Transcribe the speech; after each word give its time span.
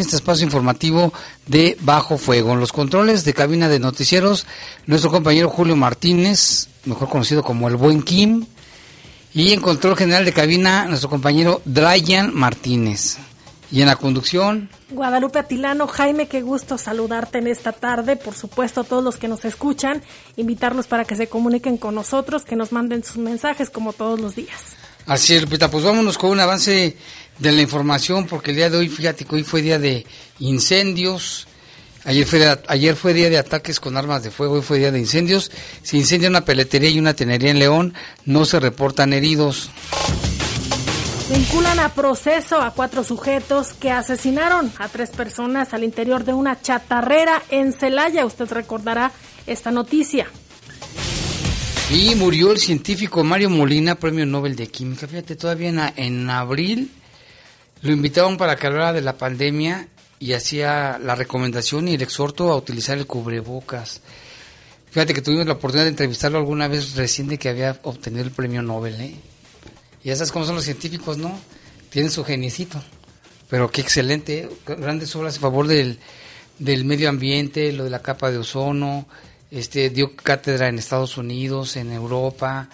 este 0.00 0.16
espacio 0.16 0.44
informativo 0.44 1.12
de 1.46 1.76
Bajo 1.80 2.18
Fuego. 2.18 2.52
En 2.52 2.60
los 2.60 2.72
controles 2.72 3.24
de 3.24 3.34
cabina 3.34 3.68
de 3.68 3.78
noticieros, 3.78 4.46
nuestro 4.86 5.10
compañero 5.10 5.48
Julio 5.48 5.76
Martínez, 5.76 6.68
mejor 6.84 7.08
conocido 7.08 7.42
como 7.42 7.68
el 7.68 7.76
Buen 7.76 8.02
Kim, 8.02 8.46
y 9.34 9.52
en 9.52 9.60
control 9.60 9.96
general 9.96 10.24
de 10.24 10.32
cabina, 10.32 10.86
nuestro 10.86 11.10
compañero 11.10 11.62
Dryan 11.64 12.34
Martínez. 12.34 13.18
Y 13.70 13.82
en 13.82 13.86
la 13.86 13.96
conducción. 13.96 14.70
Guadalupe 14.90 15.38
Atilano, 15.38 15.86
Jaime, 15.86 16.26
qué 16.26 16.40
gusto 16.40 16.78
saludarte 16.78 17.38
en 17.38 17.48
esta 17.48 17.72
tarde. 17.72 18.16
Por 18.16 18.34
supuesto, 18.34 18.80
a 18.80 18.84
todos 18.84 19.04
los 19.04 19.18
que 19.18 19.28
nos 19.28 19.44
escuchan, 19.44 20.02
invitarlos 20.36 20.86
para 20.86 21.04
que 21.04 21.16
se 21.16 21.26
comuniquen 21.26 21.76
con 21.76 21.94
nosotros, 21.94 22.46
que 22.46 22.56
nos 22.56 22.72
manden 22.72 23.04
sus 23.04 23.18
mensajes 23.18 23.68
como 23.68 23.92
todos 23.92 24.18
los 24.18 24.34
días. 24.34 24.76
Así 25.04 25.34
es, 25.34 25.42
Lupita, 25.42 25.70
pues 25.70 25.84
vámonos 25.84 26.16
con 26.16 26.30
un 26.30 26.40
avance 26.40 26.96
de 27.38 27.52
la 27.52 27.62
información, 27.62 28.26
porque 28.26 28.50
el 28.50 28.56
día 28.56 28.70
de 28.70 28.78
hoy, 28.78 28.88
fíjate 28.88 29.24
que 29.24 29.34
hoy 29.34 29.44
fue 29.44 29.62
día 29.62 29.78
de 29.78 30.06
incendios. 30.40 31.46
Ayer 32.04 32.26
fue, 32.26 32.58
ayer 32.68 32.96
fue 32.96 33.12
día 33.12 33.28
de 33.28 33.38
ataques 33.38 33.80
con 33.80 33.96
armas 33.96 34.22
de 34.22 34.30
fuego, 34.30 34.54
hoy 34.54 34.62
fue 34.62 34.78
día 34.78 34.90
de 34.90 34.98
incendios. 34.98 35.50
Se 35.82 35.96
incendia 35.96 36.28
una 36.28 36.44
peletería 36.44 36.90
y 36.90 36.98
una 36.98 37.14
tenería 37.14 37.50
en 37.50 37.58
León, 37.58 37.94
no 38.24 38.44
se 38.44 38.60
reportan 38.60 39.12
heridos. 39.12 39.70
Vinculan 41.30 41.78
a 41.78 41.90
proceso 41.90 42.62
a 42.62 42.70
cuatro 42.70 43.04
sujetos 43.04 43.74
que 43.74 43.90
asesinaron 43.90 44.72
a 44.78 44.88
tres 44.88 45.10
personas 45.10 45.74
al 45.74 45.84
interior 45.84 46.24
de 46.24 46.32
una 46.32 46.58
chatarrera 46.60 47.42
en 47.50 47.74
Celaya. 47.74 48.24
Usted 48.24 48.50
recordará 48.50 49.12
esta 49.46 49.70
noticia. 49.70 50.26
Y 51.90 52.14
murió 52.14 52.52
el 52.52 52.58
científico 52.58 53.24
Mario 53.24 53.50
Molina, 53.50 53.94
premio 53.94 54.24
Nobel 54.24 54.56
de 54.56 54.68
Química. 54.68 55.06
Fíjate, 55.06 55.36
todavía 55.36 55.68
en, 55.68 55.80
en 55.96 56.30
abril 56.30 56.90
lo 57.82 57.92
invitaban 57.92 58.36
para 58.36 58.56
que 58.56 58.66
hablara 58.66 58.92
de 58.92 59.02
la 59.02 59.16
pandemia 59.16 59.88
y 60.18 60.32
hacía 60.32 60.98
la 60.98 61.14
recomendación 61.14 61.88
y 61.88 61.94
el 61.94 62.02
exhorto 62.02 62.50
a 62.50 62.56
utilizar 62.56 62.98
el 62.98 63.06
cubrebocas. 63.06 64.00
Fíjate 64.90 65.14
que 65.14 65.22
tuvimos 65.22 65.46
la 65.46 65.52
oportunidad 65.52 65.84
de 65.84 65.90
entrevistarlo 65.90 66.38
alguna 66.38 66.66
vez 66.66 66.94
recién 66.94 67.28
de 67.28 67.38
que 67.38 67.48
había 67.48 67.78
obtenido 67.82 68.24
el 68.24 68.30
premio 68.30 68.62
Nobel, 68.62 69.00
¿eh? 69.00 69.14
Y 70.02 70.10
esas 70.10 70.32
como 70.32 70.44
son 70.44 70.54
los 70.54 70.64
científicos, 70.64 71.18
¿no? 71.18 71.38
Tienen 71.90 72.10
su 72.10 72.24
geniecito. 72.24 72.82
Pero 73.50 73.70
qué 73.70 73.80
excelente, 73.80 74.40
¿eh? 74.40 74.48
grandes 74.66 75.14
obras 75.16 75.36
a 75.36 75.40
favor 75.40 75.66
del, 75.66 75.98
del 76.58 76.84
medio 76.84 77.08
ambiente, 77.08 77.72
lo 77.72 77.84
de 77.84 77.90
la 77.90 78.02
capa 78.02 78.30
de 78.30 78.38
ozono, 78.38 79.06
este 79.50 79.90
dio 79.90 80.14
cátedra 80.14 80.68
en 80.68 80.78
Estados 80.78 81.16
Unidos, 81.16 81.76
en 81.76 81.92
Europa. 81.92 82.68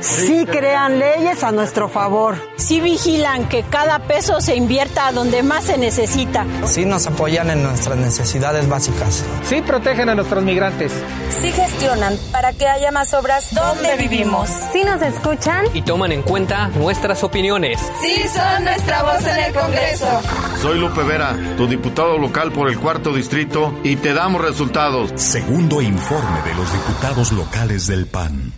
Sí 0.00 0.46
crean 0.46 0.98
leyes 0.98 1.42
a 1.42 1.52
nuestro 1.52 1.88
favor. 1.88 2.36
Sí 2.56 2.80
vigilan 2.80 3.48
que 3.48 3.62
cada 3.62 3.98
peso 4.00 4.40
se 4.40 4.56
invierta 4.56 5.10
donde 5.12 5.42
más 5.42 5.64
se 5.64 5.78
necesita. 5.78 6.46
Sí 6.66 6.84
nos 6.84 7.06
apoyan 7.06 7.50
en 7.50 7.62
nuestras 7.62 7.96
necesidades 7.96 8.68
básicas. 8.68 9.24
Sí 9.44 9.62
protegen 9.62 10.08
a 10.08 10.14
nuestros 10.14 10.44
migrantes. 10.44 10.92
Sí 11.40 11.52
gestionan 11.52 12.16
para 12.32 12.52
que 12.52 12.66
haya 12.66 12.90
más 12.90 13.14
obras 13.14 13.54
donde 13.54 13.96
vivimos. 13.96 14.48
Sí 14.72 14.84
nos 14.84 15.00
escuchan. 15.02 15.66
Y 15.74 15.82
toman 15.82 16.12
en 16.12 16.22
cuenta 16.22 16.68
nuestras 16.68 17.22
opiniones. 17.24 17.80
Sí 18.00 18.28
son 18.28 18.64
nuestra 18.64 19.02
voz 19.02 19.24
en 19.26 19.44
el 19.44 19.52
Congreso. 19.52 20.20
Soy 20.62 20.78
Lupe 20.78 21.02
Vera, 21.02 21.36
tu 21.56 21.66
diputado 21.66 22.18
local 22.18 22.52
por 22.52 22.68
el 22.68 22.78
cuarto 22.78 23.12
distrito 23.12 23.74
y 23.82 23.96
te 23.96 24.12
damos 24.14 24.42
resultados. 24.42 25.12
Segundo 25.16 25.80
informe 25.80 26.42
de 26.42 26.54
los 26.54 26.72
diputados 26.72 27.32
locales 27.32 27.86
del 27.86 28.06
PAN. 28.06 28.57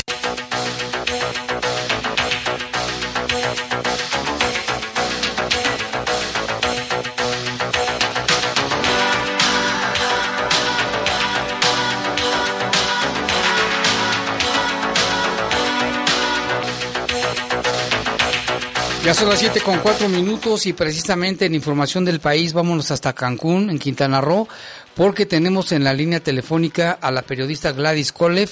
Son 19.13 19.29
las 19.29 19.39
7 19.39 19.59
con 19.61 19.77
4 19.79 20.07
minutos 20.07 20.65
y 20.65 20.73
precisamente 20.73 21.45
en 21.45 21.53
información 21.53 22.05
del 22.05 22.19
país 22.21 22.53
vámonos 22.53 22.91
hasta 22.91 23.13
Cancún, 23.13 23.69
en 23.69 23.77
Quintana 23.77 24.21
Roo, 24.21 24.47
porque 24.95 25.25
tenemos 25.25 25.73
en 25.73 25.83
la 25.83 25.93
línea 25.93 26.21
telefónica 26.21 26.97
a 26.99 27.11
la 27.11 27.21
periodista 27.21 27.73
Gladys 27.73 28.13
Kolev, 28.13 28.49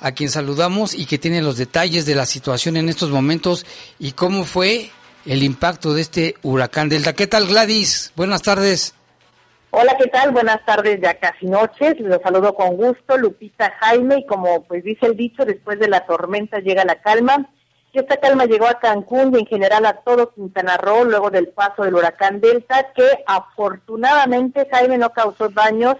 a 0.00 0.12
quien 0.12 0.28
saludamos 0.28 0.94
y 0.94 1.06
que 1.06 1.18
tiene 1.18 1.40
los 1.40 1.56
detalles 1.56 2.06
de 2.06 2.16
la 2.16 2.26
situación 2.26 2.76
en 2.76 2.88
estos 2.88 3.10
momentos 3.10 3.64
y 3.98 4.12
cómo 4.12 4.44
fue 4.44 4.90
el 5.26 5.42
impacto 5.42 5.94
de 5.94 6.02
este 6.02 6.34
huracán 6.42 6.88
Delta. 6.88 7.14
¿Qué 7.14 7.26
tal 7.26 7.46
Gladys? 7.46 8.12
Buenas 8.16 8.42
tardes. 8.42 8.94
Hola, 9.70 9.96
¿qué 9.96 10.08
tal? 10.08 10.32
Buenas 10.32 10.62
tardes, 10.66 11.00
ya 11.00 11.18
casi 11.18 11.46
noches. 11.46 11.94
Los 12.00 12.20
saludo 12.20 12.54
con 12.54 12.76
gusto, 12.76 13.16
Lupita 13.16 13.72
Jaime, 13.80 14.18
y 14.18 14.26
como 14.26 14.64
pues 14.64 14.82
dice 14.82 15.06
el 15.06 15.16
dicho, 15.16 15.44
después 15.44 15.78
de 15.78 15.88
la 15.88 16.04
tormenta 16.04 16.58
llega 16.58 16.84
la 16.84 17.00
calma. 17.00 17.48
Esta 17.92 18.18
calma 18.18 18.44
llegó 18.44 18.68
a 18.68 18.78
Cancún 18.78 19.34
y 19.34 19.40
en 19.40 19.46
general 19.46 19.84
a 19.84 19.94
todo 19.94 20.32
Quintana 20.32 20.76
Roo 20.76 21.04
luego 21.04 21.30
del 21.30 21.48
paso 21.48 21.82
del 21.82 21.96
huracán 21.96 22.40
Delta, 22.40 22.92
que 22.94 23.08
afortunadamente 23.26 24.68
Jaime 24.70 24.96
no 24.96 25.10
causó 25.10 25.48
daños 25.48 25.96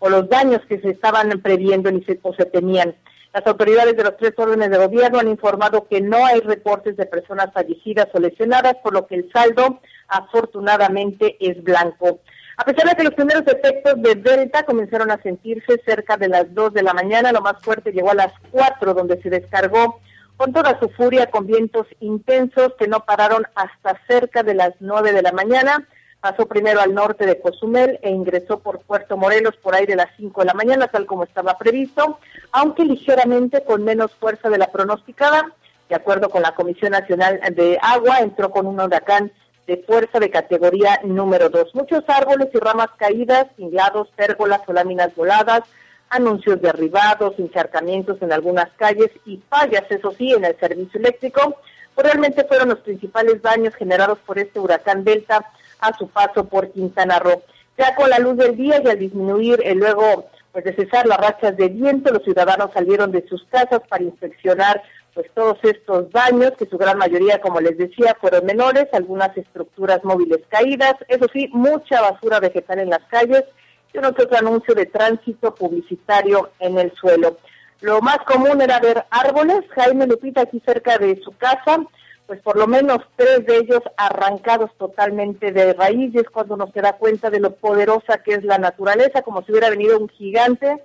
o 0.00 0.10
los 0.10 0.28
daños 0.28 0.60
que 0.68 0.80
se 0.80 0.90
estaban 0.90 1.30
previendo 1.40 1.90
ni 1.90 2.02
se, 2.04 2.18
o 2.22 2.34
se 2.34 2.44
temían. 2.44 2.94
Las 3.32 3.46
autoridades 3.46 3.96
de 3.96 4.04
los 4.04 4.16
tres 4.18 4.32
órdenes 4.36 4.70
de 4.70 4.78
gobierno 4.78 5.18
han 5.18 5.28
informado 5.28 5.86
que 5.88 6.02
no 6.02 6.26
hay 6.26 6.40
reportes 6.40 6.96
de 6.98 7.06
personas 7.06 7.52
fallecidas 7.54 8.08
o 8.12 8.18
lesionadas, 8.18 8.74
por 8.82 8.92
lo 8.92 9.06
que 9.06 9.14
el 9.14 9.30
saldo 9.32 9.80
afortunadamente 10.08 11.36
es 11.40 11.62
blanco. 11.62 12.20
A 12.58 12.64
pesar 12.64 12.86
de 12.86 12.96
que 12.96 13.04
los 13.04 13.14
primeros 13.14 13.46
efectos 13.46 13.94
de 14.02 14.16
Delta 14.16 14.64
comenzaron 14.64 15.10
a 15.10 15.22
sentirse 15.22 15.80
cerca 15.86 16.18
de 16.18 16.28
las 16.28 16.52
2 16.54 16.74
de 16.74 16.82
la 16.82 16.92
mañana, 16.92 17.32
lo 17.32 17.40
más 17.40 17.62
fuerte 17.62 17.92
llegó 17.92 18.10
a 18.10 18.14
las 18.14 18.32
4, 18.50 18.92
donde 18.92 19.22
se 19.22 19.30
descargó 19.30 20.00
con 20.40 20.54
toda 20.54 20.80
su 20.80 20.88
furia 20.88 21.30
con 21.30 21.46
vientos 21.46 21.86
intensos 22.00 22.72
que 22.78 22.88
no 22.88 23.04
pararon 23.04 23.46
hasta 23.54 24.00
cerca 24.08 24.42
de 24.42 24.54
las 24.54 24.72
9 24.80 25.12
de 25.12 25.20
la 25.20 25.32
mañana. 25.32 25.86
Pasó 26.18 26.46
primero 26.46 26.80
al 26.80 26.94
norte 26.94 27.26
de 27.26 27.38
Cozumel 27.38 27.98
e 28.00 28.08
ingresó 28.08 28.58
por 28.60 28.80
Puerto 28.80 29.18
Morelos 29.18 29.54
por 29.58 29.74
ahí 29.74 29.84
de 29.84 29.96
las 29.96 30.08
5 30.16 30.40
de 30.40 30.46
la 30.46 30.54
mañana, 30.54 30.88
tal 30.88 31.04
como 31.04 31.24
estaba 31.24 31.58
previsto, 31.58 32.18
aunque 32.52 32.86
ligeramente 32.86 33.64
con 33.64 33.84
menos 33.84 34.14
fuerza 34.14 34.48
de 34.48 34.56
la 34.56 34.72
pronosticada. 34.72 35.52
De 35.90 35.94
acuerdo 35.94 36.30
con 36.30 36.40
la 36.40 36.54
Comisión 36.54 36.92
Nacional 36.92 37.38
de 37.52 37.78
Agua, 37.82 38.20
entró 38.20 38.50
con 38.50 38.66
un 38.66 38.80
huracán 38.80 39.30
de 39.66 39.76
fuerza 39.86 40.20
de 40.20 40.30
categoría 40.30 41.00
número 41.04 41.50
2. 41.50 41.74
Muchos 41.74 42.02
árboles 42.08 42.48
y 42.54 42.58
ramas 42.58 42.88
caídas, 42.96 43.44
tinglados, 43.56 44.08
pérgolas 44.16 44.62
o 44.66 44.72
láminas 44.72 45.14
voladas, 45.14 45.64
anuncios 46.10 46.60
derribados, 46.60 47.34
encharcamientos 47.38 48.20
en 48.20 48.32
algunas 48.32 48.68
calles 48.76 49.10
y 49.24 49.40
fallas, 49.48 49.84
eso 49.88 50.12
sí, 50.18 50.32
en 50.32 50.44
el 50.44 50.58
servicio 50.58 50.98
eléctrico, 50.98 51.56
pues 51.94 52.06
realmente 52.06 52.44
fueron 52.44 52.68
los 52.68 52.80
principales 52.80 53.40
daños 53.40 53.74
generados 53.74 54.18
por 54.26 54.38
este 54.38 54.58
huracán 54.58 55.04
Delta 55.04 55.46
a 55.80 55.96
su 55.96 56.08
paso 56.08 56.44
por 56.44 56.70
Quintana 56.72 57.18
Roo. 57.18 57.42
Ya 57.78 57.94
con 57.94 58.10
la 58.10 58.18
luz 58.18 58.36
del 58.36 58.56
día 58.56 58.82
y 58.84 58.88
al 58.88 58.98
disminuir 58.98 59.60
el 59.64 59.78
luego 59.78 60.26
pues 60.52 60.64
de 60.64 60.74
cesar 60.74 61.06
las 61.06 61.18
rachas 61.18 61.56
de 61.56 61.68
viento, 61.68 62.12
los 62.12 62.24
ciudadanos 62.24 62.72
salieron 62.74 63.12
de 63.12 63.26
sus 63.28 63.44
casas 63.44 63.80
para 63.88 64.02
inspeccionar 64.02 64.82
pues 65.14 65.30
todos 65.34 65.58
estos 65.62 66.10
daños, 66.10 66.52
que 66.58 66.66
su 66.66 66.78
gran 66.78 66.98
mayoría, 66.98 67.40
como 67.40 67.60
les 67.60 67.76
decía, 67.78 68.16
fueron 68.20 68.46
menores, 68.46 68.86
algunas 68.92 69.36
estructuras 69.36 70.04
móviles 70.04 70.40
caídas, 70.48 70.94
eso 71.08 71.26
sí, 71.32 71.48
mucha 71.52 72.00
basura 72.00 72.40
vegetal 72.40 72.80
en 72.80 72.90
las 72.90 73.04
calles 73.04 73.44
y 73.92 73.98
un 73.98 74.04
otro 74.04 74.28
anuncio 74.36 74.74
de 74.74 74.86
tránsito 74.86 75.54
publicitario 75.54 76.50
en 76.58 76.78
el 76.78 76.92
suelo. 76.94 77.38
Lo 77.80 78.00
más 78.00 78.18
común 78.18 78.60
era 78.60 78.78
ver 78.78 79.04
árboles, 79.10 79.60
Jaime 79.74 80.06
Lupita 80.06 80.42
aquí 80.42 80.60
cerca 80.64 80.98
de 80.98 81.20
su 81.22 81.32
casa, 81.32 81.78
pues 82.26 82.40
por 82.42 82.56
lo 82.56 82.66
menos 82.66 82.98
tres 83.16 83.44
de 83.46 83.56
ellos 83.56 83.82
arrancados 83.96 84.70
totalmente 84.76 85.50
de 85.50 85.72
raíces 85.72 86.24
cuando 86.30 86.54
uno 86.54 86.70
se 86.72 86.80
da 86.80 86.92
cuenta 86.92 87.30
de 87.30 87.40
lo 87.40 87.56
poderosa 87.56 88.22
que 88.22 88.34
es 88.34 88.44
la 88.44 88.58
naturaleza, 88.58 89.22
como 89.22 89.42
si 89.42 89.50
hubiera 89.50 89.70
venido 89.70 89.98
un 89.98 90.08
gigante 90.08 90.84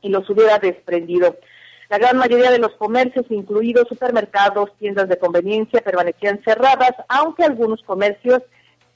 y 0.00 0.08
los 0.08 0.28
hubiera 0.28 0.58
desprendido. 0.58 1.36
La 1.90 1.98
gran 1.98 2.16
mayoría 2.16 2.50
de 2.50 2.58
los 2.58 2.72
comercios, 2.72 3.26
incluidos 3.28 3.86
supermercados, 3.88 4.70
tiendas 4.78 5.08
de 5.08 5.18
conveniencia, 5.18 5.82
permanecían 5.82 6.42
cerradas, 6.42 6.92
aunque 7.08 7.44
algunos 7.44 7.82
comercios 7.82 8.42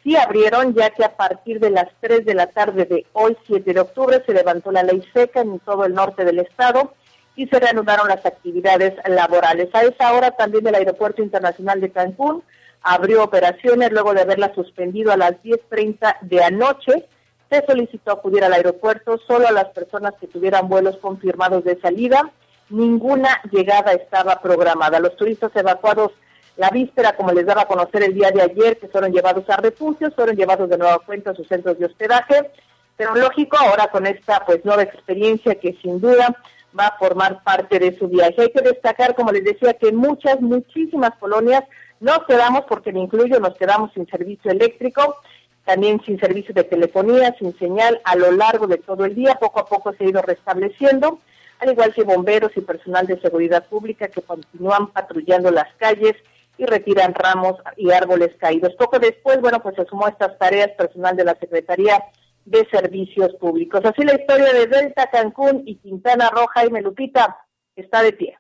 sí 0.09 0.17
abrieron, 0.17 0.75
ya 0.75 0.91
que 0.91 1.05
a 1.05 1.17
partir 1.17 1.61
de 1.61 1.71
las 1.71 1.89
3 2.01 2.25
de 2.25 2.35
la 2.35 2.47
tarde 2.47 2.87
de 2.87 3.07
hoy, 3.13 3.37
7 3.47 3.75
de 3.75 3.81
octubre, 3.81 4.23
se 4.25 4.33
levantó 4.33 4.73
la 4.73 4.83
ley 4.83 5.05
seca 5.13 5.43
en 5.43 5.59
todo 5.61 5.85
el 5.85 5.93
norte 5.93 6.25
del 6.25 6.39
estado 6.39 6.95
y 7.37 7.47
se 7.47 7.61
reanudaron 7.61 8.09
las 8.09 8.25
actividades 8.25 8.95
laborales. 9.07 9.69
A 9.75 9.83
esa 9.83 10.15
hora 10.15 10.31
también 10.31 10.67
el 10.67 10.75
Aeropuerto 10.75 11.23
Internacional 11.23 11.81
de 11.83 11.93
Cancún 11.93 12.43
abrió 12.81 13.23
operaciones 13.23 13.93
luego 13.93 14.15
de 14.15 14.23
haberla 14.23 14.55
suspendido 14.55 15.13
a 15.13 15.19
las 15.19 15.33
10.30 15.43 16.21
de 16.23 16.43
anoche. 16.43 17.07
Se 17.51 17.65
solicitó 17.67 18.13
acudir 18.13 18.45
al 18.45 18.55
aeropuerto 18.55 19.19
solo 19.27 19.47
a 19.47 19.53
las 19.53 19.67
personas 19.67 20.15
que 20.19 20.27
tuvieran 20.27 20.69
vuelos 20.69 20.97
confirmados 20.99 21.65
de 21.65 21.79
salida. 21.81 22.33
Ninguna 22.71 23.43
llegada 23.51 23.93
estaba 23.93 24.41
programada. 24.41 25.01
Los 25.01 25.17
turistas 25.17 25.55
evacuados 25.55 26.13
la 26.59 26.71
víspera, 26.71 27.15
como 27.15 27.33
les 27.33 27.47
daba 27.47 27.63
a 27.63 27.69
conocer 27.69 28.03
el 28.03 28.15
día 28.15 28.33
de 28.33 28.43
ayer, 28.43 28.79
que 28.79 28.89
fueron 28.89 29.13
llevados 29.13 29.49
a 29.49 29.57
refugios, 29.57 30.13
fueron 30.15 30.35
llevados 30.35 30.69
de 30.69 30.77
nueva 30.77 30.99
cuenta 30.99 31.31
a 31.31 31.35
sus 31.35 31.47
centros 31.47 31.79
de 31.79 31.87
hospedaje. 31.87 32.51
Pero 32.97 33.15
lógico, 33.15 33.57
ahora 33.57 33.87
con 33.93 34.07
esta 34.07 34.45
pues 34.45 34.65
nueva 34.65 34.83
experiencia 34.83 35.55
que 35.55 35.79
sin 35.81 36.01
duda 36.01 36.37
va 36.77 36.89
a 36.89 36.99
formar 36.99 37.45
parte 37.45 37.79
de 37.79 37.97
su 37.97 38.09
viaje. 38.09 38.43
Hay 38.43 38.51
que 38.51 38.61
destacar, 38.61 39.15
como 39.15 39.31
les 39.31 39.45
decía, 39.45 39.75
que 39.75 39.93
muchas, 39.93 40.41
muchísimas 40.41 41.13
colonias 41.21 41.63
nos 42.01 42.25
quedamos, 42.27 42.65
porque 42.69 42.93
me 42.93 43.03
incluyo, 43.03 43.39
nos 43.39 43.57
quedamos 43.57 43.93
sin 43.93 44.09
servicio 44.09 44.51
eléctrico, 44.51 45.17
también 45.65 46.03
sin 46.05 46.19
servicio 46.19 46.53
de 46.55 46.65
telefonía, 46.65 47.37
sin 47.39 47.57
señal 47.57 48.01
a 48.03 48.17
lo 48.17 48.33
largo 48.33 48.67
de 48.67 48.79
todo 48.79 49.05
el 49.05 49.15
día. 49.15 49.37
Poco 49.37 49.61
a 49.61 49.67
poco 49.67 49.93
se 49.93 50.03
ha 50.03 50.09
ido 50.09 50.23
restableciendo, 50.23 51.21
al 51.61 51.71
igual 51.71 51.95
que 51.95 52.03
bomberos 52.03 52.51
y 52.57 52.63
personal 52.63 53.07
de 53.07 53.21
seguridad 53.21 53.65
pública 53.69 54.09
que 54.09 54.23
continúan 54.23 54.89
patrullando 54.89 55.53
las 55.53 55.73
calles 55.77 56.17
y 56.59 56.67
retiran 56.67 57.15
ramos 57.15 57.55
y 57.77 57.91
árboles 57.91 58.31
caídos. 58.39 58.75
Poco 58.75 58.99
después, 58.99 59.41
bueno, 59.41 59.63
pues 59.63 59.77
se 59.77 59.87
sumó 59.87 60.07
a 60.07 60.11
estas 60.11 60.37
tareas 60.39 60.71
personal 60.77 61.17
de 61.17 61.25
la 61.25 61.35
Secretaría 61.37 62.05
de 62.45 62.67
Servicios 62.71 63.35
Públicos. 63.37 63.81
Así 63.85 64.03
la 64.05 64.15
historia 64.15 64.53
de 64.53 64.67
Delta, 64.67 65.09
Cancún 65.11 65.63
y 65.65 65.77
Quintana 65.77 66.29
Roja 66.31 66.67
y 66.67 66.71
Melupita 66.71 67.39
está 67.77 68.03
de 68.03 68.13
pie. 68.13 68.37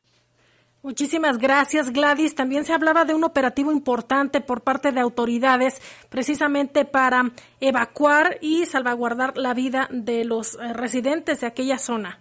Muchísimas 0.82 1.38
gracias, 1.38 1.92
Gladys. 1.92 2.34
También 2.34 2.64
se 2.64 2.72
hablaba 2.72 3.04
de 3.04 3.12
un 3.12 3.24
operativo 3.24 3.72
importante 3.72 4.40
por 4.40 4.62
parte 4.62 4.92
de 4.92 5.00
autoridades 5.00 5.82
precisamente 6.08 6.84
para 6.84 7.32
evacuar 7.60 8.38
y 8.40 8.64
salvaguardar 8.64 9.36
la 9.36 9.54
vida 9.54 9.88
de 9.90 10.24
los 10.24 10.54
eh, 10.54 10.72
residentes 10.72 11.40
de 11.40 11.48
aquella 11.48 11.78
zona. 11.78 12.20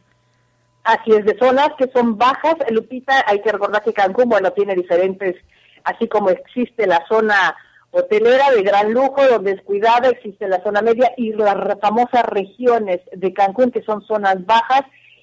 Así 0.84 1.12
es, 1.12 1.24
de 1.26 1.38
zonas 1.38 1.70
que 1.78 1.88
son 1.94 2.18
bajas. 2.18 2.56
Lupita, 2.72 3.24
hay 3.28 3.42
que 3.42 3.52
recordar 3.52 3.84
que 3.84 3.94
Cancún, 3.94 4.30
bueno, 4.30 4.52
tiene 4.52 4.74
diferentes, 4.74 5.36
así 5.83 6.07
como 6.07 6.29
existe 6.29 6.88
la 6.88 7.06
zona 7.07 7.56
hotelera 7.91 8.51
de 8.51 8.63
gran 8.63 8.94
lujo, 8.94 9.25
donde 9.27 9.51
es 9.51 9.62
cuidada, 9.62 10.09
existe 10.09 10.47
la 10.47 10.62
zona 10.62 10.81
media 10.81 11.12
y 11.18 11.33
las 11.33 11.56
famosas 11.79 12.25
regiones 12.25 13.00
de 13.13 13.33
Cancún, 13.33 13.71
que 13.71 13.83
son 13.83 14.01
zonas 14.03 14.45
bajas 14.45 14.81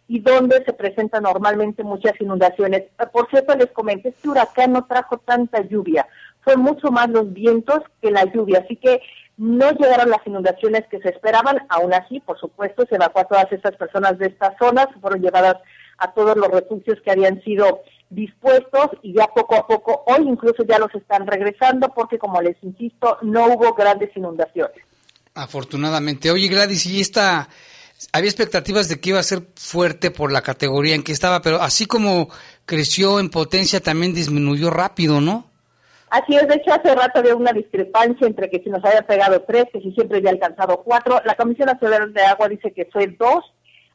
y 0.09 0.21
donde 0.21 0.63
se 0.65 0.73
presentan 0.73 1.23
normalmente 1.23 1.83
muchas 1.83 2.21
inundaciones. 2.21 2.85
Por 3.13 3.29
cierto, 3.31 3.55
les 3.55 3.71
comento, 3.71 4.09
este 4.09 4.29
huracán 4.29 4.73
no 4.73 4.87
trajo 4.87 5.19
tanta 5.19 5.63
lluvia, 5.63 6.07
fue 6.43 6.57
mucho 6.57 6.91
más 6.91 7.09
los 7.09 7.33
vientos 7.33 7.81
que 8.03 8.11
la 8.11 8.25
lluvia, 8.25 8.61
así 8.65 8.77
que 8.77 9.01
no 9.37 9.73
llegaron 9.73 10.11
las 10.11 10.25
inundaciones 10.27 10.87
que 10.91 11.01
se 11.01 11.09
esperaban, 11.09 11.67
aún 11.69 11.93
así, 11.93 12.21
por 12.21 12.39
supuesto, 12.39 12.85
se 12.89 12.97
evacuó 12.97 13.23
a 13.23 13.29
todas 13.29 13.51
estas 13.51 13.77
personas 13.77 14.19
de 14.19 14.27
estas 14.27 14.57
zonas, 14.59 14.87
fueron 15.01 15.23
llevadas 15.23 15.57
a 15.99 16.13
todos 16.13 16.37
los 16.37 16.49
refugios 16.49 17.01
que 17.03 17.11
habían 17.11 17.43
sido 17.43 17.81
dispuestos 18.11 18.91
y 19.03 19.15
ya 19.15 19.27
poco 19.27 19.57
a 19.57 19.67
poco, 19.67 20.05
hoy 20.07 20.29
incluso 20.29 20.65
ya 20.65 20.79
los 20.79 20.95
están 20.95 21.27
regresando 21.27 21.89
porque 21.95 22.19
como 22.19 22.41
les 22.41 22.57
insisto, 22.63 23.19
no 23.23 23.47
hubo 23.47 23.75
grandes 23.75 24.17
inundaciones. 24.17 24.77
Afortunadamente. 25.35 26.31
Oye 26.31 26.49
Gladys, 26.49 26.87
y 26.87 27.01
esta, 27.01 27.49
había 28.13 28.31
expectativas 28.31 28.89
de 28.89 29.01
que 29.01 29.11
iba 29.11 29.19
a 29.19 29.25
ser 29.25 29.43
fuerte 29.57 30.11
por 30.11 30.31
la 30.31 30.43
categoría 30.43 30.95
en 30.95 31.03
que 31.03 31.13
estaba, 31.13 31.41
pero 31.43 31.61
así 31.61 31.87
como 31.87 32.29
creció 32.65 33.19
en 33.19 33.31
potencia, 33.31 33.81
también 33.81 34.15
disminuyó 34.15 34.71
rápido, 34.71 35.21
¿no? 35.21 35.51
Así 36.11 36.37
es, 36.37 36.47
de 36.47 36.55
hecho 36.55 36.73
hace 36.73 36.95
rato 36.95 37.19
había 37.19 37.35
una 37.35 37.53
discrepancia 37.53 38.27
entre 38.27 38.49
que 38.49 38.61
si 38.61 38.71
nos 38.71 38.85
había 38.85 39.03
pegado 39.03 39.43
tres, 39.43 39.65
que 39.73 39.81
si 39.81 39.91
siempre 39.93 40.19
había 40.19 40.31
alcanzado 40.31 40.83
cuatro. 40.85 41.21
La 41.25 41.35
Comisión 41.35 41.67
Nacional 41.67 42.13
de 42.13 42.23
Agua 42.23 42.49
dice 42.49 42.73
que 42.73 42.85
fue 42.93 43.09
dos, 43.19 43.45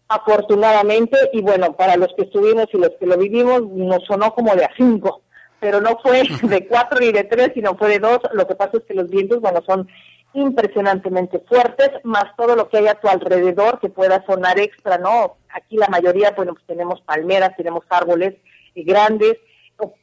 afortunadamente, 0.09 1.17
y 1.33 1.41
bueno, 1.41 1.73
para 1.73 1.95
los 1.95 2.09
que 2.17 2.23
estuvimos 2.23 2.65
y 2.73 2.77
los 2.77 2.91
que 2.99 3.05
lo 3.05 3.17
vivimos, 3.17 3.61
nos 3.69 4.03
sonó 4.05 4.33
como 4.33 4.55
de 4.55 4.65
a 4.65 4.71
cinco, 4.75 5.21
pero 5.59 5.79
no 5.79 5.97
fue 6.01 6.23
de 6.43 6.67
cuatro 6.67 6.99
ni 6.99 7.11
de 7.11 7.23
tres, 7.23 7.51
sino 7.53 7.77
fue 7.77 7.89
de 7.89 7.99
dos. 7.99 8.19
Lo 8.33 8.47
que 8.47 8.55
pasa 8.55 8.77
es 8.77 8.83
que 8.83 8.95
los 8.95 9.09
vientos, 9.09 9.39
bueno, 9.39 9.61
son 9.65 9.87
impresionantemente 10.33 11.39
fuertes, 11.47 11.89
más 12.03 12.25
todo 12.37 12.55
lo 12.55 12.69
que 12.69 12.77
hay 12.77 12.87
a 12.87 12.99
tu 12.99 13.07
alrededor 13.07 13.79
que 13.79 13.89
pueda 13.89 14.23
sonar 14.25 14.59
extra, 14.59 14.97
¿no? 14.97 15.37
Aquí 15.53 15.77
la 15.77 15.87
mayoría, 15.87 16.31
bueno, 16.35 16.53
pues 16.53 16.65
tenemos 16.67 17.01
palmeras, 17.01 17.55
tenemos 17.55 17.83
árboles 17.89 18.35
grandes, 18.75 19.37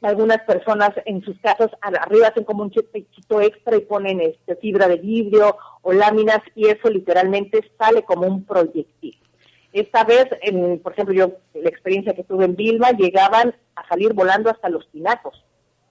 algunas 0.01 0.41
personas 0.41 0.91
en 1.05 1.21
sus 1.23 1.39
casas 1.39 1.69
arriba 1.81 2.27
hacen 2.27 2.43
como 2.43 2.63
un 2.63 2.71
chipecito 2.71 3.41
extra 3.41 3.75
y 3.77 3.81
ponen 3.81 4.21
este, 4.21 4.55
fibra 4.55 4.87
de 4.87 4.97
vidrio 4.97 5.55
o 5.81 5.93
láminas 5.93 6.39
y 6.55 6.67
eso 6.67 6.89
literalmente 6.89 7.63
sale 7.77 8.03
como 8.03 8.27
un 8.27 8.43
proyectil. 8.43 9.17
Esta 9.79 10.03
vez, 10.03 10.25
en, 10.41 10.79
por 10.79 10.93
ejemplo, 10.93 11.13
yo, 11.13 11.33
la 11.53 11.69
experiencia 11.69 12.15
que 12.15 12.23
tuve 12.23 12.45
en 12.45 12.55
Vilma, 12.55 12.91
llegaban 12.91 13.55
a 13.75 13.87
salir 13.87 14.13
volando 14.13 14.49
hasta 14.49 14.69
los 14.69 14.89
tinacos. 14.89 15.45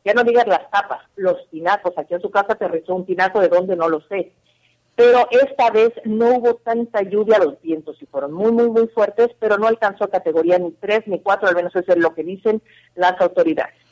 Ya 0.04 0.12
no 0.12 0.24
digas 0.24 0.46
las 0.48 0.68
tapas, 0.72 1.02
los 1.14 1.48
tinacos. 1.50 1.96
Aquí 1.96 2.14
en 2.14 2.20
su 2.20 2.30
casa 2.30 2.54
aterrizó 2.54 2.96
un 2.96 3.06
tinaco 3.06 3.40
de 3.40 3.48
dónde 3.48 3.76
no 3.76 3.88
lo 3.88 4.00
sé. 4.08 4.32
Pero 4.96 5.28
esta 5.30 5.70
vez 5.70 5.92
no 6.04 6.36
hubo 6.36 6.54
tanta 6.56 7.02
lluvia, 7.02 7.38
los 7.38 7.60
vientos 7.60 8.02
y 8.02 8.06
fueron 8.06 8.32
muy, 8.32 8.50
muy, 8.50 8.68
muy 8.70 8.88
fuertes, 8.88 9.28
pero 9.38 9.56
no 9.56 9.68
alcanzó 9.68 10.08
categoría 10.08 10.58
ni 10.58 10.72
3 10.72 11.06
ni 11.06 11.20
4, 11.20 11.48
al 11.48 11.54
menos 11.54 11.76
eso 11.76 11.92
es 11.92 11.98
lo 11.98 12.12
que 12.12 12.24
dicen 12.24 12.60
las 12.96 13.20
autoridades. 13.20 13.85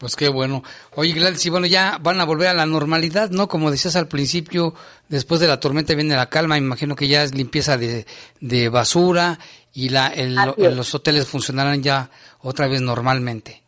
Pues 0.00 0.16
qué 0.16 0.30
bueno. 0.30 0.62
Oye, 0.96 1.12
Gladys, 1.12 1.44
y 1.44 1.50
bueno, 1.50 1.66
ya 1.66 1.98
van 2.00 2.22
a 2.22 2.24
volver 2.24 2.48
a 2.48 2.54
la 2.54 2.64
normalidad, 2.64 3.28
¿no? 3.28 3.48
Como 3.48 3.70
decías 3.70 3.96
al 3.96 4.08
principio, 4.08 4.72
después 5.10 5.42
de 5.42 5.46
la 5.46 5.60
tormenta 5.60 5.94
viene 5.94 6.16
la 6.16 6.30
calma, 6.30 6.56
imagino 6.56 6.96
que 6.96 7.06
ya 7.06 7.22
es 7.22 7.34
limpieza 7.34 7.76
de, 7.76 8.06
de 8.40 8.70
basura 8.70 9.38
y 9.74 9.90
la, 9.90 10.10
los 10.56 10.94
hoteles 10.94 11.28
funcionarán 11.28 11.82
ya 11.82 12.08
otra 12.40 12.66
vez 12.66 12.80
normalmente. 12.80 13.62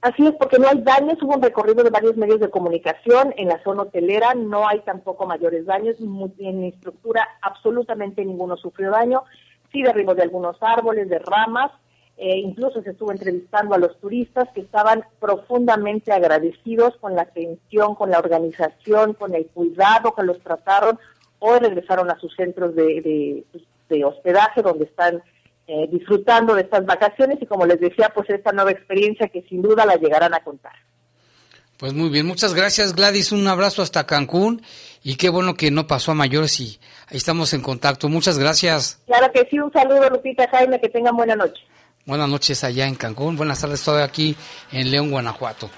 Así 0.00 0.24
es, 0.24 0.34
porque 0.38 0.60
no 0.60 0.68
hay 0.68 0.80
daños, 0.80 1.20
hubo 1.20 1.34
un 1.34 1.42
recorrido 1.42 1.82
de 1.82 1.90
varios 1.90 2.16
medios 2.16 2.38
de 2.38 2.50
comunicación 2.50 3.34
en 3.36 3.48
la 3.48 3.60
zona 3.64 3.82
hotelera, 3.82 4.32
no 4.34 4.68
hay 4.68 4.78
tampoco 4.82 5.26
mayores 5.26 5.66
daños, 5.66 5.96
en 5.98 6.64
estructura 6.64 7.26
absolutamente 7.42 8.24
ninguno 8.24 8.56
sufrió 8.56 8.92
daño, 8.92 9.24
sí 9.72 9.82
derribo 9.82 10.14
de 10.14 10.22
algunos 10.22 10.56
árboles, 10.60 11.08
de 11.08 11.18
ramas, 11.18 11.72
eh, 12.16 12.38
incluso 12.38 12.82
se 12.82 12.90
estuvo 12.90 13.10
entrevistando 13.10 13.74
a 13.74 13.78
los 13.78 13.98
turistas 14.00 14.48
que 14.54 14.60
estaban 14.60 15.04
profundamente 15.20 16.12
agradecidos 16.12 16.96
con 16.98 17.16
la 17.16 17.22
atención, 17.22 17.94
con 17.94 18.10
la 18.10 18.18
organización, 18.18 19.14
con 19.14 19.34
el 19.34 19.46
cuidado 19.46 20.14
que 20.14 20.22
los 20.22 20.40
trataron. 20.40 20.98
Hoy 21.40 21.58
regresaron 21.58 22.10
a 22.10 22.18
sus 22.18 22.34
centros 22.36 22.74
de, 22.74 23.44
de 23.88 24.04
hospedaje 24.04 24.62
donde 24.62 24.84
están 24.84 25.22
eh, 25.66 25.88
disfrutando 25.90 26.54
de 26.54 26.60
estas 26.60 26.84
vacaciones 26.84 27.38
y 27.40 27.46
como 27.46 27.64
les 27.64 27.80
decía, 27.80 28.12
pues 28.14 28.28
esta 28.28 28.52
nueva 28.52 28.70
experiencia 28.70 29.28
que 29.28 29.40
sin 29.48 29.62
duda 29.62 29.86
la 29.86 29.96
llegarán 29.96 30.34
a 30.34 30.40
contar. 30.40 30.74
Pues 31.78 31.94
muy 31.94 32.10
bien, 32.10 32.26
muchas 32.26 32.54
gracias 32.54 32.94
Gladys, 32.94 33.32
un 33.32 33.46
abrazo 33.48 33.80
hasta 33.80 34.06
Cancún 34.06 34.62
y 35.02 35.16
qué 35.16 35.30
bueno 35.30 35.54
que 35.54 35.70
no 35.70 35.86
pasó 35.86 36.12
a 36.12 36.14
mayores 36.14 36.60
y 36.60 36.78
ahí 37.08 37.16
estamos 37.16 37.54
en 37.54 37.62
contacto. 37.62 38.10
Muchas 38.10 38.38
gracias. 38.38 39.00
Claro 39.06 39.32
que 39.32 39.48
sí, 39.50 39.58
un 39.58 39.72
saludo 39.72 40.08
Lupita 40.10 40.46
Jaime, 40.48 40.78
que 40.80 40.90
tengan 40.90 41.16
buena 41.16 41.34
noche. 41.34 41.62
Buenas 42.06 42.28
noches 42.28 42.62
allá 42.64 42.86
en 42.86 42.96
Cancún, 42.96 43.34
buenas 43.34 43.62
tardes, 43.62 43.80
estoy 43.80 44.02
aquí 44.02 44.36
en 44.70 44.90
León, 44.90 45.10
Guanajuato. 45.10 45.70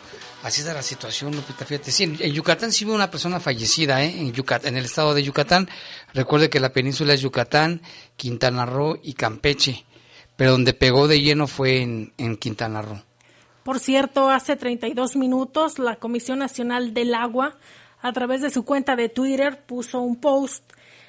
Así 0.43 0.61
está 0.61 0.75
la 0.75 0.83
situación, 0.83 1.35
Lupita, 1.35 1.65
fíjate. 1.65 1.93
Sí, 1.93 2.03
en, 2.03 2.33
Yucatán 2.33 2.73
sí 2.73 2.85
hubo 2.85 2.95
una 2.95 3.09
persona 3.09 3.39
fallecida, 3.39 4.03
¿eh? 4.03 4.13
En, 4.19 4.33
Yucatán, 4.33 4.71
en 4.71 4.77
el 4.77 4.87
estado 4.87 5.15
de 5.15 5.23
Yucatán. 5.23 5.69
Recuerde 6.15 6.51
que 6.51 6.59
la 6.59 6.73
península 6.73 7.15
es 7.15 7.21
Yucatán, 7.21 7.81
Quintana 8.17 8.67
Roo 8.67 8.99
y 9.05 9.13
Campeche. 9.13 9.85
Pero 10.35 10.51
donde 10.51 10.75
pegó 10.75 11.07
de 11.07 11.21
lleno 11.21 11.47
fue 11.47 11.83
en, 11.83 12.13
en 12.19 12.37
Quintana 12.37 12.83
Roo. 12.83 13.01
Por 13.63 13.79
cierto, 13.79 14.29
hace 14.29 14.57
32 14.57 15.15
minutos 15.15 15.79
la 15.79 15.95
Comisión 15.95 16.41
Nacional 16.41 16.93
del 16.93 17.15
Agua, 17.15 17.57
a 18.03 18.13
través 18.13 18.43
de 18.43 18.51
su 18.51 18.65
cuenta 18.65 18.97
de 18.97 19.09
Twitter, 19.09 19.65
puso 19.65 20.01
un 20.01 20.17
post 20.17 20.65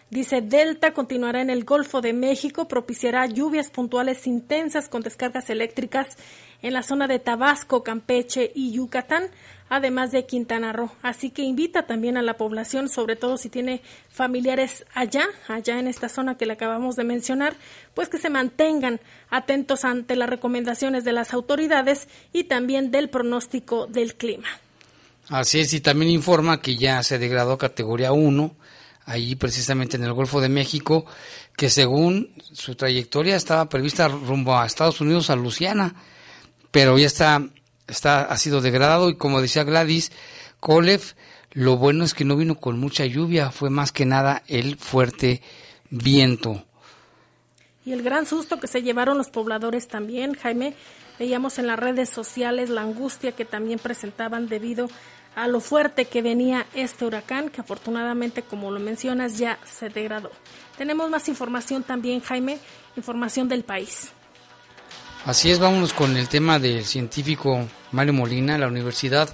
Dice, 0.10 0.42
Delta 0.42 0.94
continuará 0.94 1.42
en 1.42 1.50
el 1.50 1.66
Golfo 1.66 2.00
de 2.00 2.14
México, 2.14 2.70
propiciará 2.70 3.26
lluvias 3.26 3.70
puntuales 3.70 4.26
intensas 4.26 4.88
con 4.88 5.02
descargas 5.02 5.50
eléctricas 5.50 6.16
en 6.62 6.72
la 6.72 6.82
zona 6.82 7.08
de 7.08 7.20
Tabasco, 7.20 7.84
Campeche 7.84 8.54
y 8.56 8.72
Yucatán, 8.72 9.26
además 9.68 10.12
de 10.12 10.26
Quintana 10.26 10.72
Roo. 10.72 10.92
Así 11.02 11.30
que 11.30 11.42
invita 11.42 11.88
también 11.88 12.16
a 12.16 12.22
la 12.22 12.38
población, 12.38 12.88
sobre 12.88 13.18
todo 13.18 13.36
si 13.36 13.50
tiene 13.50 13.82
familiares 14.10 14.86
allá, 14.94 15.28
allá 15.50 15.78
en 15.78 15.88
esta 15.88 16.08
zona 16.08 16.38
que 16.38 16.46
le 16.46 16.54
acabamos 16.54 16.96
de 16.96 17.04
mencionar, 17.04 17.58
pues 17.94 18.08
que 18.08 18.18
se 18.18 18.30
mantengan 18.30 19.02
atentos 19.30 19.84
ante 19.84 20.16
las 20.16 20.30
recomendaciones 20.30 21.04
de 21.04 21.12
las 21.12 21.34
autoridades 21.34 22.08
y 22.32 22.46
también 22.46 22.92
del 22.92 23.10
pronóstico 23.10 23.88
del 23.88 24.16
clima. 24.16 24.48
Así 25.28 25.60
es, 25.60 25.74
y 25.74 25.82
también 25.82 26.12
informa 26.12 26.62
que 26.62 26.78
ya 26.78 27.04
se 27.04 27.20
degradó 27.20 27.58
categoría 27.58 28.14
1 28.14 28.56
ahí 29.08 29.36
precisamente 29.36 29.98
en 29.98 30.04
el 30.04 30.14
Golfo 30.14 30.42
de 30.42 30.50
México, 30.50 31.06
que 31.56 31.70
según 31.70 32.34
su 32.52 32.76
trayectoria 32.76 33.36
estaba 33.36 33.70
prevista 33.70 34.08
rumbo 34.10 34.56
a 34.56 34.66
Estados 34.66 35.02
Unidos, 35.02 35.30
a 35.30 35.36
Luciana, 35.36 35.96
pero 36.72 37.00
ya 37.00 37.08
está, 37.08 37.42
está, 37.88 38.24
ha 38.24 38.38
sido 38.38 38.62
degradado 38.62 39.10
y 39.10 39.16
como 39.16 39.42
decía 39.42 39.64
Gladys 39.64 40.12
Kolev, 40.60 41.02
lo 41.54 41.78
bueno 41.78 42.04
es 42.04 42.14
que 42.14 42.26
no 42.26 42.36
vino 42.36 42.56
con 42.56 42.80
mucha 42.80 43.06
lluvia, 43.06 43.50
fue 43.50 43.70
más 43.70 43.92
que 43.92 44.06
nada 44.06 44.44
el 44.48 44.76
fuerte 44.78 45.42
viento. 45.90 46.64
Y 47.86 47.94
el 47.94 48.04
gran 48.04 48.26
susto 48.26 48.60
que 48.60 48.68
se 48.68 48.84
llevaron 48.84 49.18
los 49.18 49.30
pobladores 49.30 49.88
también, 49.88 50.34
Jaime, 50.34 50.74
veíamos 51.18 51.58
en 51.60 51.68
las 51.68 51.80
redes 51.80 52.10
sociales 52.10 52.70
la 52.70 52.82
angustia 52.82 53.32
que 53.32 53.46
también 53.46 53.80
presentaban 53.80 54.50
debido 54.50 54.86
a 54.86 54.90
lo 55.46 55.60
fuerte 55.60 56.06
que 56.06 56.24
venía 56.24 56.66
este 56.74 57.06
huracán, 57.06 57.50
que 57.50 57.62
afortunadamente, 57.62 58.42
como 58.42 58.72
lo 58.72 58.80
mencionas, 58.80 59.38
ya 59.38 59.60
se 59.64 59.90
degradó. 59.90 60.32
Tenemos 60.80 61.12
más 61.12 61.30
información 61.30 61.84
también, 61.84 62.22
Jaime, 62.22 62.58
información 62.96 63.48
del 63.48 63.64
país. 63.64 64.10
Así 65.26 65.52
es, 65.52 65.60
vámonos 65.60 65.94
con 65.94 66.18
el 66.18 66.28
tema 66.28 66.58
del 66.58 66.86
científico 66.86 67.68
Mario 67.92 68.14
Molina. 68.14 68.58
La 68.58 68.68
Universidad 68.68 69.30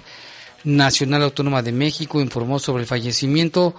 Nacional 0.64 1.22
Autónoma 1.22 1.62
de 1.62 1.72
México 1.72 2.20
informó 2.20 2.58
sobre 2.58 2.82
el 2.82 2.86
fallecimiento 2.86 3.74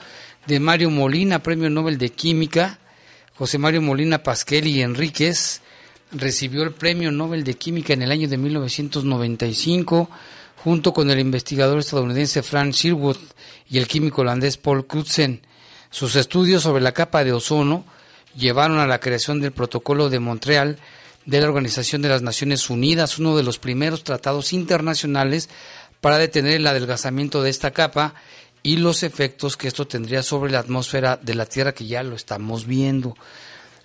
de 0.48 0.60
Mario 0.60 0.90
Molina, 0.90 1.44
Premio 1.44 1.70
Nobel 1.70 2.00
de 2.00 2.10
Química. 2.10 2.80
José 3.36 3.58
Mario 3.60 3.82
Molina 3.82 4.24
Pasquel 4.24 4.66
y 4.66 4.82
Enríquez 4.82 5.62
recibió 6.12 6.64
el 6.64 6.72
Premio 6.72 7.12
Nobel 7.12 7.44
de 7.44 7.56
Química 7.56 7.94
en 7.94 8.02
el 8.02 8.12
año 8.12 8.30
de 8.30 8.38
1995 8.38 10.10
junto 10.66 10.94
con 10.96 11.12
el 11.12 11.20
investigador 11.20 11.78
estadounidense 11.78 12.42
Frank 12.42 12.74
Sherwood 12.74 13.18
y 13.70 13.78
el 13.78 13.88
químico 13.88 14.22
holandés 14.22 14.58
Paul 14.58 14.88
Crutzen. 14.88 15.42
Sus 15.92 16.16
estudios 16.16 16.64
sobre 16.64 16.82
la 16.82 16.92
capa 16.92 17.24
de 17.24 17.34
ozono 17.34 17.86
llevaron 18.36 18.80
a 18.80 18.88
la 18.88 19.00
creación 19.00 19.40
del 19.40 19.52
Protocolo 19.52 20.10
de 20.10 20.18
Montreal 20.18 20.80
de 21.28 21.40
la 21.40 21.46
Organización 21.46 22.02
de 22.02 22.10
las 22.10 22.24
Naciones 22.24 22.68
Unidas, 22.72 23.20
uno 23.20 23.38
de 23.38 23.44
los 23.44 23.60
primeros 23.60 24.04
tratados 24.04 24.54
internacionales 24.54 25.50
para 26.02 26.18
detener 26.18 26.54
el 26.54 26.66
adelgazamiento 26.66 27.44
de 27.44 27.52
esta 27.52 27.70
capa 27.70 28.16
y 28.64 28.78
los 28.78 29.04
efectos 29.04 29.58
que 29.58 29.68
esto 29.68 29.86
tendría 29.86 30.24
sobre 30.24 30.52
la 30.52 30.58
atmósfera 30.58 31.16
de 31.22 31.36
la 31.36 31.46
Tierra, 31.46 31.76
que 31.76 31.86
ya 31.86 32.02
lo 32.02 32.16
estamos 32.16 32.66
viendo. 32.66 33.16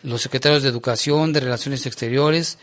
Los 0.03 0.23
secretarios 0.23 0.63
de 0.63 0.71
Educación, 0.71 1.35
de 1.35 1.41
Relaciones 1.41 1.85
Exteriores, 1.85 2.57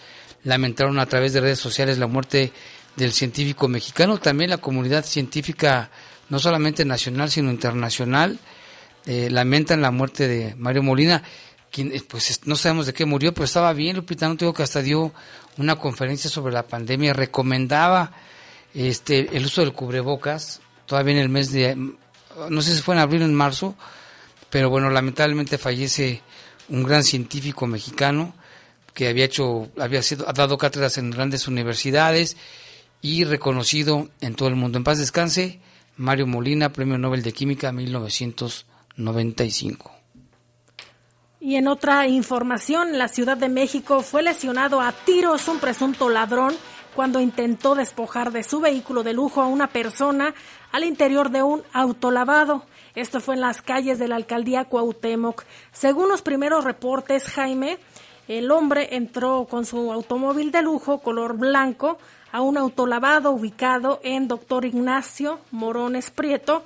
lamentaron 0.43 0.97
a 0.97 1.05
través 1.05 1.33
de 1.33 1.41
redes 1.41 1.59
sociales 1.59 1.99
la 1.99 2.07
muerte 2.07 2.51
del 2.97 3.13
científico 3.13 3.67
mexicano, 3.67 4.17
también 4.17 4.49
la 4.49 4.57
comunidad 4.57 5.05
científica, 5.05 5.89
no 6.29 6.39
solamente 6.39 6.83
nacional, 6.83 7.29
sino 7.29 7.51
internacional, 7.51 8.39
eh, 9.05 9.29
lamentan 9.29 9.81
la 9.81 9.91
muerte 9.91 10.27
de 10.27 10.55
Mario 10.55 10.83
Molina, 10.83 11.23
quien, 11.71 11.93
eh, 11.93 12.01
pues 12.05 12.41
no 12.45 12.55
sabemos 12.55 12.87
de 12.87 12.93
qué 12.93 13.05
murió, 13.05 13.33
pero 13.33 13.45
estaba 13.45 13.71
bien, 13.73 13.95
Lupita, 13.95 14.27
no 14.27 14.35
tengo 14.35 14.53
que 14.53 14.63
hasta 14.63 14.81
dio 14.81 15.13
una 15.57 15.75
conferencia 15.75 16.29
sobre 16.29 16.53
la 16.53 16.67
pandemia, 16.67 17.13
recomendaba 17.13 18.11
este 18.73 19.35
el 19.37 19.45
uso 19.45 19.61
del 19.61 19.73
cubrebocas, 19.73 20.59
todavía 20.87 21.13
en 21.13 21.19
el 21.19 21.29
mes 21.29 21.51
de, 21.51 21.75
no 22.49 22.61
sé 22.61 22.75
si 22.75 22.81
fue 22.81 22.95
en 22.95 23.01
abril 23.01 23.21
o 23.21 23.25
en 23.25 23.33
marzo, 23.33 23.75
pero 24.49 24.71
bueno, 24.71 24.89
lamentablemente 24.89 25.59
fallece 25.59 26.21
un 26.69 26.83
gran 26.83 27.03
científico 27.03 27.67
mexicano 27.67 28.33
que 28.93 29.07
había 29.07 29.25
hecho, 29.25 29.69
había 29.79 30.01
sido, 30.01 30.27
ha 30.27 30.33
dado 30.33 30.57
cátedras 30.57 30.97
en 30.97 31.11
grandes 31.11 31.47
universidades 31.47 32.37
y 33.01 33.23
reconocido 33.23 34.09
en 34.21 34.35
todo 34.35 34.49
el 34.49 34.55
mundo. 34.55 34.77
En 34.77 34.83
paz 34.83 34.97
descanse, 34.97 35.59
Mario 35.97 36.25
Molina, 36.27 36.73
Premio 36.73 36.97
Nobel 36.97 37.21
de 37.23 37.31
Química 37.33 37.71
1995. 37.71 39.91
Y 41.39 41.55
en 41.55 41.67
otra 41.67 42.07
información, 42.07 42.97
la 42.97 43.07
Ciudad 43.07 43.37
de 43.37 43.49
México 43.49 44.01
fue 44.01 44.23
lesionado 44.23 44.81
a 44.81 44.91
tiros 44.91 45.47
un 45.47 45.59
presunto 45.59 46.09
ladrón 46.09 46.55
cuando 46.95 47.19
intentó 47.19 47.75
despojar 47.75 48.31
de 48.31 48.43
su 48.43 48.59
vehículo 48.59 49.03
de 49.03 49.13
lujo 49.13 49.41
a 49.41 49.47
una 49.47 49.67
persona 49.67 50.33
al 50.71 50.83
interior 50.83 51.29
de 51.29 51.43
un 51.43 51.61
autolavado. 51.73 52.65
Esto 52.95 53.21
fue 53.21 53.35
en 53.35 53.41
las 53.41 53.61
calles 53.61 53.99
de 53.99 54.07
la 54.07 54.15
alcaldía 54.15 54.65
Cuauhtémoc. 54.65 55.43
Según 55.71 56.09
los 56.09 56.23
primeros 56.23 56.63
reportes, 56.63 57.29
Jaime, 57.29 57.77
el 58.27 58.49
hombre 58.49 58.95
entró 58.95 59.45
con 59.47 59.65
su 59.65 59.93
automóvil 59.93 60.51
de 60.51 60.63
lujo 60.63 60.97
color 60.99 61.37
blanco 61.37 61.99
a 62.37 62.41
un 62.41 62.55
autolavado 62.55 63.31
ubicado 63.31 63.99
en 64.03 64.27
Doctor 64.27 64.63
Ignacio 64.63 65.39
Morones 65.49 66.11
Prieto 66.11 66.63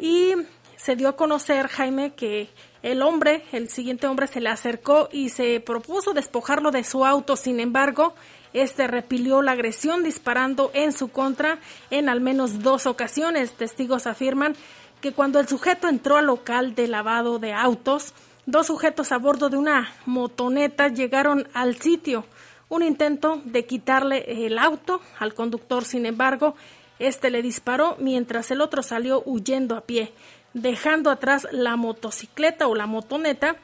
y 0.00 0.32
se 0.74 0.96
dio 0.96 1.08
a 1.08 1.14
conocer, 1.14 1.68
Jaime, 1.68 2.14
que 2.14 2.50
el 2.82 3.02
hombre, 3.02 3.44
el 3.52 3.68
siguiente 3.68 4.08
hombre, 4.08 4.26
se 4.26 4.40
le 4.40 4.48
acercó 4.48 5.08
y 5.12 5.28
se 5.28 5.60
propuso 5.60 6.12
despojarlo 6.12 6.72
de 6.72 6.82
su 6.82 7.04
auto. 7.04 7.36
Sin 7.36 7.60
embargo, 7.60 8.16
este 8.52 8.88
repilió 8.88 9.42
la 9.42 9.52
agresión 9.52 10.02
disparando 10.02 10.72
en 10.74 10.90
su 10.90 11.06
contra 11.06 11.60
en 11.92 12.08
al 12.08 12.20
menos 12.20 12.64
dos 12.64 12.86
ocasiones. 12.86 13.52
Testigos 13.52 14.08
afirman 14.08 14.56
que 15.00 15.12
cuando 15.12 15.38
el 15.38 15.46
sujeto 15.46 15.86
entró 15.86 16.16
al 16.16 16.26
local 16.26 16.74
de 16.74 16.88
lavado 16.88 17.38
de 17.38 17.52
autos, 17.52 18.12
dos 18.44 18.66
sujetos 18.66 19.12
a 19.12 19.18
bordo 19.18 19.50
de 19.50 19.56
una 19.56 19.88
motoneta 20.04 20.88
llegaron 20.88 21.46
al 21.54 21.76
sitio 21.76 22.24
un 22.68 22.82
intento 22.82 23.40
de 23.44 23.64
quitarle 23.66 24.46
el 24.46 24.58
auto 24.58 25.00
al 25.18 25.34
conductor. 25.34 25.84
Sin 25.84 26.06
embargo, 26.06 26.54
este 26.98 27.30
le 27.30 27.42
disparó 27.42 27.96
mientras 27.98 28.50
el 28.50 28.60
otro 28.60 28.82
salió 28.82 29.22
huyendo 29.24 29.76
a 29.76 29.82
pie, 29.82 30.12
dejando 30.54 31.10
atrás 31.10 31.46
la 31.52 31.76
motocicleta 31.76 32.66
o 32.66 32.74
la 32.74 32.86
motoneta 32.86 33.56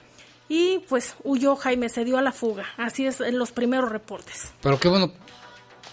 y 0.49 0.81
pues 0.89 1.15
huyó 1.25 1.57
Jaime, 1.57 1.89
se 1.89 2.05
dio 2.05 2.19
a 2.19 2.23
la 2.23 2.33
fuga. 2.33 2.67
Así 2.77 3.07
es 3.07 3.21
en 3.21 3.39
los 3.39 3.53
primeros 3.53 3.91
reportes. 3.91 4.53
Pero 4.61 4.79
qué 4.79 4.89
bueno 4.89 5.13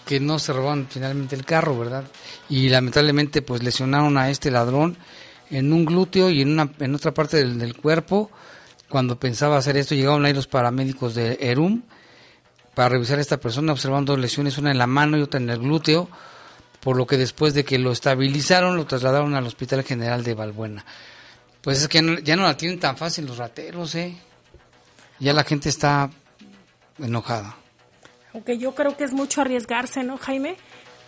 que 0.06 0.20
no 0.20 0.38
se 0.38 0.52
robaron 0.52 0.86
finalmente 0.90 1.36
el 1.36 1.44
carro, 1.44 1.78
¿verdad? 1.78 2.04
Y 2.48 2.68
lamentablemente 2.68 3.42
pues 3.42 3.62
lesionaron 3.62 4.18
a 4.18 4.30
este 4.30 4.50
ladrón 4.50 4.96
en 5.50 5.72
un 5.72 5.84
glúteo 5.84 6.30
y 6.30 6.42
en, 6.42 6.52
una, 6.52 6.70
en 6.78 6.94
otra 6.94 7.12
parte 7.12 7.38
del, 7.38 7.58
del 7.58 7.76
cuerpo 7.76 8.30
cuando 8.90 9.18
pensaba 9.18 9.56
hacer 9.56 9.76
esto, 9.76 9.94
llegaron 9.94 10.26
ahí 10.26 10.34
los 10.34 10.48
paramédicos 10.48 11.14
de 11.14 11.38
ERUM 11.40 11.82
para 12.74 12.90
revisar 12.90 13.18
a 13.18 13.20
esta 13.22 13.38
persona, 13.38 13.72
observando 13.72 14.16
lesiones, 14.16 14.58
una 14.58 14.70
en 14.70 14.78
la 14.78 14.86
mano 14.86 15.18
y 15.18 15.22
otra 15.22 15.40
en 15.40 15.50
el 15.50 15.58
glúteo, 15.58 16.08
por 16.80 16.96
lo 16.96 17.06
que 17.06 17.16
después 17.16 17.54
de 17.54 17.64
que 17.64 17.78
lo 17.78 17.92
estabilizaron, 17.92 18.76
lo 18.76 18.86
trasladaron 18.86 19.34
al 19.34 19.46
Hospital 19.46 19.84
General 19.84 20.24
de 20.24 20.34
Valbuena. 20.34 20.84
Pues 21.60 21.82
es 21.82 21.88
que 21.88 22.20
ya 22.22 22.36
no 22.36 22.44
la 22.44 22.56
tienen 22.56 22.80
tan 22.80 22.96
fácil 22.96 23.26
los 23.26 23.36
rateros, 23.36 23.94
¿eh? 23.94 24.16
Ya 25.18 25.34
la 25.34 25.44
gente 25.44 25.68
está 25.68 26.10
enojada. 26.98 27.56
Aunque 28.32 28.56
yo 28.58 28.74
creo 28.74 28.96
que 28.96 29.04
es 29.04 29.12
mucho 29.12 29.42
arriesgarse, 29.42 30.02
¿no, 30.02 30.16
Jaime? 30.16 30.56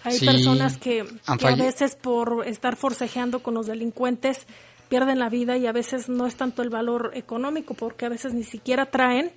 Hay 0.05 0.19
personas 0.19 0.77
que, 0.77 1.07
que, 1.39 1.47
a 1.47 1.55
veces 1.55 1.95
por 1.95 2.47
estar 2.47 2.77
forcejeando 2.77 3.43
con 3.43 3.55
los 3.55 3.67
delincuentes 3.67 4.47
pierden 4.89 5.21
la 5.21 5.29
vida 5.29 5.57
y 5.57 5.67
a 5.67 5.73
veces 5.73 6.09
no 6.09 6.27
es 6.27 6.35
tanto 6.35 6.61
el 6.61 6.69
valor 6.69 7.13
económico 7.15 7.75
porque 7.75 8.05
a 8.05 8.09
veces 8.09 8.35
ni 8.35 8.43
siquiera 8.43 8.87
traen 8.87 9.31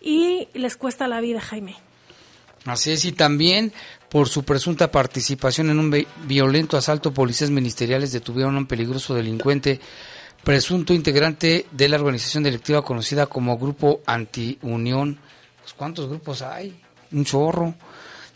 y 0.00 0.48
les 0.54 0.76
cuesta 0.76 1.08
la 1.08 1.20
vida, 1.20 1.40
Jaime. 1.40 1.76
Así 2.64 2.90
es, 2.90 3.04
y 3.04 3.12
también 3.12 3.72
por 4.08 4.28
su 4.28 4.42
presunta 4.42 4.90
participación 4.90 5.70
en 5.70 5.78
un 5.78 6.06
violento 6.24 6.76
asalto, 6.76 7.12
policías 7.12 7.50
ministeriales 7.50 8.12
detuvieron 8.12 8.56
a 8.56 8.58
un 8.58 8.66
peligroso 8.66 9.14
delincuente, 9.14 9.80
presunto 10.42 10.92
integrante 10.94 11.66
de 11.70 11.88
la 11.88 11.96
organización 11.96 12.42
delictiva 12.42 12.82
conocida 12.82 13.26
como 13.26 13.58
Grupo 13.58 14.00
Anti-Unión. 14.06 15.18
Pues, 15.60 15.74
¿Cuántos 15.74 16.08
grupos 16.08 16.42
hay? 16.42 16.80
Un 17.12 17.24
chorro. 17.24 17.74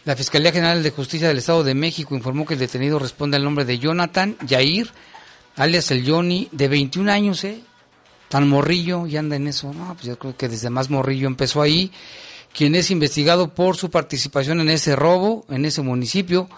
La 0.04 0.16
Fiscalía 0.16 0.52
General 0.52 0.82
de 0.82 0.90
Justicia 0.90 1.28
del 1.28 1.38
Estado 1.38 1.62
de 1.62 1.74
México 1.74 2.14
informó 2.14 2.44
que 2.44 2.54
el 2.54 2.60
detenido 2.60 2.98
responde 2.98 3.36
al 3.36 3.44
nombre 3.44 3.64
de 3.64 3.78
Jonathan 3.78 4.36
Yair, 4.46 4.90
alias 5.56 5.90
el 5.90 6.08
Johnny, 6.08 6.48
de 6.52 6.68
21 6.68 7.12
años, 7.12 7.44
¿eh? 7.44 7.62
Tan 8.32 8.48
morrillo 8.48 9.06
y 9.06 9.18
anda 9.18 9.36
en 9.36 9.46
eso. 9.46 9.74
No, 9.74 9.92
pues 9.92 10.06
yo 10.06 10.18
creo 10.18 10.34
que 10.34 10.48
desde 10.48 10.70
más 10.70 10.88
morrillo 10.88 11.26
empezó 11.26 11.60
ahí. 11.60 11.92
Quien 12.54 12.74
es 12.74 12.90
investigado 12.90 13.52
por 13.52 13.76
su 13.76 13.90
participación 13.90 14.58
en 14.62 14.70
ese 14.70 14.96
robo, 14.96 15.44
en 15.50 15.66
ese 15.66 15.82
municipio. 15.82 16.48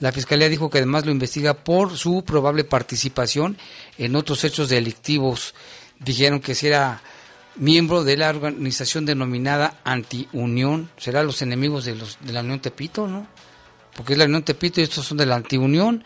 La 0.00 0.10
Fiscalía 0.10 0.48
dijo 0.48 0.70
que 0.70 0.78
además 0.78 1.06
lo 1.06 1.12
investiga 1.12 1.54
por 1.54 1.96
su 1.96 2.24
probable 2.24 2.64
participación 2.64 3.56
en 3.96 4.16
otros 4.16 4.42
hechos 4.42 4.68
delictivos. 4.68 5.54
Dijeron 6.00 6.40
que 6.40 6.56
si 6.56 6.66
era 6.66 7.00
miembro 7.54 8.02
de 8.02 8.16
la 8.16 8.30
organización 8.30 9.06
denominada 9.06 9.78
Antiunión, 9.84 10.90
será 10.96 11.22
los 11.22 11.42
enemigos 11.42 11.84
de, 11.84 11.94
los, 11.94 12.18
de 12.22 12.32
la 12.32 12.40
Unión 12.40 12.58
Tepito, 12.58 13.06
¿no? 13.06 13.28
Porque 13.94 14.14
es 14.14 14.18
la 14.18 14.24
Unión 14.24 14.42
Tepito 14.42 14.80
y 14.80 14.82
estos 14.82 15.06
son 15.06 15.18
de 15.18 15.26
la 15.26 15.36
Antiunión. 15.36 16.02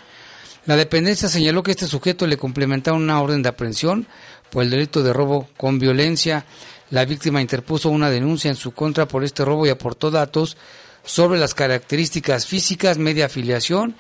La 0.67 0.77
dependencia 0.77 1.29
señaló 1.29 1.63
que 1.63 1.71
este 1.71 1.87
sujeto 1.87 2.27
le 2.27 2.37
complementaron 2.37 3.03
una 3.03 3.23
orden 3.23 3.43
de 3.43 3.51
aprehensión 3.51 4.07
por 4.55 4.63
el 4.63 4.71
delito 4.71 5.03
de 5.03 5.13
robo 5.13 5.49
con 5.57 5.81
violencia. 5.81 6.47
La 6.91 7.05
víctima 7.05 7.43
interpuso 7.43 7.91
una 7.91 8.09
denuncia 8.09 8.49
en 8.49 8.55
su 8.55 8.71
contra 8.71 9.09
por 9.09 9.25
este 9.25 9.45
robo 9.45 9.67
y 9.67 9.71
aportó 9.71 10.13
datos 10.13 10.57
sobre 11.05 11.41
las 11.41 11.55
características 11.55 12.47
físicas, 12.47 12.97
media 12.97 13.27
afiliación. 13.27 13.97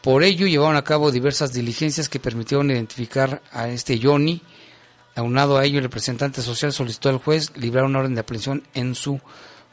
Por 0.00 0.24
ello 0.24 0.46
llevaron 0.46 0.76
a 0.76 0.82
cabo 0.82 1.10
diversas 1.10 1.52
diligencias 1.52 2.08
que 2.08 2.20
permitieron 2.20 2.70
identificar 2.70 3.42
a 3.52 3.68
este 3.68 4.00
Johnny, 4.02 4.40
Aunado 5.14 5.58
a 5.58 5.64
ello, 5.66 5.76
el 5.76 5.84
representante 5.84 6.40
social 6.40 6.72
solicitó 6.72 7.10
al 7.10 7.18
juez 7.18 7.54
librar 7.56 7.84
una 7.84 7.98
orden 7.98 8.14
de 8.14 8.22
aprehensión 8.22 8.62
en 8.72 8.94
su 8.94 9.20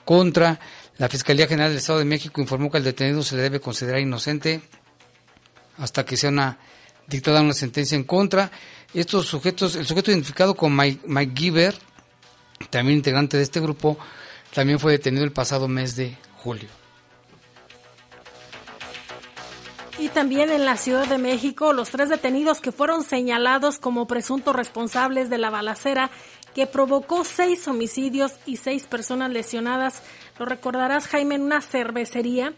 contra. 0.04 0.60
La 0.98 1.08
Fiscalía 1.08 1.48
General 1.48 1.70
del 1.72 1.78
Estado 1.78 2.00
de 2.00 2.04
México 2.06 2.42
informó 2.42 2.70
que 2.70 2.76
al 2.76 2.84
detenido 2.84 3.24
se 3.24 3.38
le 3.38 3.44
debe 3.44 3.62
considerar 3.62 4.02
inocente 4.02 4.60
hasta 5.78 6.04
que 6.04 6.18
sea 6.18 6.30
una, 6.30 6.58
dictada 7.08 7.40
una 7.40 7.54
sentencia 7.54 7.96
en 7.96 8.04
contra. 8.04 8.52
Estos 8.94 9.28
sujetos, 9.28 9.76
el 9.76 9.86
sujeto 9.86 10.12
identificado 10.12 10.56
Mike, 10.70 11.02
Mike 11.06 11.34
Giver, 11.36 11.76
también 12.70 12.98
integrante 12.98 13.38
de 13.38 13.44
este 13.44 13.60
grupo, 13.60 13.98
también 14.54 14.80
fue 14.80 14.94
detenido 14.94 15.24
el 15.24 15.32
pasado 15.32 15.68
mes 15.68 15.96
de 15.96 16.18
julio. 16.38 16.70
Y 20.00 20.08
también 20.08 20.50
en 20.50 20.66
la 20.66 20.78
Ciudad 20.78 21.08
de 21.08 21.18
México, 21.18 21.74
los 21.74 21.90
tres 21.90 22.10
detenidos 22.10 22.62
que 22.62 22.72
fueron 22.72 23.04
señalados 23.04 23.80
como 23.80 24.08
presuntos 24.08 24.56
responsables 24.56 25.30
de 25.30 25.38
la 25.38 25.50
balacera 25.50 26.10
que 26.56 26.68
provocó 26.68 27.26
seis 27.26 27.68
homicidios 27.68 28.34
y 28.46 28.58
seis 28.58 28.86
personas 28.88 29.30
lesionadas. 29.30 30.02
Lo 30.40 30.46
recordarás, 30.46 31.08
Jaime, 31.08 31.36
en 31.36 31.42
una 31.42 31.62
cervecería. 31.62 32.54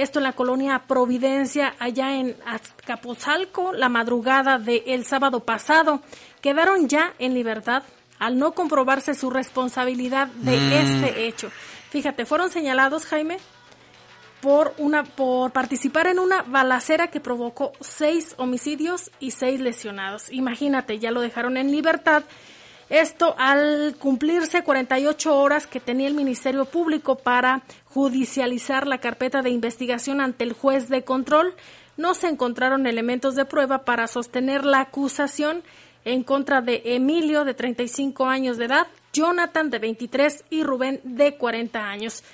Esto 0.00 0.18
en 0.18 0.22
la 0.22 0.32
colonia 0.32 0.84
Providencia, 0.86 1.74
allá 1.78 2.16
en 2.16 2.34
Azcapotzalco, 2.46 3.74
la 3.74 3.90
madrugada 3.90 4.58
del 4.58 5.04
sábado 5.04 5.40
pasado. 5.40 6.00
Quedaron 6.40 6.88
ya 6.88 7.12
en 7.18 7.34
libertad 7.34 7.82
al 8.18 8.38
no 8.38 8.52
comprobarse 8.52 9.12
su 9.12 9.28
responsabilidad 9.28 10.28
de 10.28 10.56
mm. 10.56 10.72
este 10.72 11.26
hecho. 11.26 11.50
Fíjate, 11.90 12.24
fueron 12.24 12.48
señalados, 12.48 13.04
Jaime, 13.04 13.36
por 14.40 14.72
una 14.78 15.04
por 15.04 15.52
participar 15.52 16.06
en 16.06 16.18
una 16.18 16.44
balacera 16.44 17.08
que 17.08 17.20
provocó 17.20 17.72
seis 17.80 18.34
homicidios 18.38 19.10
y 19.20 19.32
seis 19.32 19.60
lesionados. 19.60 20.32
Imagínate, 20.32 20.98
ya 20.98 21.10
lo 21.10 21.20
dejaron 21.20 21.58
en 21.58 21.70
libertad. 21.70 22.22
Esto 22.90 23.36
al 23.38 23.94
cumplirse 24.00 24.64
48 24.64 25.38
horas 25.38 25.68
que 25.68 25.78
tenía 25.78 26.08
el 26.08 26.14
Ministerio 26.14 26.64
Público 26.64 27.14
para 27.14 27.62
judicializar 27.84 28.88
la 28.88 28.98
carpeta 28.98 29.42
de 29.42 29.50
investigación 29.50 30.20
ante 30.20 30.42
el 30.42 30.54
juez 30.54 30.88
de 30.88 31.04
control, 31.04 31.54
no 31.96 32.14
se 32.14 32.26
encontraron 32.26 32.88
elementos 32.88 33.36
de 33.36 33.44
prueba 33.44 33.84
para 33.84 34.08
sostener 34.08 34.64
la 34.64 34.80
acusación 34.80 35.62
en 36.04 36.24
contra 36.24 36.62
de 36.62 36.82
Emilio, 36.84 37.44
de 37.44 37.54
35 37.54 38.26
años 38.26 38.56
de 38.56 38.64
edad, 38.64 38.88
Jonathan, 39.12 39.70
de 39.70 39.78
23, 39.78 40.44
y 40.50 40.64
Rubén, 40.64 41.00
de 41.04 41.36
40 41.36 41.88
años. 41.88 42.24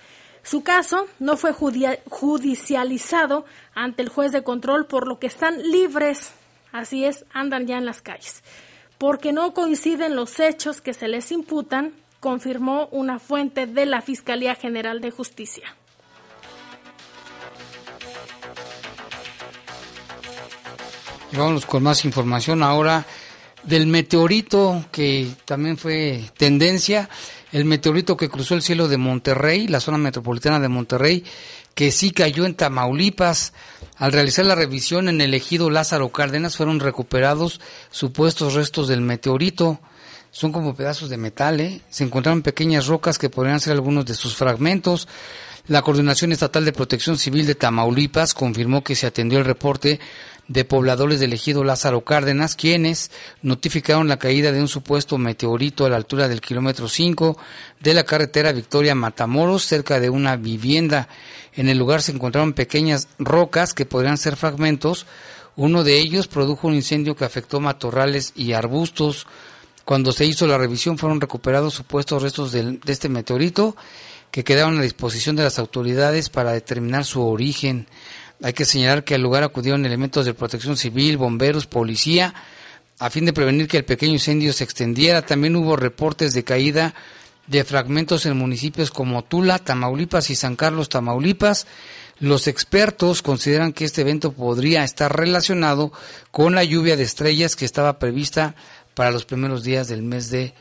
Su 0.42 0.62
caso 0.62 1.06
no 1.18 1.36
fue 1.36 1.52
judicializado 1.52 3.44
ante 3.74 4.02
el 4.02 4.08
juez 4.08 4.32
de 4.32 4.42
control, 4.42 4.86
por 4.86 5.06
lo 5.06 5.18
que 5.18 5.26
están 5.26 5.60
libres, 5.70 6.32
así 6.72 7.04
es, 7.04 7.26
andan 7.32 7.66
ya 7.66 7.76
en 7.76 7.84
las 7.84 8.00
calles. 8.00 8.42
Porque 8.98 9.32
no 9.32 9.52
coinciden 9.52 10.16
los 10.16 10.40
hechos 10.40 10.80
que 10.80 10.94
se 10.94 11.08
les 11.08 11.30
imputan, 11.32 11.92
confirmó 12.20 12.88
una 12.92 13.18
fuente 13.18 13.66
de 13.66 13.86
la 13.86 14.00
Fiscalía 14.00 14.54
General 14.54 15.00
de 15.00 15.10
Justicia. 15.10 15.76
Vámonos 21.32 21.66
con 21.66 21.82
más 21.82 22.04
información 22.04 22.62
ahora 22.62 23.04
del 23.62 23.86
meteorito 23.86 24.84
que 24.92 25.28
también 25.44 25.76
fue 25.76 26.24
tendencia 26.36 27.08
el 27.52 27.64
meteorito 27.64 28.16
que 28.16 28.28
cruzó 28.28 28.54
el 28.54 28.62
cielo 28.62 28.88
de 28.88 28.96
Monterrey, 28.96 29.66
la 29.66 29.80
zona 29.80 29.98
metropolitana 29.98 30.60
de 30.60 30.68
Monterrey, 30.68 31.24
que 31.76 31.92
sí 31.92 32.10
cayó 32.10 32.46
en 32.46 32.54
Tamaulipas. 32.54 33.52
Al 33.98 34.10
realizar 34.10 34.46
la 34.46 34.54
revisión 34.54 35.08
en 35.08 35.20
el 35.20 35.34
ejido 35.34 35.70
Lázaro 35.70 36.08
Cárdenas 36.08 36.56
fueron 36.56 36.80
recuperados 36.80 37.60
supuestos 37.90 38.54
restos 38.54 38.88
del 38.88 39.02
meteorito. 39.02 39.78
Son 40.30 40.52
como 40.52 40.74
pedazos 40.74 41.10
de 41.10 41.18
metal, 41.18 41.60
¿eh? 41.60 41.82
Se 41.90 42.02
encontraron 42.02 42.40
pequeñas 42.40 42.86
rocas 42.86 43.18
que 43.18 43.28
podrían 43.28 43.60
ser 43.60 43.74
algunos 43.74 44.06
de 44.06 44.14
sus 44.14 44.34
fragmentos. 44.34 45.06
La 45.68 45.82
Coordinación 45.82 46.32
Estatal 46.32 46.64
de 46.64 46.72
Protección 46.72 47.18
Civil 47.18 47.46
de 47.46 47.54
Tamaulipas 47.54 48.32
confirmó 48.32 48.82
que 48.82 48.94
se 48.94 49.06
atendió 49.06 49.38
el 49.38 49.44
reporte 49.44 50.00
de 50.48 50.64
pobladores 50.64 51.18
del 51.18 51.32
ejido 51.32 51.64
Lázaro 51.64 52.04
Cárdenas, 52.04 52.54
quienes 52.54 53.10
notificaron 53.42 54.08
la 54.08 54.18
caída 54.18 54.52
de 54.52 54.60
un 54.60 54.68
supuesto 54.68 55.18
meteorito 55.18 55.84
a 55.84 55.90
la 55.90 55.96
altura 55.96 56.28
del 56.28 56.40
kilómetro 56.40 56.88
5 56.88 57.36
de 57.80 57.94
la 57.94 58.04
carretera 58.04 58.52
Victoria 58.52 58.94
Matamoros, 58.94 59.64
cerca 59.64 59.98
de 59.98 60.10
una 60.10 60.36
vivienda. 60.36 61.08
En 61.54 61.68
el 61.68 61.78
lugar 61.78 62.02
se 62.02 62.12
encontraron 62.12 62.52
pequeñas 62.52 63.08
rocas 63.18 63.74
que 63.74 63.86
podrían 63.86 64.18
ser 64.18 64.36
fragmentos. 64.36 65.06
Uno 65.56 65.82
de 65.84 65.98
ellos 65.98 66.28
produjo 66.28 66.68
un 66.68 66.74
incendio 66.74 67.16
que 67.16 67.24
afectó 67.24 67.60
matorrales 67.60 68.32
y 68.36 68.52
arbustos. 68.52 69.26
Cuando 69.84 70.12
se 70.12 70.26
hizo 70.26 70.46
la 70.46 70.58
revisión 70.58 70.98
fueron 70.98 71.20
recuperados 71.20 71.74
supuestos 71.74 72.22
restos 72.22 72.52
de, 72.52 72.78
de 72.84 72.92
este 72.92 73.08
meteorito 73.08 73.76
que 74.30 74.44
quedaron 74.44 74.78
a 74.78 74.82
disposición 74.82 75.34
de 75.34 75.44
las 75.44 75.58
autoridades 75.58 76.28
para 76.28 76.52
determinar 76.52 77.04
su 77.04 77.26
origen. 77.26 77.86
Hay 78.42 78.52
que 78.52 78.64
señalar 78.64 79.04
que 79.04 79.14
al 79.14 79.22
lugar 79.22 79.42
acudieron 79.42 79.86
elementos 79.86 80.26
de 80.26 80.34
protección 80.34 80.76
civil, 80.76 81.16
bomberos, 81.16 81.66
policía, 81.66 82.34
a 82.98 83.10
fin 83.10 83.24
de 83.24 83.32
prevenir 83.32 83.68
que 83.68 83.78
el 83.78 83.84
pequeño 83.84 84.12
incendio 84.12 84.52
se 84.52 84.64
extendiera. 84.64 85.22
También 85.22 85.56
hubo 85.56 85.76
reportes 85.76 86.34
de 86.34 86.44
caída 86.44 86.94
de 87.46 87.64
fragmentos 87.64 88.26
en 88.26 88.36
municipios 88.36 88.90
como 88.90 89.24
Tula, 89.24 89.58
Tamaulipas 89.58 90.30
y 90.30 90.34
San 90.34 90.56
Carlos, 90.56 90.88
Tamaulipas. 90.88 91.66
Los 92.18 92.46
expertos 92.48 93.22
consideran 93.22 93.72
que 93.72 93.84
este 93.84 94.00
evento 94.00 94.32
podría 94.32 94.84
estar 94.84 95.14
relacionado 95.14 95.92
con 96.30 96.54
la 96.54 96.64
lluvia 96.64 96.96
de 96.96 97.04
estrellas 97.04 97.56
que 97.56 97.64
estaba 97.64 97.98
prevista 97.98 98.54
para 98.94 99.10
los 99.10 99.24
primeros 99.24 99.62
días 99.62 99.88
del 99.88 100.02
mes 100.02 100.30
de 100.30 100.54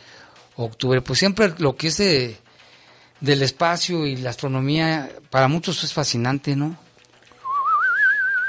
octubre. 0.56 1.02
Pues 1.02 1.20
siempre 1.20 1.54
lo 1.58 1.76
que 1.76 1.88
es 1.88 1.98
del 1.98 3.42
espacio 3.42 4.06
y 4.06 4.18
la 4.18 4.32
astronomía, 4.32 5.10
para 5.30 5.48
muchos 5.48 5.84
es 5.84 5.94
fascinante, 5.94 6.56
¿no? 6.56 6.85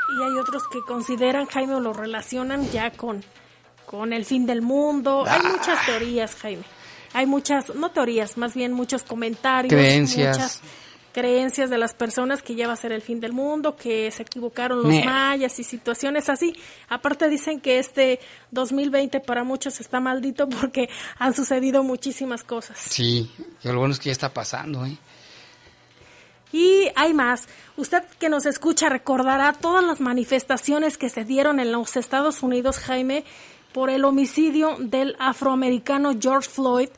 Y 0.09 0.23
hay 0.23 0.39
otros 0.39 0.65
que 0.69 0.81
consideran, 0.81 1.47
Jaime, 1.47 1.75
o 1.75 1.81
lo 1.81 1.93
relacionan 1.93 2.71
ya 2.71 2.91
con, 2.91 3.25
con 3.85 4.13
el 4.13 4.25
fin 4.25 4.47
del 4.47 4.63
mundo. 4.63 5.25
Hay 5.27 5.41
ah. 5.45 5.49
muchas 5.57 5.85
teorías, 5.87 6.35
Jaime. 6.37 6.63
hay 7.13 7.27
muchas, 7.27 7.75
no 7.75 7.91
teorías, 7.91 8.37
más 8.37 8.55
bien 8.55 8.73
muchos 8.73 9.03
comentarios, 9.03 9.73
Creencias. 9.73 10.37
muchas 10.37 10.63
creencias 11.17 11.71
de 11.71 11.79
las 11.79 11.95
personas 11.95 12.43
que 12.43 12.55
ya 12.55 12.67
va 12.67 12.75
a 12.75 12.77
ser 12.77 12.93
el 12.93 13.01
fin 13.01 13.21
del 13.21 13.33
mundo, 13.33 13.75
que 13.75 14.11
se 14.11 14.23
equivocaron 14.23 14.83
los 14.83 15.03
mayas 15.03 15.59
y 15.59 15.65
situaciones 15.65 16.29
así. 16.29 16.55
Aparte 16.91 17.31
dicen 17.31 17.59
que 17.59 17.79
este 17.79 18.21
2020 18.51 19.21
para 19.21 19.43
muchos 19.43 19.81
está 19.81 19.99
maldito 19.99 20.47
porque 20.47 20.91
han 21.19 21.33
sucedido 21.33 21.83
muchísimas 21.83 22.45
cosas. 22.45 22.77
Sí, 22.79 23.33
y 23.65 23.69
lo 23.69 23.79
bueno 23.79 23.95
es 23.95 23.99
que 23.99 24.11
ya 24.11 24.13
está 24.13 24.35
pasando, 24.35 24.85
¿eh? 24.85 24.99
Y 26.53 26.89
hay 26.95 27.13
más. 27.13 27.49
Usted 27.77 28.03
que 28.19 28.29
nos 28.29 28.47
escucha 28.47 28.89
recordará 28.89 29.53
todas 29.53 29.85
las 29.85 30.01
manifestaciones 30.01 30.97
que 30.97 31.09
se 31.09 31.25
dieron 31.25 31.61
en 31.61 31.73
los 31.73 31.97
Estados 31.97 32.43
Unidos, 32.43 32.79
Jaime, 32.79 33.25
por 33.73 33.91
el 33.91 34.05
homicidio 34.05 34.77
del 34.79 35.17
afroamericano 35.19 36.13
George 36.19 36.49
Floyd, 36.49 36.89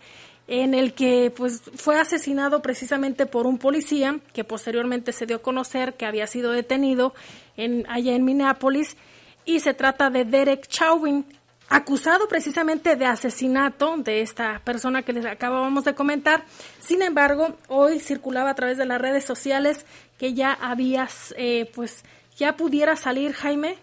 en 0.47 0.75
el 0.75 0.95
que 0.95 1.33
pues 1.37 1.63
fue 1.75 1.99
asesinado 1.99 2.63
precisamente 2.63 3.27
por 3.27 3.47
un 3.47 3.59
policía 3.59 4.21
que 4.33 4.45
posteriormente 4.45 5.13
se 5.13 5.27
dio 5.27 5.37
a 5.37 5.43
conocer 5.43 5.95
que 5.95 6.07
había 6.07 6.27
sido 6.27 6.53
detenido 6.53 7.15
en, 7.57 7.85
allá 7.89 8.15
en 8.15 8.25
Minneapolis 8.25 8.97
y 9.45 9.61
se 9.61 9.75
trata 9.75 10.11
de 10.11 10.25
Derek 10.25 10.67
Chauvin, 10.69 11.25
acusado 11.69 12.29
precisamente 12.29 12.97
de 12.97 13.07
asesinato 13.07 13.97
de 13.99 14.23
esta 14.23 14.61
persona 14.65 15.03
que 15.03 15.13
les 15.13 15.27
acabábamos 15.27 15.85
de 15.85 15.95
comentar. 15.95 16.45
Sin 16.81 17.03
embargo, 17.03 17.57
hoy 17.69 18.01
circulaba 18.01 18.51
a 18.51 18.55
través 18.55 18.79
de 18.79 18.87
las 18.87 19.01
redes 19.01 19.25
sociales 19.25 19.85
que 20.19 20.35
ya 20.35 20.53
había, 20.53 21.09
eh, 21.37 21.71
pues, 21.75 22.05
ya 22.37 22.57
pudiera 22.57 22.97
salir 22.97 23.33
Jaime 23.33 23.77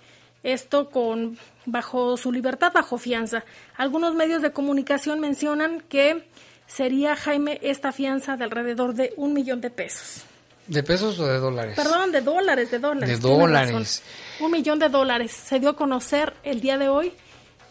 esto 0.43 0.89
con 0.89 1.37
bajo 1.65 2.17
su 2.17 2.31
libertad, 2.31 2.71
bajo 2.73 2.97
fianza. 2.97 3.43
Algunos 3.77 4.13
medios 4.15 4.41
de 4.41 4.51
comunicación 4.51 5.19
mencionan 5.19 5.81
que 5.81 6.27
sería 6.67 7.15
Jaime 7.15 7.59
esta 7.61 7.91
fianza 7.91 8.37
de 8.37 8.43
alrededor 8.43 8.93
de 8.93 9.13
un 9.17 9.33
millón 9.33 9.61
de 9.61 9.69
pesos. 9.69 10.23
¿De 10.67 10.81
pesos 10.81 11.19
o 11.19 11.27
de 11.27 11.37
dólares? 11.37 11.75
Perdón, 11.75 12.11
de 12.11 12.21
dólares, 12.21 12.71
de 12.71 12.79
dólares. 12.79 13.21
De 13.21 13.29
dólares. 13.29 13.71
razón. 13.71 14.45
Un 14.45 14.51
millón 14.51 14.79
de 14.79 14.89
dólares. 14.89 15.31
Se 15.31 15.59
dio 15.59 15.69
a 15.69 15.75
conocer 15.75 16.33
el 16.43 16.59
día 16.59 16.79
de 16.79 16.89
hoy 16.89 17.13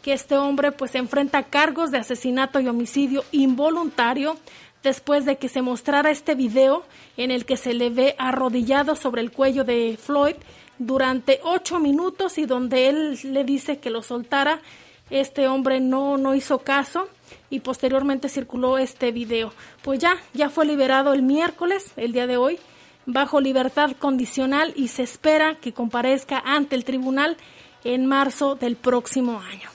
que 0.04 0.12
este 0.12 0.36
hombre 0.36 0.70
pues 0.70 0.94
enfrenta 0.96 1.44
cargos 1.44 1.90
de 1.90 1.96
asesinato 1.96 2.60
y 2.60 2.68
homicidio 2.68 3.24
involuntario 3.32 4.36
después 4.82 5.24
de 5.24 5.38
que 5.38 5.48
se 5.48 5.62
mostrara 5.62 6.10
este 6.10 6.34
video 6.34 6.84
en 7.16 7.30
el 7.30 7.46
que 7.46 7.56
se 7.56 7.72
le 7.72 7.88
ve 7.88 8.14
arrodillado 8.18 8.96
sobre 8.96 9.22
el 9.22 9.32
cuello 9.32 9.64
de 9.64 9.98
Floyd 9.98 10.34
durante 10.78 11.40
ocho 11.42 11.78
minutos 11.78 12.36
y 12.36 12.44
donde 12.44 12.90
él 12.90 13.18
le 13.22 13.44
dice 13.44 13.78
que 13.78 13.88
lo 13.88 14.02
soltara. 14.02 14.60
Este 15.08 15.48
hombre 15.48 15.80
no, 15.80 16.18
no 16.18 16.34
hizo 16.34 16.58
caso 16.58 17.08
y 17.48 17.60
posteriormente 17.60 18.28
circuló 18.28 18.76
este 18.76 19.10
video. 19.10 19.54
Pues 19.80 20.00
ya, 20.00 20.18
ya 20.34 20.50
fue 20.50 20.66
liberado 20.66 21.14
el 21.14 21.22
miércoles, 21.22 21.94
el 21.96 22.12
día 22.12 22.26
de 22.26 22.36
hoy, 22.36 22.58
bajo 23.06 23.40
libertad 23.40 23.92
condicional 23.98 24.74
y 24.76 24.88
se 24.88 25.02
espera 25.02 25.54
que 25.54 25.72
comparezca 25.72 26.42
ante 26.44 26.76
el 26.76 26.84
tribunal 26.84 27.38
en 27.84 28.04
marzo 28.04 28.54
del 28.54 28.76
próximo 28.76 29.40
año. 29.40 29.73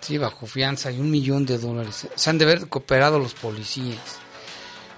Sí, 0.00 0.18
bajo 0.18 0.46
fianza 0.46 0.90
y 0.90 0.98
un 0.98 1.10
millón 1.10 1.46
de 1.46 1.58
dólares. 1.58 2.06
Se 2.14 2.30
han 2.30 2.38
de 2.38 2.44
haber 2.44 2.68
cooperado 2.68 3.18
los 3.18 3.34
policías. 3.34 4.18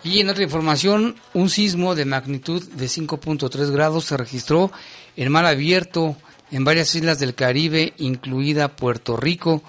Y 0.04 0.20
en 0.20 0.30
otra 0.30 0.42
información, 0.42 1.16
un 1.32 1.48
sismo 1.48 1.94
de 1.94 2.04
magnitud 2.04 2.62
de 2.72 2.86
5.3 2.86 3.70
grados 3.70 4.06
se 4.06 4.16
registró 4.16 4.72
en 5.16 5.30
mar 5.30 5.46
abierto 5.46 6.16
en 6.50 6.64
varias 6.64 6.94
islas 6.94 7.18
del 7.18 7.34
Caribe, 7.34 7.94
incluida 7.98 8.76
Puerto 8.76 9.16
Rico. 9.16 9.62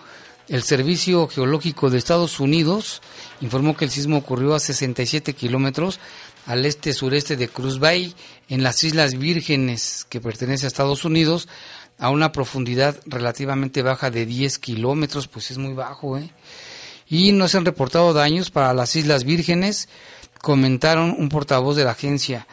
El 0.50 0.64
Servicio 0.64 1.28
Geológico 1.28 1.90
de 1.90 1.98
Estados 1.98 2.40
Unidos 2.40 3.02
informó 3.42 3.78
que 3.78 3.86
el 3.86 3.92
sismo 3.92 4.18
ocurrió 4.18 4.56
a 4.56 4.60
67 4.60 5.34
kilómetros 5.34 6.00
al 6.46 6.66
este-sureste 6.66 7.38
de 7.38 7.48
Cruz 7.48 7.80
Bay, 7.80 8.14
en 8.50 8.64
las 8.64 8.84
Islas 8.84 9.18
Vírgenes, 9.18 10.06
que 10.10 10.20
pertenece 10.20 10.66
a 10.66 10.68
Estados 10.68 11.06
Unidos, 11.06 11.48
a 11.98 12.10
una 12.10 12.32
profundidad 12.32 12.98
relativamente 13.06 13.82
baja 13.82 14.10
de 14.12 14.26
10 14.26 14.60
kilómetros, 14.60 15.28
pues 15.28 15.52
es 15.52 15.58
muy 15.58 15.74
bajo, 15.74 16.18
¿eh? 16.18 16.30
Y 17.08 17.32
no 17.32 17.48
se 17.48 17.58
han 17.58 17.66
reportado 17.66 18.14
daños 18.14 18.50
para 18.50 18.74
las 18.74 18.96
Islas 18.96 19.24
Vírgenes, 19.24 19.90
comentaron 20.42 21.16
un 21.18 21.30
portavoz 21.30 21.76
de 21.76 21.84
la 21.84 21.92
agencia. 21.92 22.48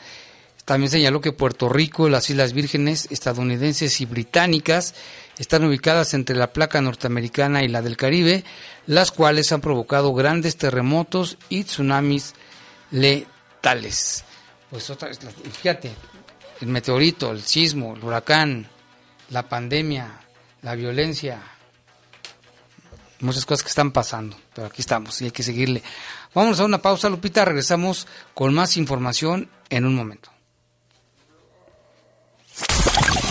También 0.65 0.91
señaló 0.91 1.21
que 1.21 1.33
Puerto 1.33 1.69
Rico, 1.69 2.09
las 2.09 2.31
Islas 2.31 2.53
Vírgenes 2.53 3.09
estadounidenses 3.11 4.01
y 4.01 4.05
británicas 4.05 4.95
están 5.39 5.65
ubicadas 5.65 6.15
entre 6.15 6.37
la 6.37 6.53
placa 6.53 6.81
norteamericana 6.81 7.65
y 7.65 7.69
la 7.69 7.83
del 7.83 7.97
Caribe, 7.97 8.45
las 8.87 9.11
cuales 9.11 9.51
han 9.53 9.63
provocado 9.63 10.13
grandes 10.13 10.57
terremotos 10.57 11.39
y 11.49 11.65
tsunamis 11.65 12.35
letales. 12.91 14.25
Pues 14.71 14.91
otra 14.91 15.11
fíjate, 15.13 15.91
el 16.61 16.69
meteorito, 16.69 17.33
el 17.33 17.43
sismo, 17.43 17.97
el 17.97 18.05
huracán, 18.05 18.69
la 19.31 19.49
pandemia, 19.49 20.21
la 20.63 20.75
violencia, 20.75 21.41
muchas 23.21 23.47
cosas 23.47 23.63
que 23.63 23.69
están 23.69 23.93
pasando, 23.93 24.37
pero 24.55 24.67
aquí 24.67 24.83
estamos 24.83 25.21
y 25.23 25.27
hay 25.27 25.31
que 25.31 25.43
seguirle. 25.43 25.83
Vamos 26.35 26.61
a 26.61 26.65
una 26.65 26.83
pausa, 26.83 27.09
Lupita, 27.09 27.45
regresamos 27.45 28.07
con 28.35 28.55
más 28.55 28.77
información 28.77 29.49
en 29.69 29.85
un 29.85 29.95
momento. 29.95 30.31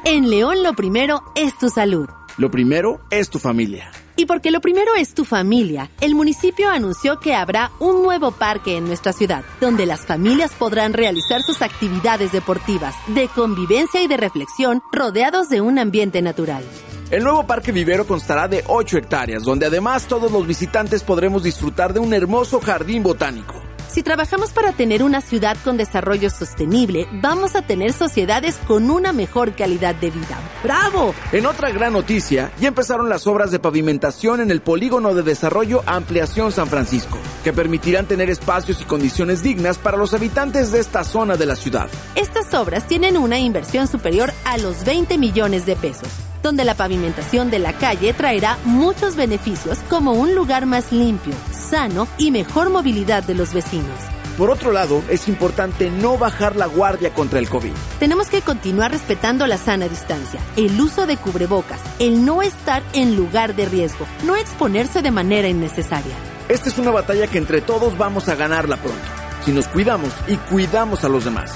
En 0.03 0.29
León 0.29 0.63
lo 0.63 0.73
primero 0.73 1.21
es 1.35 1.57
tu 1.57 1.69
salud. 1.69 2.09
Lo 2.37 2.49
primero 2.49 3.01
es 3.11 3.29
tu 3.29 3.39
familia. 3.39 3.91
Y 4.21 4.27
porque 4.27 4.51
lo 4.51 4.61
primero 4.61 4.93
es 4.95 5.15
tu 5.15 5.25
familia, 5.25 5.89
el 5.99 6.13
municipio 6.13 6.69
anunció 6.69 7.19
que 7.19 7.33
habrá 7.33 7.71
un 7.79 8.03
nuevo 8.03 8.29
parque 8.29 8.77
en 8.77 8.85
nuestra 8.85 9.13
ciudad, 9.13 9.43
donde 9.59 9.87
las 9.87 10.05
familias 10.05 10.51
podrán 10.51 10.93
realizar 10.93 11.41
sus 11.41 11.63
actividades 11.63 12.31
deportivas, 12.31 12.93
de 13.07 13.29
convivencia 13.29 13.99
y 14.03 14.07
de 14.07 14.17
reflexión, 14.17 14.83
rodeados 14.91 15.49
de 15.49 15.61
un 15.61 15.79
ambiente 15.79 16.21
natural. 16.21 16.63
El 17.09 17.23
nuevo 17.23 17.47
parque 17.47 17.71
vivero 17.71 18.05
constará 18.05 18.47
de 18.47 18.63
8 18.67 18.99
hectáreas, 18.99 19.41
donde 19.41 19.65
además 19.65 20.05
todos 20.05 20.31
los 20.31 20.45
visitantes 20.45 21.01
podremos 21.01 21.41
disfrutar 21.41 21.91
de 21.91 21.99
un 21.99 22.13
hermoso 22.13 22.61
jardín 22.61 23.01
botánico. 23.01 23.70
Si 23.91 24.03
trabajamos 24.03 24.51
para 24.51 24.71
tener 24.71 25.03
una 25.03 25.19
ciudad 25.19 25.57
con 25.65 25.75
desarrollo 25.75 26.29
sostenible, 26.29 27.09
vamos 27.11 27.57
a 27.57 27.61
tener 27.61 27.91
sociedades 27.91 28.55
con 28.65 28.89
una 28.89 29.11
mejor 29.11 29.53
calidad 29.53 29.93
de 29.95 30.11
vida. 30.11 30.39
¡Bravo! 30.63 31.13
En 31.33 31.45
otra 31.45 31.71
gran 31.71 31.91
noticia, 31.91 32.53
ya 32.61 32.69
empezaron 32.69 33.09
las 33.09 33.27
obras 33.27 33.51
de 33.51 33.59
pavimentación 33.59 34.39
en 34.39 34.49
el 34.49 34.61
Polígono 34.61 35.13
de 35.13 35.23
Desarrollo 35.23 35.83
Ampliación 35.85 36.53
San 36.53 36.67
Francisco, 36.67 37.17
que 37.43 37.51
permitirán 37.51 38.05
tener 38.05 38.29
espacios 38.29 38.79
y 38.81 38.85
condiciones 38.85 39.43
dignas 39.43 39.77
para 39.77 39.97
los 39.97 40.13
habitantes 40.13 40.71
de 40.71 40.79
esta 40.79 41.03
zona 41.03 41.35
de 41.35 41.47
la 41.47 41.57
ciudad. 41.57 41.89
Estas 42.15 42.53
obras 42.53 42.87
tienen 42.87 43.17
una 43.17 43.39
inversión 43.39 43.89
superior 43.89 44.31
a 44.45 44.57
los 44.57 44.85
20 44.85 45.17
millones 45.17 45.65
de 45.65 45.75
pesos 45.75 46.07
donde 46.41 46.65
la 46.65 46.75
pavimentación 46.75 47.49
de 47.49 47.59
la 47.59 47.73
calle 47.73 48.13
traerá 48.13 48.57
muchos 48.65 49.15
beneficios 49.15 49.79
como 49.89 50.13
un 50.13 50.35
lugar 50.35 50.65
más 50.65 50.91
limpio, 50.91 51.33
sano 51.51 52.07
y 52.17 52.31
mejor 52.31 52.69
movilidad 52.69 53.23
de 53.23 53.35
los 53.35 53.53
vecinos. 53.53 53.99
Por 54.37 54.49
otro 54.49 54.71
lado, 54.71 55.03
es 55.09 55.27
importante 55.27 55.91
no 55.91 56.17
bajar 56.17 56.55
la 56.55 56.65
guardia 56.65 57.13
contra 57.13 57.37
el 57.37 57.49
COVID. 57.49 57.73
Tenemos 57.99 58.27
que 58.27 58.41
continuar 58.41 58.91
respetando 58.91 59.45
la 59.45 59.57
sana 59.57 59.87
distancia, 59.87 60.39
el 60.55 60.79
uso 60.79 61.05
de 61.05 61.17
cubrebocas, 61.17 61.79
el 61.99 62.25
no 62.25 62.41
estar 62.41 62.81
en 62.93 63.15
lugar 63.15 63.55
de 63.55 63.65
riesgo, 63.65 64.07
no 64.25 64.35
exponerse 64.35 65.01
de 65.01 65.11
manera 65.11 65.47
innecesaria. 65.47 66.15
Esta 66.49 66.69
es 66.69 66.77
una 66.77 66.91
batalla 66.91 67.27
que 67.27 67.37
entre 67.37 67.61
todos 67.61 67.97
vamos 67.97 68.29
a 68.29 68.35
ganarla 68.35 68.77
pronto, 68.77 68.99
si 69.45 69.51
nos 69.51 69.67
cuidamos 69.67 70.11
y 70.27 70.37
cuidamos 70.37 71.03
a 71.03 71.09
los 71.09 71.25
demás. 71.25 71.53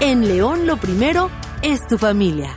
En 0.00 0.28
León 0.28 0.66
lo 0.66 0.76
primero 0.76 1.30
es 1.62 1.86
tu 1.86 1.98
familia. 1.98 2.56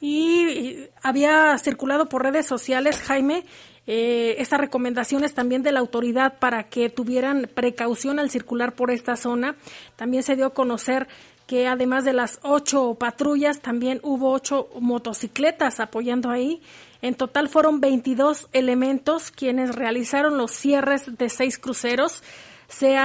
Y 0.00 0.86
había 1.02 1.56
circulado 1.58 2.08
por 2.08 2.22
redes 2.22 2.46
sociales, 2.46 3.00
Jaime, 3.00 3.44
eh, 3.86 4.36
estas 4.38 4.60
recomendaciones 4.60 5.34
también 5.34 5.62
de 5.62 5.72
la 5.72 5.80
autoridad 5.80 6.38
para 6.38 6.64
que 6.64 6.88
tuvieran 6.88 7.50
precaución 7.54 8.18
al 8.18 8.30
circular 8.30 8.74
por 8.74 8.90
esta 8.90 9.16
zona. 9.16 9.56
También 9.96 10.22
se 10.22 10.36
dio 10.36 10.46
a 10.46 10.54
conocer 10.54 11.08
que 11.46 11.66
además 11.68 12.04
de 12.04 12.14
las 12.14 12.38
ocho 12.42 12.94
patrullas, 12.94 13.60
también 13.60 14.00
hubo 14.02 14.32
ocho 14.32 14.70
motocicletas 14.80 15.80
apoyando 15.80 16.30
ahí. 16.30 16.62
En 17.04 17.14
total 17.14 17.50
fueron 17.50 17.82
22 17.82 18.48
elementos 18.54 19.30
quienes 19.30 19.74
realizaron 19.74 20.38
los 20.38 20.52
cierres 20.52 21.18
de 21.18 21.28
seis 21.28 21.58
cruceros. 21.58 22.22
Se, 22.66 22.96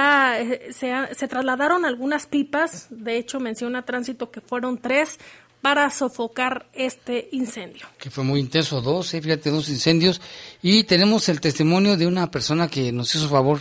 se, 0.72 1.14
se, 1.14 1.28
trasladaron 1.28 1.84
algunas 1.84 2.26
pipas, 2.26 2.86
de 2.88 3.18
hecho 3.18 3.40
menciona 3.40 3.84
Tránsito 3.84 4.30
que 4.30 4.40
fueron 4.40 4.78
tres 4.78 5.18
para 5.60 5.90
sofocar 5.90 6.70
este 6.72 7.28
incendio. 7.32 7.88
Que 7.98 8.08
fue 8.08 8.24
muy 8.24 8.40
intenso, 8.40 8.80
dos, 8.80 9.12
eh, 9.12 9.20
fíjate, 9.20 9.50
dos 9.50 9.68
incendios. 9.68 10.22
Y 10.62 10.84
tenemos 10.84 11.28
el 11.28 11.42
testimonio 11.42 11.98
de 11.98 12.06
una 12.06 12.30
persona 12.30 12.68
que 12.68 12.92
nos 12.92 13.14
hizo 13.14 13.28
favor 13.28 13.60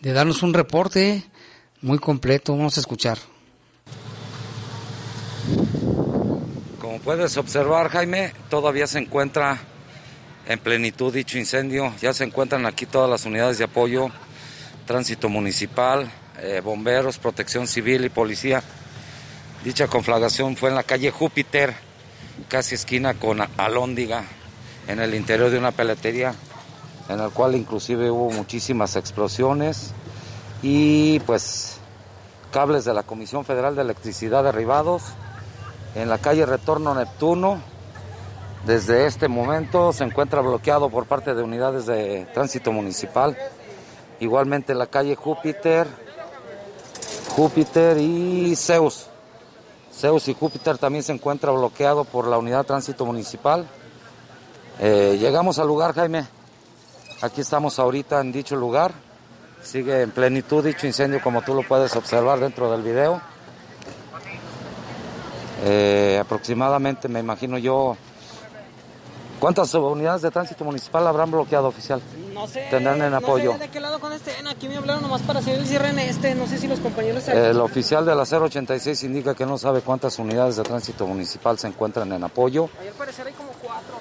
de 0.00 0.12
darnos 0.12 0.42
un 0.42 0.52
reporte 0.52 1.24
muy 1.80 1.98
completo. 1.98 2.54
Vamos 2.54 2.76
a 2.76 2.80
escuchar. 2.80 3.16
Como 6.78 6.98
puedes 6.98 7.38
observar, 7.38 7.88
Jaime, 7.88 8.34
todavía 8.50 8.86
se 8.86 8.98
encuentra 8.98 9.58
en 10.48 10.58
plenitud 10.58 11.12
dicho 11.12 11.38
incendio. 11.38 11.92
Ya 12.00 12.12
se 12.12 12.24
encuentran 12.24 12.66
aquí 12.66 12.86
todas 12.86 13.08
las 13.08 13.26
unidades 13.26 13.58
de 13.58 13.64
apoyo, 13.64 14.08
tránsito 14.86 15.28
municipal, 15.28 16.10
eh, 16.40 16.60
bomberos, 16.64 17.18
protección 17.18 17.68
civil 17.68 18.04
y 18.04 18.08
policía. 18.08 18.62
Dicha 19.62 19.86
conflagración 19.86 20.56
fue 20.56 20.70
en 20.70 20.74
la 20.74 20.82
calle 20.82 21.10
Júpiter, 21.10 21.74
casi 22.48 22.74
esquina 22.74 23.14
con 23.14 23.40
Alóndiga, 23.58 24.24
en 24.86 25.00
el 25.00 25.14
interior 25.14 25.50
de 25.50 25.58
una 25.58 25.72
peletería, 25.72 26.34
en 27.10 27.20
el 27.20 27.30
cual 27.30 27.54
inclusive 27.54 28.10
hubo 28.10 28.30
muchísimas 28.30 28.96
explosiones 28.96 29.92
y 30.62 31.20
pues 31.20 31.78
cables 32.52 32.86
de 32.86 32.94
la 32.94 33.02
Comisión 33.02 33.44
Federal 33.44 33.76
de 33.76 33.82
Electricidad 33.82 34.44
derribados 34.44 35.02
en 35.94 36.08
la 36.08 36.16
calle 36.16 36.46
Retorno 36.46 36.94
Neptuno. 36.94 37.60
Desde 38.68 39.06
este 39.06 39.28
momento 39.28 39.94
se 39.94 40.04
encuentra 40.04 40.42
bloqueado 40.42 40.90
por 40.90 41.06
parte 41.06 41.34
de 41.34 41.42
unidades 41.42 41.86
de 41.86 42.26
tránsito 42.34 42.70
municipal. 42.70 43.34
Igualmente 44.20 44.74
la 44.74 44.86
calle 44.86 45.16
Júpiter, 45.16 45.86
Júpiter 47.30 47.96
y 47.96 48.54
Zeus. 48.56 49.06
Zeus 49.90 50.28
y 50.28 50.34
Júpiter 50.34 50.76
también 50.76 51.02
se 51.02 51.12
encuentra 51.12 51.50
bloqueado 51.50 52.04
por 52.04 52.26
la 52.26 52.36
unidad 52.36 52.58
de 52.58 52.64
tránsito 52.64 53.06
municipal. 53.06 53.66
Eh, 54.80 55.16
llegamos 55.18 55.58
al 55.58 55.66
lugar, 55.66 55.94
Jaime. 55.94 56.26
Aquí 57.22 57.40
estamos 57.40 57.78
ahorita 57.78 58.20
en 58.20 58.32
dicho 58.32 58.54
lugar. 58.54 58.92
Sigue 59.62 60.02
en 60.02 60.10
plenitud 60.10 60.62
dicho 60.62 60.86
incendio 60.86 61.22
como 61.22 61.40
tú 61.40 61.54
lo 61.54 61.62
puedes 61.62 61.96
observar 61.96 62.38
dentro 62.38 62.70
del 62.70 62.82
video. 62.82 63.22
Eh, 65.64 66.18
aproximadamente, 66.20 67.08
me 67.08 67.20
imagino 67.20 67.56
yo, 67.56 67.96
¿cuántas 69.40 69.72
unidades 69.74 70.22
de 70.22 70.30
tránsito 70.30 70.64
municipal 70.64 71.06
habrán 71.06 71.30
bloqueado 71.30 71.68
oficial? 71.68 72.00
No 72.32 72.46
sé. 72.46 72.66
Tendrán 72.70 73.02
en 73.02 73.10
no 73.10 73.16
apoyo. 73.18 73.52
Sé 73.52 73.58
de 73.58 73.68
qué 73.68 73.80
lado 73.80 73.98
con 74.00 74.12
este. 74.12 74.32
Aquí 74.48 74.68
me 74.68 74.76
hablaron 74.76 75.02
nomás 75.02 75.22
para 75.22 75.40
hacer 75.40 75.58
el 75.58 75.66
cierre 75.66 75.90
en 75.90 75.98
este. 75.98 76.34
No 76.34 76.46
sé 76.46 76.58
si 76.58 76.68
los 76.68 76.80
compañeros. 76.80 77.26
El 77.28 77.60
oficial 77.60 78.04
de 78.04 78.14
la 78.14 78.22
086 78.22 79.04
indica 79.04 79.34
que 79.34 79.46
no 79.46 79.58
sabe 79.58 79.80
cuántas 79.80 80.18
unidades 80.18 80.56
de 80.56 80.62
tránsito 80.62 81.06
municipal 81.06 81.58
se 81.58 81.66
encuentran 81.66 82.12
en 82.12 82.24
apoyo. 82.24 82.68
Ayer 82.80 82.92
parecer 82.92 83.26
hay 83.26 83.32
como 83.32 83.50
cuatro. 83.62 83.94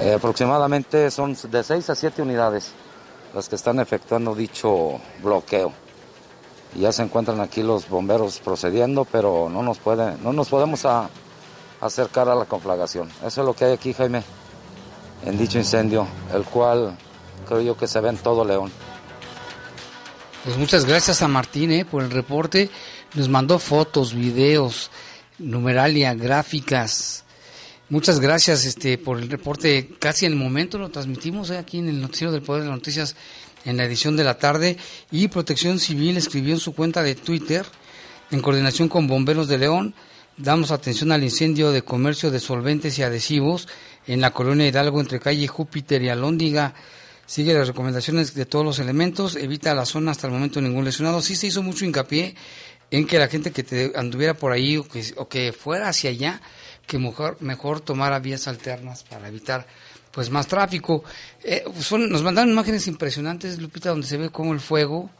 Eh, 0.00 0.14
aproximadamente 0.14 1.10
son 1.10 1.36
de 1.50 1.64
6 1.64 1.90
a 1.90 1.94
7 1.94 2.22
unidades 2.22 2.72
las 3.34 3.48
que 3.48 3.56
están 3.56 3.80
efectuando 3.80 4.34
dicho 4.34 5.00
bloqueo. 5.22 5.72
Y 6.74 6.80
ya 6.80 6.92
se 6.92 7.02
encuentran 7.02 7.40
aquí 7.40 7.62
los 7.62 7.88
bomberos 7.88 8.38
procediendo, 8.40 9.04
pero 9.04 9.48
no 9.50 9.62
nos, 9.62 9.78
puede, 9.78 10.16
no 10.22 10.32
nos 10.32 10.48
podemos 10.48 10.84
a, 10.84 11.08
acercar 11.80 12.28
a 12.28 12.34
la 12.34 12.44
conflagración. 12.44 13.08
Eso 13.24 13.40
es 13.40 13.46
lo 13.46 13.54
que 13.54 13.64
hay 13.64 13.72
aquí, 13.72 13.92
Jaime, 13.92 14.22
en 15.24 15.38
dicho 15.38 15.58
incendio, 15.58 16.06
el 16.34 16.44
cual 16.44 16.96
creo 17.46 17.60
yo 17.60 17.76
que 17.76 17.86
se 17.86 18.00
ve 18.00 18.10
en 18.10 18.16
todo 18.16 18.44
León. 18.44 18.70
Pues 20.44 20.56
muchas 20.56 20.84
gracias 20.84 21.22
a 21.22 21.28
Martín 21.28 21.72
eh, 21.72 21.84
por 21.84 22.02
el 22.02 22.10
reporte. 22.10 22.70
Nos 23.14 23.28
mandó 23.28 23.58
fotos, 23.58 24.14
videos, 24.14 24.90
numeralia, 25.38 26.14
gráficas. 26.14 27.24
Muchas 27.90 28.20
gracias 28.20 28.64
este, 28.64 28.98
por 28.98 29.18
el 29.18 29.30
reporte. 29.30 29.90
Casi 29.98 30.26
en 30.26 30.32
el 30.32 30.38
momento 30.38 30.78
lo 30.78 30.90
transmitimos 30.90 31.50
eh, 31.50 31.58
aquí 31.58 31.78
en 31.78 31.88
el 31.88 32.00
Noticiero 32.00 32.32
del 32.32 32.42
Poder 32.42 32.62
de 32.62 32.68
las 32.68 32.76
Noticias 32.78 33.16
en 33.64 33.76
la 33.76 33.84
edición 33.84 34.16
de 34.16 34.24
la 34.24 34.38
tarde. 34.38 34.76
Y 35.10 35.28
Protección 35.28 35.78
Civil 35.78 36.16
escribió 36.16 36.54
en 36.54 36.60
su 36.60 36.74
cuenta 36.74 37.02
de 37.02 37.14
Twitter, 37.14 37.66
en 38.30 38.40
coordinación 38.40 38.88
con 38.88 39.06
Bomberos 39.06 39.48
de 39.48 39.58
León, 39.58 39.94
damos 40.36 40.70
atención 40.70 41.12
al 41.12 41.24
incendio 41.24 41.72
de 41.72 41.82
comercio 41.82 42.30
de 42.30 42.40
solventes 42.40 42.98
y 42.98 43.02
adhesivos 43.02 43.68
en 44.08 44.20
la 44.20 44.32
colonia 44.32 44.66
Hidalgo 44.66 45.00
entre 45.00 45.20
calle 45.20 45.46
Júpiter 45.46 46.02
y 46.02 46.08
Alóndiga. 46.08 46.74
Sigue 47.26 47.52
las 47.52 47.68
recomendaciones 47.68 48.34
de 48.34 48.46
todos 48.46 48.64
los 48.64 48.78
elementos, 48.78 49.36
evita 49.36 49.74
la 49.74 49.84
zona 49.84 50.12
hasta 50.12 50.26
el 50.26 50.32
momento 50.32 50.60
ningún 50.60 50.86
lesionado. 50.86 51.20
Sí 51.20 51.36
se 51.36 51.48
hizo 51.48 51.62
mucho 51.62 51.84
hincapié 51.84 52.34
en 52.90 53.06
que 53.06 53.18
la 53.18 53.28
gente 53.28 53.52
que 53.52 53.62
te 53.62 53.92
anduviera 53.94 54.34
por 54.34 54.52
ahí 54.52 54.78
o 54.78 54.88
que, 54.88 55.04
o 55.16 55.28
que 55.28 55.52
fuera 55.52 55.90
hacia 55.90 56.08
allá, 56.08 56.40
que 56.86 56.98
mejor, 56.98 57.80
tomara 57.80 58.18
vías 58.18 58.48
alternas 58.48 59.04
para 59.04 59.28
evitar 59.28 59.66
pues 60.10 60.30
más 60.30 60.46
tráfico. 60.46 61.04
Eh, 61.44 61.64
nos 61.98 62.22
mandaron 62.22 62.50
imágenes 62.50 62.86
impresionantes, 62.88 63.60
Lupita, 63.60 63.90
donde 63.90 64.06
se 64.06 64.16
ve 64.16 64.30
como 64.30 64.54
el 64.54 64.60
fuego. 64.60 65.10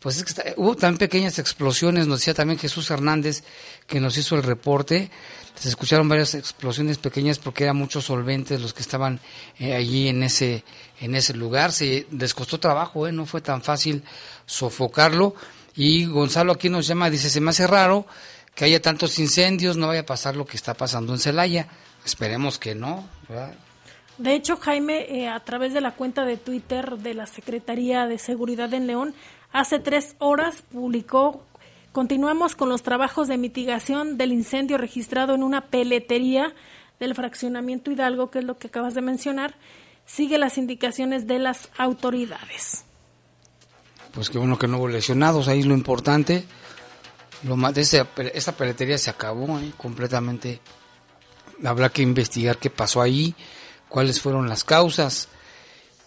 Pues 0.00 0.16
es 0.16 0.24
que 0.24 0.30
está, 0.30 0.44
hubo 0.56 0.76
también 0.76 0.98
pequeñas 0.98 1.38
explosiones, 1.38 2.06
nos 2.06 2.20
decía 2.20 2.34
también 2.34 2.58
Jesús 2.58 2.90
Hernández, 2.90 3.42
que 3.86 4.00
nos 4.00 4.16
hizo 4.16 4.36
el 4.36 4.42
reporte. 4.42 5.10
Se 5.54 5.68
escucharon 5.68 6.08
varias 6.08 6.34
explosiones 6.34 6.98
pequeñas 6.98 7.38
porque 7.38 7.64
eran 7.64 7.76
muchos 7.76 8.04
solventes 8.04 8.60
los 8.60 8.72
que 8.72 8.82
estaban 8.82 9.18
eh, 9.58 9.74
allí 9.74 10.08
en 10.08 10.22
ese, 10.22 10.62
en 11.00 11.16
ese 11.16 11.34
lugar. 11.34 11.72
Se 11.72 12.06
les 12.12 12.32
costó 12.32 12.60
trabajo, 12.60 13.08
eh, 13.08 13.12
no 13.12 13.26
fue 13.26 13.40
tan 13.40 13.60
fácil 13.60 14.04
sofocarlo. 14.46 15.34
Y 15.74 16.06
Gonzalo 16.06 16.52
aquí 16.52 16.68
nos 16.68 16.86
llama, 16.86 17.10
dice, 17.10 17.28
se 17.28 17.40
me 17.40 17.50
hace 17.50 17.66
raro 17.66 18.06
que 18.54 18.64
haya 18.64 18.82
tantos 18.82 19.18
incendios, 19.18 19.76
no 19.76 19.86
vaya 19.86 20.00
a 20.00 20.06
pasar 20.06 20.36
lo 20.36 20.44
que 20.46 20.56
está 20.56 20.74
pasando 20.74 21.12
en 21.12 21.18
Celaya. 21.18 21.68
Esperemos 22.04 22.58
que 22.58 22.74
no. 22.74 23.08
De 24.18 24.34
hecho, 24.34 24.56
Jaime, 24.56 25.06
eh, 25.08 25.28
a 25.28 25.38
través 25.40 25.72
de 25.72 25.80
la 25.80 25.92
cuenta 25.92 26.24
de 26.24 26.36
Twitter 26.36 26.98
de 26.98 27.14
la 27.14 27.26
Secretaría 27.26 28.06
de 28.06 28.18
Seguridad 28.18 28.74
en 28.74 28.88
León, 28.88 29.14
hace 29.52 29.78
tres 29.78 30.14
horas 30.18 30.62
publicó, 30.72 31.42
continuamos 31.92 32.54
con 32.54 32.68
los 32.68 32.82
trabajos 32.82 33.28
de 33.28 33.38
mitigación 33.38 34.18
del 34.18 34.32
incendio 34.32 34.78
registrado 34.78 35.34
en 35.34 35.42
una 35.42 35.62
peletería 35.62 36.54
del 37.00 37.14
fraccionamiento 37.14 37.90
Hidalgo, 37.90 38.30
que 38.30 38.40
es 38.40 38.44
lo 38.44 38.58
que 38.58 38.68
acabas 38.68 38.94
de 38.94 39.02
mencionar, 39.02 39.54
sigue 40.06 40.38
las 40.38 40.58
indicaciones 40.58 41.26
de 41.26 41.38
las 41.38 41.68
autoridades. 41.78 42.84
Pues 44.12 44.30
qué 44.30 44.38
bueno 44.38 44.58
que 44.58 44.66
no 44.66 44.78
hubo 44.78 44.88
lesionados, 44.88 45.48
ahí 45.48 45.60
es 45.60 45.66
lo 45.66 45.74
importante. 45.74 46.44
Lo 47.44 47.56
más 47.56 47.74
de 47.74 47.82
esta 48.34 48.52
peletería 48.56 48.98
se 48.98 49.10
acabó 49.10 49.58
¿eh? 49.60 49.72
completamente. 49.76 50.60
Habrá 51.64 51.88
que 51.90 52.02
investigar 52.02 52.58
qué 52.58 52.70
pasó 52.70 53.00
ahí 53.00 53.34
cuáles 53.88 54.20
fueron 54.20 54.48
las 54.48 54.64
causas. 54.64 55.28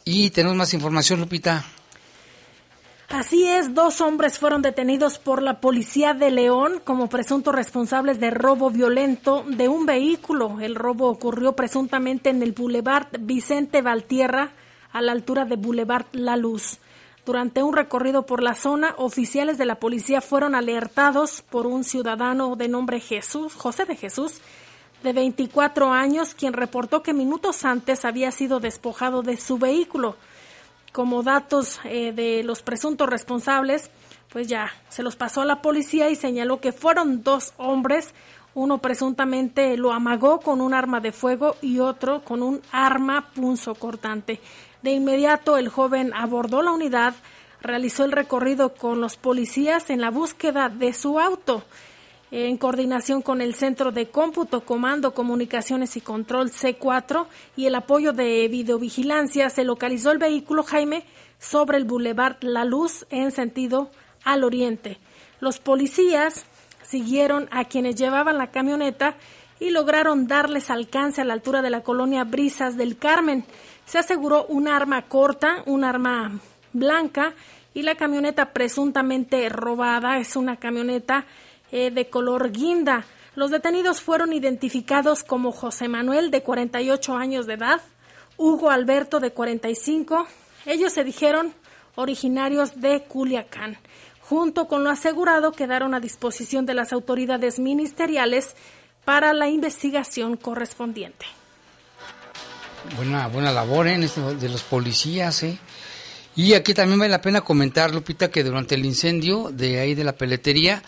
Y 0.04 0.32
tenemos 0.32 0.58
más 0.58 0.74
información, 0.74 1.20
Lupita. 1.20 1.66
Así 3.14 3.46
es, 3.46 3.74
dos 3.74 4.00
hombres 4.00 4.40
fueron 4.40 4.62
detenidos 4.62 5.20
por 5.20 5.42
la 5.42 5.60
policía 5.60 6.14
de 6.14 6.32
León 6.32 6.82
como 6.86 7.10
presuntos 7.10 7.54
responsables 7.54 8.22
de 8.22 8.32
robo 8.32 8.70
violento 8.70 9.44
de 9.46 9.68
un 9.68 9.86
vehículo. 9.86 10.62
El 10.62 10.76
robo 10.76 11.10
ocurrió 11.10 11.54
presuntamente 11.54 12.30
en 12.30 12.42
el 12.42 12.54
Boulevard 12.54 13.08
Vicente 13.20 13.82
Valtierra, 13.82 14.54
a 14.94 15.02
la 15.02 15.12
altura 15.12 15.44
de 15.44 15.58
Boulevard 15.58 16.06
La 16.14 16.38
Luz. 16.38 16.80
Durante 17.26 17.62
un 17.62 17.76
recorrido 17.76 18.26
por 18.26 18.42
la 18.42 18.56
zona, 18.56 18.96
oficiales 18.98 19.58
de 19.58 19.66
la 19.66 19.76
policía 19.76 20.22
fueron 20.22 20.56
alertados 20.56 21.42
por 21.42 21.68
un 21.68 21.84
ciudadano 21.84 22.56
de 22.56 22.70
nombre 22.70 23.02
Jesús, 23.02 23.54
José 23.56 23.84
de 23.84 23.98
Jesús, 23.98 24.42
de 25.04 25.12
24 25.12 25.92
años, 25.92 26.34
quien 26.34 26.54
reportó 26.54 27.04
que 27.04 27.14
minutos 27.14 27.66
antes 27.66 28.06
había 28.06 28.32
sido 28.32 28.62
despojado 28.62 29.22
de 29.22 29.36
su 29.36 29.58
vehículo. 29.58 30.16
Como 30.92 31.24
datos 31.24 31.80
eh, 31.86 32.12
de 32.12 32.44
los 32.44 32.62
presuntos 32.62 33.10
responsables, 33.10 33.90
pues 34.30 34.48
ya 34.48 34.72
se 34.90 35.04
los 35.04 35.16
pasó 35.16 35.42
a 35.42 35.46
la 35.46 35.62
policía 35.62 36.10
y 36.10 36.16
señaló 36.16 36.60
que 36.60 36.72
fueron 36.72 37.24
dos 37.24 37.54
hombres. 37.58 38.14
Uno 38.54 38.80
presuntamente 38.80 39.78
lo 39.78 39.94
amagó 39.94 40.40
con 40.40 40.60
un 40.60 40.74
arma 40.74 41.00
de 41.00 41.12
fuego 41.12 41.56
y 41.62 41.80
otro 41.80 42.24
con 42.24 42.44
un 42.44 42.62
arma 42.72 43.30
punzo 43.34 43.76
cortante. 43.76 44.42
De 44.82 44.92
inmediato 44.92 45.58
el 45.58 45.70
joven 45.70 46.14
abordó 46.14 46.62
la 46.62 46.72
unidad, 46.72 47.14
realizó 47.62 48.04
el 48.04 48.12
recorrido 48.12 48.74
con 48.74 49.00
los 49.00 49.16
policías 49.16 49.90
en 49.90 50.02
la 50.02 50.10
búsqueda 50.10 50.70
de 50.70 50.94
su 50.94 51.20
auto 51.20 51.64
en 52.32 52.58
coordinación 52.58 53.22
con 53.22 53.42
el 53.42 53.54
Centro 53.56 53.92
de 53.92 54.08
Cómputo, 54.08 54.62
Comando, 54.62 55.14
Comunicaciones 55.14 55.98
y 55.98 56.02
Control 56.02 56.50
C4 56.50 57.26
y 57.58 57.66
el 57.66 57.76
apoyo 57.76 58.14
de 58.14 58.48
videovigilancia, 58.48 59.50
se 59.50 59.66
localizó 59.66 60.12
el 60.12 60.18
vehículo 60.18 60.64
Jaime 60.64 61.04
sobre 61.40 61.78
el 61.78 61.84
Boulevard 61.84 62.38
La 62.42 62.64
Luz 62.64 63.06
en 63.10 63.32
sentido 63.32 63.90
al 64.24 64.46
oriente. 64.46 64.98
Los 65.42 65.60
policías 65.60 66.46
siguieron 66.84 67.50
a 67.52 67.66
quienes 67.66 67.96
llevaban 67.96 68.38
la 68.38 68.52
camioneta 68.52 69.16
y 69.60 69.72
lograron 69.72 70.28
darles 70.28 70.70
alcance 70.70 71.22
a 71.22 71.26
la 71.26 71.34
altura 71.34 71.62
de 71.62 71.70
la 71.70 71.82
colonia 71.82 72.24
Brisas 72.24 72.78
del 72.78 72.98
Carmen. 72.98 73.44
Se 73.86 74.00
aseguró 74.00 74.46
un 74.46 74.68
arma 74.68 75.04
corta, 75.04 75.64
un 75.66 75.84
arma 75.84 76.40
blanca 76.74 77.34
y 77.74 77.84
la 77.84 77.96
camioneta 77.96 78.54
presuntamente 78.54 79.48
robada 79.50 80.18
es 80.18 80.36
una 80.36 80.58
camioneta 80.58 81.26
eh, 81.72 81.92
de 81.92 82.10
color 82.10 82.52
guinda. 82.52 83.06
Los 83.36 83.52
detenidos 83.52 84.02
fueron 84.02 84.34
identificados 84.34 85.24
como 85.24 85.52
José 85.52 85.88
Manuel, 85.88 86.32
de 86.32 86.44
48 86.44 87.16
años 87.16 87.48
de 87.48 87.54
edad, 87.54 87.82
Hugo 88.38 88.70
Alberto, 88.70 89.20
de 89.20 89.32
45. 89.32 90.28
Ellos 90.66 90.94
se 90.94 91.04
dijeron 91.04 91.54
originarios 91.96 92.80
de 92.82 93.04
Culiacán. 93.04 93.78
Junto 94.22 94.68
con 94.68 94.84
lo 94.84 94.90
asegurado, 94.90 95.52
quedaron 95.52 95.94
a 95.94 96.00
disposición 96.00 96.66
de 96.66 96.74
las 96.74 96.94
autoridades 96.94 97.60
ministeriales 97.60 98.56
para 99.06 99.34
la 99.34 99.50
investigación 99.50 100.38
correspondiente. 100.38 101.26
Buena, 102.96 103.28
buena 103.28 103.52
labor 103.52 103.88
¿eh? 103.88 103.98
de 103.98 104.50
los 104.50 104.64
policías. 104.64 105.44
¿eh? 105.44 105.58
Y 106.36 106.54
aquí 106.54 106.74
también 106.74 107.00
vale 107.00 107.12
la 107.12 107.22
pena 107.22 107.42
comentar, 107.42 107.94
Lupita, 107.94 108.32
que 108.32 108.44
durante 108.44 108.76
el 108.76 108.86
incendio 108.86 109.50
de 109.52 109.80
ahí 109.80 109.96
de 109.96 110.04
la 110.04 110.14
peletería, 110.14 110.82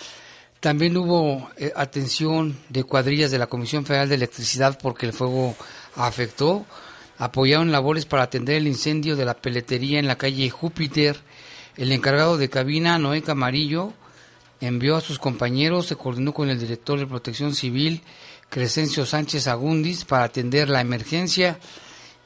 también 0.63 0.95
hubo 0.95 1.49
eh, 1.57 1.73
atención 1.75 2.57
de 2.69 2.85
cuadrillas 2.85 3.31
de 3.31 3.37
la 3.37 3.47
Comisión 3.47 3.85
Federal 3.85 4.07
de 4.07 4.15
Electricidad 4.15 4.79
porque 4.81 5.05
el 5.05 5.11
fuego 5.11 5.57
afectó. 5.97 6.65
Apoyaron 7.17 7.73
labores 7.73 8.05
para 8.05 8.23
atender 8.23 8.55
el 8.55 8.67
incendio 8.67 9.17
de 9.17 9.25
la 9.25 9.33
peletería 9.33 9.99
en 9.99 10.07
la 10.07 10.17
calle 10.17 10.49
Júpiter. 10.49 11.19
El 11.75 11.91
encargado 11.91 12.37
de 12.37 12.49
cabina, 12.49 12.97
Noé 12.97 13.21
Camarillo, 13.21 13.91
envió 14.61 14.95
a 14.95 15.01
sus 15.01 15.19
compañeros, 15.19 15.87
se 15.87 15.97
coordinó 15.97 16.33
con 16.33 16.49
el 16.49 16.57
director 16.57 16.97
de 16.97 17.07
Protección 17.07 17.53
Civil, 17.53 18.01
Crescencio 18.47 19.05
Sánchez 19.05 19.47
Agundis, 19.47 20.05
para 20.05 20.23
atender 20.23 20.69
la 20.69 20.79
emergencia. 20.79 21.59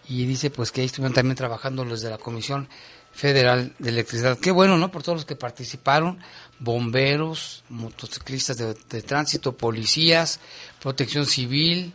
Y 0.08 0.28
dice 0.28 0.52
pues 0.52 0.72
que 0.72 0.82
ahí 0.82 0.86
estuvieron 0.86 1.16
también 1.16 1.38
trabajando 1.38 1.84
los 1.84 2.02
de 2.02 2.12
la 2.12 2.20
Comisión 2.20 2.70
Federal 3.12 3.74
de 3.80 3.90
Electricidad. 3.90 4.38
Qué 4.38 4.52
bueno, 4.52 4.78
¿no? 4.78 4.92
Por 4.92 5.02
todos 5.02 5.18
los 5.18 5.26
que 5.26 5.36
participaron 5.36 6.20
bomberos, 6.60 7.64
motociclistas 7.70 8.58
de, 8.58 9.02
tránsito, 9.02 9.56
policías, 9.56 10.40
protección 10.82 11.26
civil, 11.26 11.94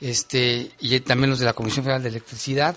este, 0.00 0.70
y 0.80 0.98
también 1.00 1.30
los 1.30 1.38
de 1.38 1.44
la 1.44 1.52
Comisión 1.52 1.84
Federal 1.84 2.02
de 2.02 2.08
Electricidad, 2.08 2.76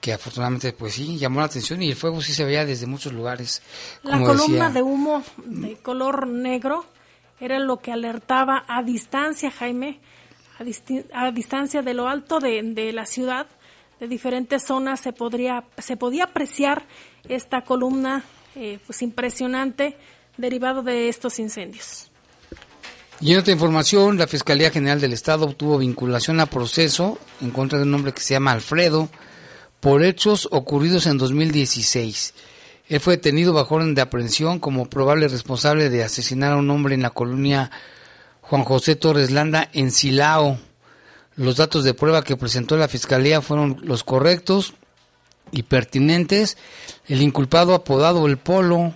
que 0.00 0.12
afortunadamente 0.12 0.72
pues 0.72 0.94
sí, 0.94 1.18
llamó 1.18 1.40
la 1.40 1.46
atención 1.46 1.82
y 1.82 1.90
el 1.90 1.96
fuego 1.96 2.20
sí 2.20 2.32
se 2.32 2.44
veía 2.44 2.64
desde 2.64 2.86
muchos 2.86 3.12
lugares. 3.12 3.62
La 4.02 4.20
columna 4.20 4.70
de 4.70 4.82
humo 4.82 5.22
de 5.44 5.76
color 5.76 6.26
negro 6.26 6.84
era 7.40 7.58
lo 7.58 7.78
que 7.78 7.90
alertaba 7.90 8.64
a 8.68 8.82
distancia, 8.82 9.50
Jaime, 9.50 10.00
a, 11.12 11.30
distancia 11.32 11.82
de 11.82 11.94
lo 11.94 12.08
alto 12.08 12.38
de, 12.38 12.62
de 12.62 12.92
la 12.92 13.06
ciudad, 13.06 13.46
de 13.98 14.06
diferentes 14.06 14.62
zonas 14.64 15.00
se 15.00 15.12
podría 15.12 15.64
se 15.78 15.96
podía 15.96 16.24
apreciar 16.24 16.84
esta 17.28 17.62
columna 17.62 18.24
eh, 18.56 18.78
pues 18.86 19.02
impresionante 19.02 19.96
derivado 20.36 20.82
de 20.82 21.08
estos 21.08 21.38
incendios. 21.38 22.10
Y 23.20 23.32
en 23.32 23.38
otra 23.38 23.52
información, 23.52 24.18
la 24.18 24.26
Fiscalía 24.26 24.70
General 24.70 25.00
del 25.00 25.12
Estado 25.12 25.46
obtuvo 25.46 25.78
vinculación 25.78 26.40
a 26.40 26.46
proceso 26.46 27.18
en 27.40 27.50
contra 27.50 27.78
de 27.78 27.84
un 27.84 27.94
hombre 27.94 28.12
que 28.12 28.20
se 28.20 28.34
llama 28.34 28.52
Alfredo 28.52 29.08
por 29.80 30.02
hechos 30.02 30.48
ocurridos 30.50 31.06
en 31.06 31.18
2016. 31.18 32.34
Él 32.88 33.00
fue 33.00 33.16
detenido 33.16 33.52
bajo 33.52 33.76
orden 33.76 33.94
de 33.94 34.02
aprehensión 34.02 34.58
como 34.58 34.90
probable 34.90 35.28
responsable 35.28 35.90
de 35.90 36.04
asesinar 36.04 36.52
a 36.52 36.56
un 36.56 36.68
hombre 36.70 36.94
en 36.94 37.02
la 37.02 37.10
colonia 37.10 37.70
Juan 38.42 38.64
José 38.64 38.96
Torres 38.96 39.30
Landa 39.30 39.70
en 39.72 39.90
Silao. 39.90 40.58
Los 41.36 41.56
datos 41.56 41.84
de 41.84 41.94
prueba 41.94 42.24
que 42.24 42.36
presentó 42.36 42.76
la 42.76 42.88
Fiscalía 42.88 43.40
fueron 43.40 43.80
los 43.82 44.04
correctos 44.04 44.74
y 45.50 45.62
pertinentes. 45.62 46.58
El 47.06 47.22
inculpado 47.22 47.74
apodado 47.74 48.26
El 48.26 48.36
Polo 48.36 48.94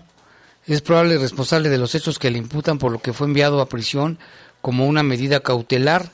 es 0.74 0.82
probable 0.82 1.16
responsable 1.18 1.70
de 1.70 1.78
los 1.78 1.94
hechos 1.94 2.18
que 2.18 2.30
le 2.30 2.38
imputan 2.38 2.78
por 2.78 2.92
lo 2.92 2.98
que 3.00 3.14
fue 3.14 3.26
enviado 3.26 3.60
a 3.60 3.68
prisión 3.68 4.18
como 4.60 4.86
una 4.86 5.02
medida 5.02 5.40
cautelar. 5.40 6.10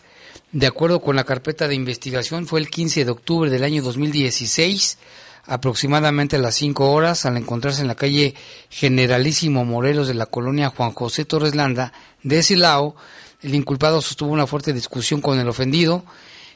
De 0.52 0.68
acuerdo 0.68 1.00
con 1.00 1.16
la 1.16 1.24
carpeta 1.24 1.66
de 1.66 1.74
investigación, 1.74 2.46
fue 2.46 2.60
el 2.60 2.70
15 2.70 3.04
de 3.04 3.10
octubre 3.10 3.50
del 3.50 3.64
año 3.64 3.82
2016, 3.82 4.98
aproximadamente 5.46 6.36
a 6.36 6.38
las 6.38 6.54
5 6.54 6.92
horas, 6.92 7.26
al 7.26 7.36
encontrarse 7.36 7.82
en 7.82 7.88
la 7.88 7.96
calle 7.96 8.34
Generalísimo 8.70 9.64
Morelos 9.64 10.06
de 10.06 10.14
la 10.14 10.26
colonia 10.26 10.70
Juan 10.70 10.92
José 10.92 11.24
Torres 11.24 11.56
Landa 11.56 11.92
de 12.22 12.42
Silao, 12.44 12.94
el 13.42 13.56
inculpado 13.56 14.00
sostuvo 14.00 14.32
una 14.32 14.46
fuerte 14.46 14.72
discusión 14.72 15.20
con 15.20 15.38
el 15.40 15.48
ofendido 15.48 16.04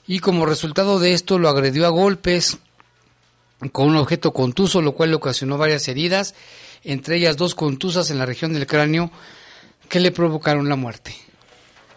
y 0.06 0.20
como 0.20 0.46
resultado 0.46 1.00
de 1.00 1.12
esto 1.12 1.38
lo 1.38 1.48
agredió 1.48 1.84
a 1.84 1.90
golpes 1.90 2.58
con 3.72 3.88
un 3.88 3.96
objeto 3.96 4.32
contuso, 4.32 4.80
lo 4.80 4.92
cual 4.92 5.10
le 5.10 5.16
ocasionó 5.16 5.58
varias 5.58 5.88
heridas 5.88 6.34
entre 6.84 7.16
ellas 7.16 7.36
dos 7.36 7.54
contusas 7.54 8.10
en 8.10 8.18
la 8.18 8.26
región 8.26 8.52
del 8.52 8.66
cráneo 8.66 9.10
que 9.88 10.00
le 10.00 10.12
provocaron 10.12 10.68
la 10.68 10.76
muerte. 10.76 11.14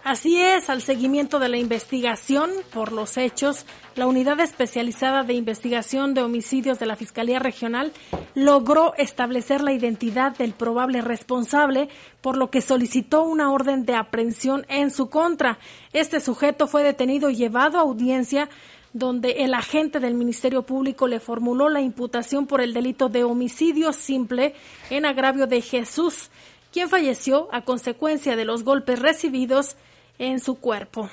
Así 0.03 0.41
es, 0.41 0.71
al 0.71 0.81
seguimiento 0.81 1.37
de 1.37 1.47
la 1.47 1.57
investigación 1.57 2.49
por 2.73 2.91
los 2.91 3.17
hechos, 3.17 3.67
la 3.95 4.07
Unidad 4.07 4.39
Especializada 4.39 5.23
de 5.23 5.35
Investigación 5.35 6.15
de 6.15 6.23
Homicidios 6.23 6.79
de 6.79 6.87
la 6.87 6.95
Fiscalía 6.95 7.37
Regional 7.37 7.91
logró 8.33 8.95
establecer 8.95 9.61
la 9.61 9.73
identidad 9.73 10.35
del 10.35 10.53
probable 10.53 11.01
responsable, 11.01 11.87
por 12.21 12.35
lo 12.35 12.49
que 12.49 12.61
solicitó 12.61 13.21
una 13.21 13.51
orden 13.51 13.85
de 13.85 13.93
aprehensión 13.93 14.65
en 14.69 14.89
su 14.89 15.07
contra. 15.11 15.59
Este 15.93 16.19
sujeto 16.19 16.65
fue 16.65 16.81
detenido 16.81 17.29
y 17.29 17.35
llevado 17.35 17.77
a 17.77 17.81
audiencia 17.81 18.49
donde 18.93 19.43
el 19.43 19.53
agente 19.53 19.99
del 19.99 20.13
Ministerio 20.13 20.63
Público 20.63 21.07
le 21.07 21.19
formuló 21.19 21.69
la 21.69 21.81
imputación 21.81 22.47
por 22.47 22.61
el 22.61 22.73
delito 22.73 23.09
de 23.09 23.23
homicidio 23.23 23.93
simple 23.93 24.53
en 24.89 25.05
agravio 25.05 25.47
de 25.47 25.61
Jesús, 25.61 26.29
quien 26.71 26.89
falleció 26.89 27.47
a 27.51 27.61
consecuencia 27.61 28.35
de 28.35 28.45
los 28.45 28.63
golpes 28.63 28.99
recibidos 28.99 29.75
en 30.19 30.39
su 30.39 30.55
cuerpo. 30.55 31.09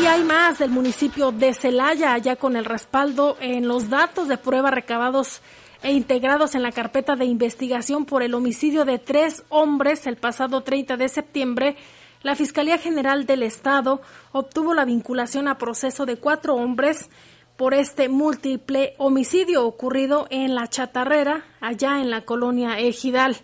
Y 0.00 0.06
hay 0.06 0.22
más 0.22 0.58
del 0.58 0.70
municipio 0.70 1.32
de 1.32 1.54
Celaya, 1.54 2.12
allá 2.12 2.36
con 2.36 2.54
el 2.54 2.64
respaldo 2.64 3.36
en 3.40 3.66
los 3.66 3.88
datos 3.88 4.28
de 4.28 4.36
prueba 4.36 4.70
recabados 4.70 5.40
e 5.82 5.92
integrados 5.92 6.54
en 6.54 6.62
la 6.62 6.72
carpeta 6.72 7.16
de 7.16 7.24
investigación 7.24 8.04
por 8.04 8.22
el 8.22 8.34
homicidio 8.34 8.84
de 8.84 8.98
tres 8.98 9.44
hombres 9.48 10.06
el 10.06 10.16
pasado 10.16 10.62
30 10.62 10.96
de 10.96 11.08
septiembre, 11.08 11.76
la 12.22 12.34
Fiscalía 12.34 12.78
General 12.78 13.26
del 13.26 13.42
Estado 13.42 14.02
obtuvo 14.32 14.74
la 14.74 14.84
vinculación 14.84 15.48
a 15.48 15.58
proceso 15.58 16.06
de 16.06 16.16
cuatro 16.16 16.54
hombres 16.54 17.10
por 17.56 17.74
este 17.74 18.08
múltiple 18.08 18.94
homicidio 18.98 19.64
ocurrido 19.66 20.26
en 20.30 20.54
La 20.54 20.68
Chatarrera, 20.68 21.44
allá 21.60 22.00
en 22.00 22.10
la 22.10 22.24
colonia 22.24 22.78
Ejidal. 22.78 23.36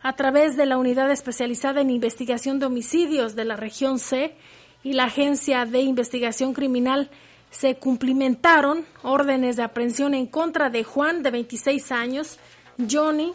A 0.00 0.14
través 0.14 0.56
de 0.56 0.66
la 0.66 0.78
Unidad 0.78 1.10
Especializada 1.10 1.80
en 1.80 1.90
Investigación 1.90 2.58
de 2.58 2.66
Homicidios 2.66 3.34
de 3.34 3.44
la 3.44 3.56
Región 3.56 3.98
C, 3.98 4.36
y 4.82 4.92
la 4.92 5.04
Agencia 5.04 5.64
de 5.64 5.80
Investigación 5.80 6.54
Criminal 6.54 7.10
se 7.50 7.76
cumplimentaron 7.76 8.84
órdenes 9.02 9.56
de 9.56 9.62
aprehensión 9.62 10.14
en 10.14 10.26
contra 10.26 10.70
de 10.70 10.84
Juan, 10.84 11.22
de 11.22 11.30
26 11.30 11.92
años, 11.92 12.38
Johnny, 12.90 13.32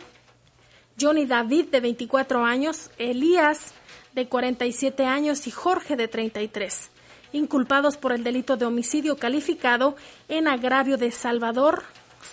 Johnny 1.00 1.26
David, 1.26 1.66
de 1.66 1.80
24 1.80 2.46
años, 2.46 2.92
Elías, 2.98 3.74
de 4.14 4.28
47 4.28 5.06
años 5.06 5.48
y 5.48 5.52
Jorge, 5.52 5.96
de 5.96 6.08
33, 6.08 6.90
inculpados 7.32 7.98
por 7.98 8.14
el 8.14 8.24
delito 8.24 8.58
de 8.58 8.66
homicidio 8.66 9.18
calificado 9.18 9.96
en 10.30 10.48
agravio 10.48 10.98
de 10.98 11.12
Salvador, 11.12 11.84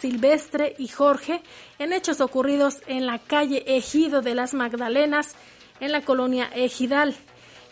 Silvestre 0.01 0.74
y 0.78 0.89
Jorge 0.89 1.43
en 1.78 1.93
hechos 1.93 2.20
ocurridos 2.20 2.76
en 2.87 3.07
la 3.07 3.18
calle 3.18 3.64
Ejido 3.66 4.22
de 4.22 4.35
las 4.35 4.55
Magdalenas, 4.55 5.35
en 5.81 5.93
la 5.93 6.03
colonia 6.03 6.51
Ejidal, 6.55 7.16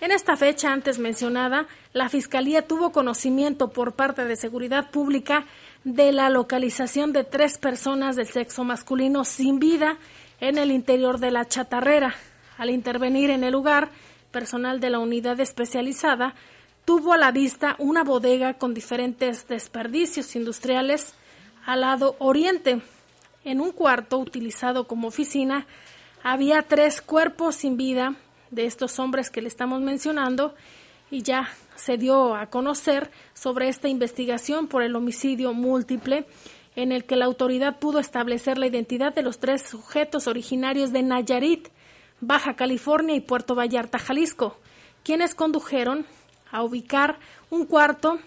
en 0.01 0.13
esta 0.13 0.37
fecha 0.37 0.73
antes 0.73 1.01
mencionada, 1.01 1.67
la 1.93 2.09
Fiscalía 2.09 2.63
tuvo 2.63 2.93
conocimiento 2.93 3.71
por 3.71 3.95
parte 3.95 4.25
de 4.25 4.37
Seguridad 4.37 4.93
Pública 4.93 5.45
de 5.83 6.13
la 6.13 6.31
localización 6.31 7.13
de 7.13 7.25
tres 7.25 7.59
personas 7.59 8.15
del 8.15 8.29
sexo 8.29 8.63
masculino 8.63 9.25
sin 9.25 9.59
vida 9.59 9.99
en 10.41 10.57
el 10.57 10.71
interior 10.71 11.19
de 11.19 11.33
la 11.33 11.47
chatarrera. 11.47 12.15
Al 12.59 12.69
intervenir 12.69 13.31
en 13.31 13.45
el 13.45 13.53
lugar, 13.53 13.89
personal 14.31 14.81
de 14.81 14.91
la 14.91 14.99
unidad 14.99 15.41
especializada 15.41 16.35
tuvo 16.85 17.13
a 17.13 17.19
la 17.19 17.33
vista 17.33 17.77
una 17.79 18.05
bodega 18.05 18.55
con 18.55 18.75
diferentes 18.75 19.47
desperdicios 19.49 20.35
industriales 20.37 21.15
al 21.65 21.83
lado 21.83 22.17
oriente. 22.19 22.81
En 23.45 23.61
un 23.61 23.73
cuarto 23.73 24.19
utilizado 24.19 24.87
como 24.87 25.09
oficina 25.09 25.67
había 26.23 26.63
tres 26.63 27.01
cuerpos 27.01 27.57
sin 27.57 27.77
vida 27.77 28.17
de 28.51 28.67
estos 28.67 28.99
hombres 28.99 29.31
que 29.31 29.43
le 29.43 29.49
estamos 29.49 29.81
mencionando 29.81 30.55
y 31.11 31.23
ya 31.23 31.49
se 31.77 31.97
dio 31.97 32.35
a 32.35 32.47
conocer 32.47 33.11
sobre 33.35 33.69
esta 33.69 33.89
investigación 33.89 34.67
por 34.67 34.83
el 34.83 34.97
homicidio 34.97 35.53
múltiple 35.53 36.27
en 36.75 36.93
el 36.93 37.05
que 37.05 37.17
la 37.17 37.25
autoridad 37.25 37.79
pudo 37.79 37.99
establecer 37.99 38.59
la 38.59 38.67
identidad 38.67 39.15
de 39.15 39.23
los 39.23 39.39
tres 39.39 39.63
sujetos 39.63 40.27
originarios 40.27 40.93
de 40.93 41.03
Nayarit, 41.03 41.69
Baja 42.21 42.55
California 42.55 43.15
y 43.15 43.21
Puerto 43.21 43.55
Vallarta, 43.55 43.99
Jalisco, 43.99 44.57
quienes 45.05 45.35
condujeron 45.35 46.07
a 46.51 46.63
ubicar 46.63 47.19
un 47.51 47.65
cuarto 47.67 48.19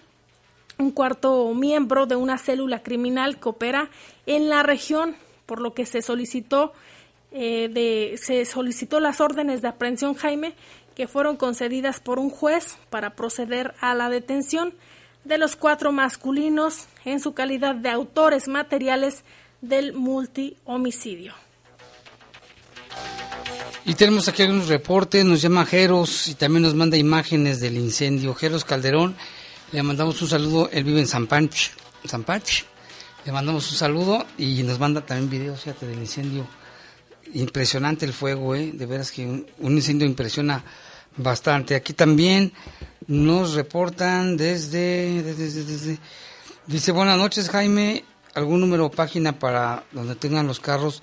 un 0.78 0.90
cuarto 0.90 1.52
miembro 1.54 2.06
de 2.06 2.16
una 2.16 2.38
célula 2.38 2.82
criminal 2.82 3.38
que 3.38 3.48
opera 3.48 3.90
en 4.26 4.48
la 4.48 4.62
región, 4.62 5.16
por 5.46 5.60
lo 5.60 5.74
que 5.74 5.86
se 5.86 6.02
solicitó 6.02 6.72
eh, 7.30 7.68
de, 7.68 8.18
se 8.18 8.44
solicitó 8.44 9.00
las 9.00 9.20
órdenes 9.20 9.62
de 9.62 9.68
aprehensión 9.68 10.14
Jaime 10.14 10.54
que 10.94 11.06
fueron 11.06 11.36
concedidas 11.36 12.00
por 12.00 12.18
un 12.18 12.30
juez 12.30 12.76
para 12.90 13.14
proceder 13.14 13.74
a 13.80 13.94
la 13.94 14.10
detención 14.10 14.74
de 15.24 15.38
los 15.38 15.56
cuatro 15.56 15.92
masculinos 15.92 16.86
en 17.04 17.20
su 17.20 17.32
calidad 17.32 17.74
de 17.74 17.88
autores 17.88 18.48
materiales 18.48 19.24
del 19.60 19.94
multihomicidio. 19.94 21.34
Y 23.84 23.94
tenemos 23.94 24.28
aquí 24.28 24.42
algunos 24.42 24.68
reportes, 24.68 25.24
nos 25.24 25.42
llama 25.42 25.66
Jeros 25.66 26.28
y 26.28 26.34
también 26.34 26.62
nos 26.62 26.74
manda 26.74 26.96
imágenes 26.96 27.60
del 27.60 27.76
incendio. 27.76 28.32
Jeros 28.34 28.64
Calderón, 28.64 29.16
le 29.72 29.82
mandamos 29.82 30.22
un 30.22 30.28
saludo, 30.28 30.70
él 30.72 30.84
vive 30.84 31.00
en 31.00 31.08
San 31.08 31.26
Panch, 31.26 31.72
San 32.04 32.24
le 33.24 33.32
mandamos 33.32 33.70
un 33.70 33.76
saludo 33.76 34.26
y 34.38 34.62
nos 34.62 34.78
manda 34.78 35.04
también 35.04 35.30
videos, 35.30 35.62
fíjate, 35.62 35.86
del 35.86 35.98
incendio 35.98 36.46
impresionante 37.34 38.04
el 38.04 38.12
fuego, 38.12 38.54
¿eh? 38.54 38.72
de 38.72 38.86
veras 38.86 39.10
que 39.10 39.26
un, 39.26 39.46
incendio 39.60 40.06
impresiona 40.06 40.62
bastante. 41.16 41.74
Aquí 41.74 41.92
también 41.92 42.52
nos 43.06 43.54
reportan 43.54 44.36
desde, 44.36 45.22
desde, 45.22 45.98
dice 46.66 46.92
buenas 46.92 47.18
noches 47.18 47.48
Jaime, 47.48 48.04
algún 48.34 48.60
número 48.60 48.86
o 48.86 48.90
página 48.90 49.38
para 49.38 49.84
donde 49.92 50.14
tengan 50.14 50.46
los 50.46 50.60
carros 50.60 51.02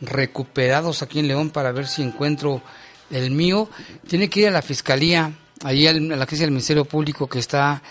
recuperados 0.00 1.02
aquí 1.02 1.18
en 1.18 1.28
León 1.28 1.50
para 1.50 1.72
ver 1.72 1.86
si 1.86 2.02
encuentro 2.02 2.62
el 3.10 3.30
mío. 3.30 3.68
Tiene 4.06 4.28
que 4.28 4.40
ir 4.40 4.48
a 4.48 4.52
la 4.52 4.62
fiscalía, 4.62 5.32
ahí 5.64 5.86
a 5.86 5.92
la 5.92 6.24
agencia 6.24 6.46
del 6.46 6.52
Ministerio 6.52 6.84
Público 6.84 7.28
que 7.28 7.38
está 7.38 7.82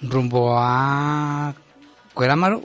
rumbo 0.00 0.56
a 0.58 1.54
Cuerámaro, 2.14 2.64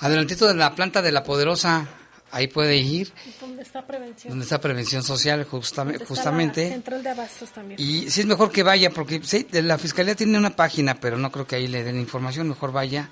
adelantito 0.00 0.46
de 0.46 0.54
la 0.54 0.74
planta 0.74 1.02
de 1.02 1.12
la 1.12 1.24
Poderosa, 1.24 1.86
ahí 2.30 2.46
puede 2.46 2.76
ir. 2.76 3.12
¿Dónde 3.40 3.62
está 3.62 3.86
prevención? 3.86 4.30
Donde 4.30 4.44
está 4.44 4.60
prevención 4.60 5.02
social, 5.02 5.44
justamente. 5.44 6.04
justamente. 6.04 6.68
central 6.68 7.02
de 7.02 7.10
abastos 7.10 7.50
también. 7.50 7.80
Y 7.80 8.10
sí 8.10 8.20
es 8.20 8.26
mejor 8.26 8.50
que 8.50 8.62
vaya, 8.62 8.90
porque 8.90 9.20
sí, 9.22 9.46
la 9.50 9.78
fiscalía 9.78 10.14
tiene 10.14 10.38
una 10.38 10.54
página, 10.54 10.94
pero 11.00 11.18
no 11.18 11.30
creo 11.32 11.46
que 11.46 11.56
ahí 11.56 11.66
le 11.66 11.82
den 11.82 11.98
información. 11.98 12.48
Mejor 12.48 12.72
vaya 12.72 13.08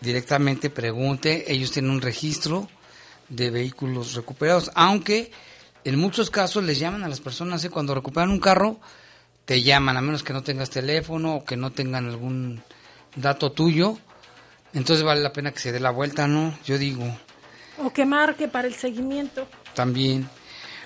directamente, 0.00 0.70
pregunte. 0.70 1.52
Ellos 1.52 1.72
tienen 1.72 1.90
un 1.90 2.00
registro 2.00 2.68
de 3.30 3.50
vehículos 3.50 4.14
recuperados, 4.14 4.70
aunque 4.74 5.30
en 5.84 5.98
muchos 5.98 6.28
casos 6.28 6.62
les 6.62 6.78
llaman 6.78 7.02
a 7.04 7.08
las 7.08 7.20
personas, 7.20 7.64
¿eh? 7.64 7.70
cuando 7.70 7.94
recuperan 7.94 8.30
un 8.30 8.40
carro, 8.40 8.78
te 9.46 9.62
llaman, 9.62 9.96
a 9.96 10.02
menos 10.02 10.22
que 10.22 10.34
no 10.34 10.42
tengas 10.42 10.68
teléfono 10.68 11.36
o 11.36 11.44
que 11.44 11.56
no 11.56 11.70
tengan 11.70 12.06
algún 12.06 12.62
dato 13.16 13.52
tuyo. 13.52 13.98
Entonces 14.72 15.04
vale 15.04 15.22
la 15.22 15.32
pena 15.32 15.52
que 15.52 15.58
se 15.58 15.72
dé 15.72 15.80
la 15.80 15.90
vuelta, 15.90 16.28
¿no? 16.28 16.56
Yo 16.64 16.78
digo. 16.78 17.04
O 17.78 17.90
que 17.92 18.04
marque 18.04 18.46
para 18.46 18.68
el 18.68 18.74
seguimiento. 18.74 19.48
También. 19.74 20.28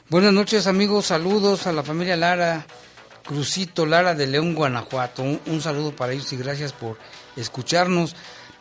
Buenas 0.09 0.32
noches 0.32 0.66
amigos, 0.66 1.07
saludos 1.07 1.66
a 1.66 1.72
la 1.72 1.82
familia 1.82 2.16
Lara, 2.16 2.66
Crucito 3.24 3.84
Lara 3.86 4.14
de 4.14 4.26
León, 4.26 4.55
Guanajuato. 4.55 5.22
Un, 5.22 5.61
saludo 5.61 5.97
para 5.97 6.12
ellos 6.12 6.32
y 6.32 6.36
gracias 6.36 6.72
por 6.72 6.99
escucharnos. 7.36 8.14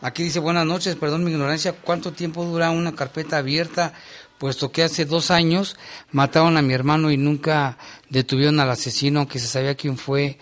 Aquí 0.04 0.22
dice 0.22 0.38
buenas 0.38 0.66
noches, 0.66 0.96
perdón 0.96 1.24
mi 1.24 1.30
ignorancia, 1.30 1.72
¿cuánto 1.72 2.12
tiempo 2.12 2.44
dura 2.44 2.68
una 2.68 2.94
carpeta 2.94 3.38
abierta? 3.38 3.94
Puesto 4.36 4.70
que 4.70 4.82
hace 4.82 5.06
dos 5.06 5.30
años 5.30 5.76
mataron 6.12 6.58
a 6.58 6.62
mi 6.62 6.74
hermano 6.74 7.10
y 7.10 7.16
nunca 7.16 7.78
detuvieron 8.10 8.60
al 8.60 8.68
asesino, 8.68 9.20
aunque 9.20 9.38
se 9.38 9.46
sabía 9.46 9.74
quién 9.76 9.96
fue, 9.96 10.36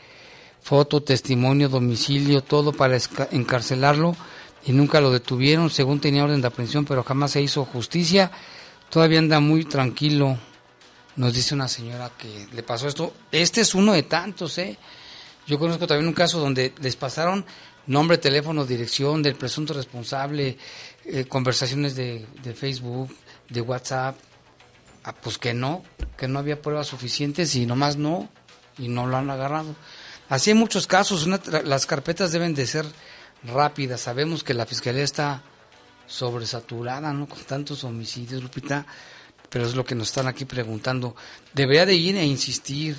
foto, 0.61 1.05
testimonio, 1.05 1.69
domicilio, 1.69 2.43
todo 2.43 2.73
para 2.73 2.99
encarcelarlo 3.31 4.17
y 4.67 4.73
nunca 4.73 5.01
lo 5.01 5.13
detuvieron, 5.13 5.71
según 5.71 6.01
tenía 6.01 6.25
orden 6.25 6.41
de 6.41 6.49
aprehensión, 6.49 6.85
pero 6.85 7.05
jamás 7.05 7.31
se 7.31 7.41
hizo 7.41 7.65
justicia. 7.65 8.33
Todavía 8.91 9.21
anda 9.21 9.39
muy 9.39 9.65
tranquilo, 9.65 10.39
nos 11.15 11.35
dice 11.35 11.55
una 11.55 11.69
señora 11.69 12.11
que 12.19 12.49
le 12.53 12.65
pasó 12.65 12.89
esto. 12.89 13.15
Este 13.31 13.61
es 13.61 13.77
uno 13.77 13.93
de 13.93 14.03
tantos, 14.03 14.59
¿eh? 14.59 14.77
Yo 15.47 15.59
conozco 15.59 15.87
también 15.87 16.09
un 16.09 16.15
caso 16.15 16.39
donde 16.39 16.73
les 16.81 16.97
pasaron 16.97 17.45
nombre, 17.87 18.19
teléfono, 18.19 18.65
dirección 18.65 19.23
del 19.23 19.35
presunto 19.35 19.75
responsable, 19.75 20.59
eh, 21.05 21.25
conversaciones 21.25 21.95
de, 21.95 22.27
Facebook, 22.55 23.15
de 23.49 23.61
WhatsApp. 23.61 24.17
Ah, 25.05 25.15
pues 25.15 25.37
que 25.37 25.53
no, 25.53 25.83
que 26.17 26.29
no 26.29 26.39
había 26.39 26.63
pruebas 26.63 26.87
suficientes 26.87 27.57
y 27.57 27.67
nomás 27.67 27.97
no, 27.97 28.29
y 28.79 28.89
no 28.89 29.07
lo 29.07 29.17
han 29.17 29.31
agarrado. 29.31 29.75
Así 30.29 30.51
hay 30.51 30.57
muchos 30.57 30.87
casos, 30.87 31.27
las 31.27 31.87
carpetas 31.87 32.31
deben 32.31 32.55
de 32.55 32.67
ser 32.67 32.87
rápida. 33.43 33.99
Sabemos 33.99 34.45
que 34.45 34.55
la 34.55 34.65
fiscalía 34.65 35.03
está 35.03 35.43
sobresaturada, 36.07 37.13
¿no? 37.13 37.29
Con 37.29 37.41
tantos 37.41 37.83
homicidios, 37.85 38.43
Lupita, 38.43 38.87
pero 39.51 39.67
es 39.67 39.75
lo 39.75 39.85
que 39.85 39.95
nos 39.95 40.09
están 40.09 40.29
aquí 40.29 40.45
preguntando. 40.45 41.17
Debería 41.53 41.85
de 41.85 41.95
ir 41.95 42.17
e 42.17 42.25
insistir 42.25 42.97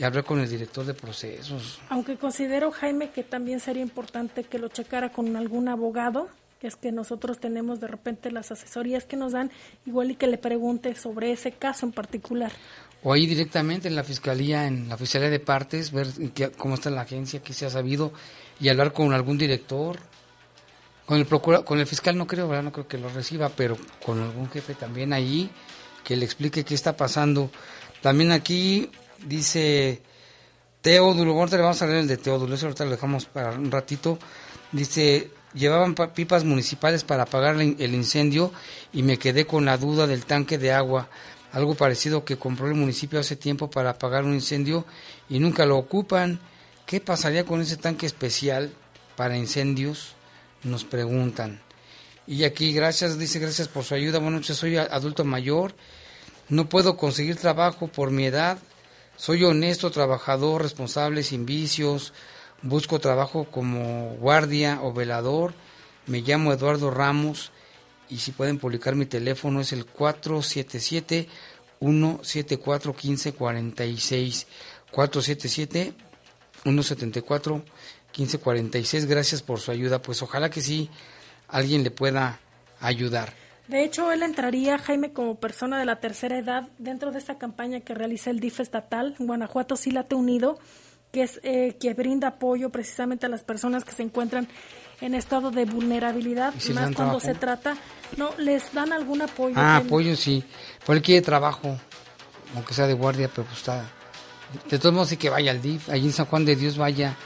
y 0.00 0.04
hablar 0.04 0.24
con 0.24 0.40
el 0.40 0.48
director 0.48 0.86
de 0.86 0.94
procesos. 0.94 1.78
Aunque 1.90 2.16
considero, 2.16 2.70
Jaime, 2.70 3.10
que 3.10 3.22
también 3.22 3.60
sería 3.60 3.82
importante 3.82 4.44
que 4.44 4.58
lo 4.58 4.68
checara 4.68 5.12
con 5.12 5.36
algún 5.36 5.68
abogado, 5.68 6.28
que 6.58 6.68
es 6.68 6.76
que 6.76 6.90
nosotros 6.90 7.38
tenemos 7.38 7.80
de 7.80 7.86
repente 7.86 8.30
las 8.30 8.50
asesorías 8.50 9.04
que 9.04 9.18
nos 9.18 9.32
dan, 9.32 9.50
igual 9.84 10.10
y 10.10 10.14
que 10.14 10.26
le 10.26 10.38
pregunte 10.38 10.94
sobre 10.94 11.32
ese 11.32 11.52
caso 11.52 11.84
en 11.84 11.92
particular. 11.92 12.50
O 13.02 13.12
ahí 13.12 13.26
directamente 13.26 13.88
en 13.88 13.94
la 13.94 14.02
fiscalía, 14.02 14.66
en 14.66 14.88
la 14.88 14.96
fiscalía 14.96 15.28
de 15.28 15.38
partes, 15.38 15.92
ver 15.92 16.06
cómo 16.56 16.76
está 16.76 16.88
la 16.88 17.02
agencia, 17.02 17.42
qué 17.42 17.52
se 17.52 17.66
ha 17.66 17.70
sabido 17.70 18.10
y 18.58 18.70
hablar 18.70 18.94
con 18.94 19.12
algún 19.12 19.36
director, 19.36 19.98
Con 21.04 21.18
el 21.18 21.26
procura, 21.26 21.62
con 21.62 21.78
el 21.78 21.86
fiscal 21.86 22.16
no 22.16 22.26
creo, 22.26 22.48
¿verdad? 22.48 22.62
No 22.62 22.72
creo 22.72 22.86
que 22.86 22.96
lo 22.96 23.08
reciba, 23.10 23.50
pero 23.50 23.76
con 24.06 24.18
algún 24.22 24.48
jefe 24.48 24.74
también 24.74 25.12
ahí 25.12 25.50
que 26.04 26.16
le 26.16 26.24
explique 26.24 26.64
qué 26.64 26.74
está 26.74 26.96
pasando. 26.96 27.50
También 28.00 28.32
aquí 28.32 28.88
dice 29.26 30.02
Teodulo, 30.82 31.32
ahorita 31.32 31.56
le 31.56 31.62
vamos 31.62 31.82
a 31.82 31.86
leer 31.86 31.98
el 31.98 32.08
de 32.08 32.16
Teodulo, 32.16 32.54
eso 32.54 32.66
ahorita 32.66 32.84
lo 32.84 32.90
dejamos 32.92 33.26
para 33.26 33.52
un 33.52 33.70
ratito. 33.70 34.18
Dice, 34.72 35.30
llevaban 35.52 35.94
pipas 35.94 36.44
municipales 36.44 37.04
para 37.04 37.24
apagar 37.24 37.60
el 37.60 37.94
incendio 37.94 38.52
y 38.92 39.02
me 39.02 39.18
quedé 39.18 39.46
con 39.46 39.64
la 39.64 39.76
duda 39.76 40.06
del 40.06 40.24
tanque 40.24 40.58
de 40.58 40.72
agua, 40.72 41.08
algo 41.52 41.74
parecido 41.74 42.24
que 42.24 42.38
compró 42.38 42.68
el 42.68 42.74
municipio 42.74 43.18
hace 43.18 43.36
tiempo 43.36 43.70
para 43.70 43.90
apagar 43.90 44.24
un 44.24 44.34
incendio 44.34 44.86
y 45.28 45.38
nunca 45.38 45.66
lo 45.66 45.76
ocupan. 45.76 46.40
¿Qué 46.86 47.00
pasaría 47.00 47.44
con 47.44 47.60
ese 47.60 47.76
tanque 47.76 48.06
especial 48.06 48.72
para 49.16 49.36
incendios? 49.36 50.14
Nos 50.62 50.84
preguntan. 50.84 51.60
Y 52.26 52.44
aquí, 52.44 52.72
gracias, 52.72 53.18
dice, 53.18 53.38
gracias 53.38 53.68
por 53.68 53.84
su 53.84 53.94
ayuda. 53.94 54.18
Buenas 54.18 54.42
noches, 54.42 54.56
soy 54.56 54.76
adulto 54.76 55.24
mayor, 55.24 55.74
no 56.48 56.68
puedo 56.68 56.96
conseguir 56.96 57.36
trabajo 57.36 57.88
por 57.88 58.10
mi 58.10 58.24
edad, 58.26 58.58
soy 59.20 59.44
honesto, 59.44 59.90
trabajador, 59.90 60.62
responsable, 60.62 61.22
sin 61.22 61.44
vicios, 61.44 62.14
busco 62.62 63.00
trabajo 63.00 63.44
como 63.50 64.16
guardia 64.18 64.80
o 64.82 64.94
velador, 64.94 65.52
me 66.06 66.22
llamo 66.22 66.54
Eduardo 66.54 66.90
Ramos 66.90 67.52
y 68.08 68.16
si 68.16 68.32
pueden 68.32 68.58
publicar 68.58 68.94
mi 68.94 69.04
teléfono 69.04 69.60
es 69.60 69.74
el 69.74 69.84
477 69.84 71.28
174 71.80 72.94
1546 72.94 74.46
477 74.90 75.94
174 76.62 77.54
1546 77.56 79.04
gracias 79.04 79.42
por 79.42 79.60
su 79.60 79.70
ayuda. 79.70 80.00
Pues 80.00 80.22
ojalá 80.22 80.48
que 80.48 80.62
sí 80.62 80.88
alguien 81.46 81.84
le 81.84 81.90
pueda 81.90 82.40
ayudar 82.80 83.34
de 83.70 83.84
hecho, 83.84 84.10
él 84.10 84.22
entraría, 84.22 84.78
Jaime, 84.78 85.12
como 85.12 85.36
persona 85.36 85.78
de 85.78 85.84
la 85.84 86.00
tercera 86.00 86.36
edad 86.36 86.68
dentro 86.78 87.12
de 87.12 87.18
esta 87.18 87.38
campaña 87.38 87.80
que 87.80 87.94
realiza 87.94 88.30
el 88.30 88.40
DIF 88.40 88.60
estatal. 88.60 89.14
Guanajuato 89.18 89.76
sí 89.76 89.92
late 89.92 90.16
unido, 90.16 90.58
que 91.12 91.22
es 91.22 91.40
eh, 91.44 91.76
que 91.80 91.94
brinda 91.94 92.28
apoyo 92.28 92.70
precisamente 92.70 93.26
a 93.26 93.28
las 93.28 93.44
personas 93.44 93.84
que 93.84 93.92
se 93.92 94.02
encuentran 94.02 94.48
en 95.00 95.14
estado 95.14 95.50
de 95.50 95.64
vulnerabilidad, 95.64 96.52
más 96.74 96.94
cuando 96.94 97.20
se 97.20 97.34
trata, 97.34 97.76
no, 98.16 98.30
les 98.38 98.72
dan 98.74 98.92
algún 98.92 99.22
apoyo. 99.22 99.54
Ah, 99.56 99.76
apoyo 99.76 100.14
sí, 100.16 100.44
por 100.84 100.96
él 100.96 101.02
quiere 101.02 101.22
trabajo, 101.22 101.76
aunque 102.54 102.74
sea 102.74 102.86
de 102.86 102.94
guardia, 102.94 103.28
pero 103.28 103.46
pues 103.46 103.58
está, 103.58 103.88
de 104.68 104.78
todos 104.78 104.94
modos 104.94 105.08
sí 105.08 105.16
que 105.16 105.30
vaya 105.30 105.52
al 105.52 105.62
DIF, 105.62 105.88
allí 105.88 106.06
en 106.06 106.12
San 106.12 106.26
Juan 106.26 106.44
de 106.44 106.56
Dios 106.56 106.76
vaya. 106.76 107.16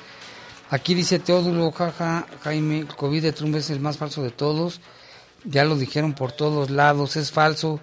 Aquí 0.71 0.95
dice 0.95 1.19
Teodulo, 1.19 1.73
jaja, 1.73 2.27
Jaime, 2.43 2.81
el 2.81 2.87
COVID 2.87 3.23
de 3.23 3.33
Trump 3.33 3.57
es 3.57 3.71
el 3.71 3.81
más 3.81 3.97
falso 3.97 4.23
de 4.23 4.31
todos, 4.31 4.81
ya 5.45 5.65
lo 5.65 5.77
dijeron 5.77 6.15
por 6.15 6.33
todos 6.33 6.71
lados, 6.71 7.17
es 7.17 7.31
falso, 7.31 7.81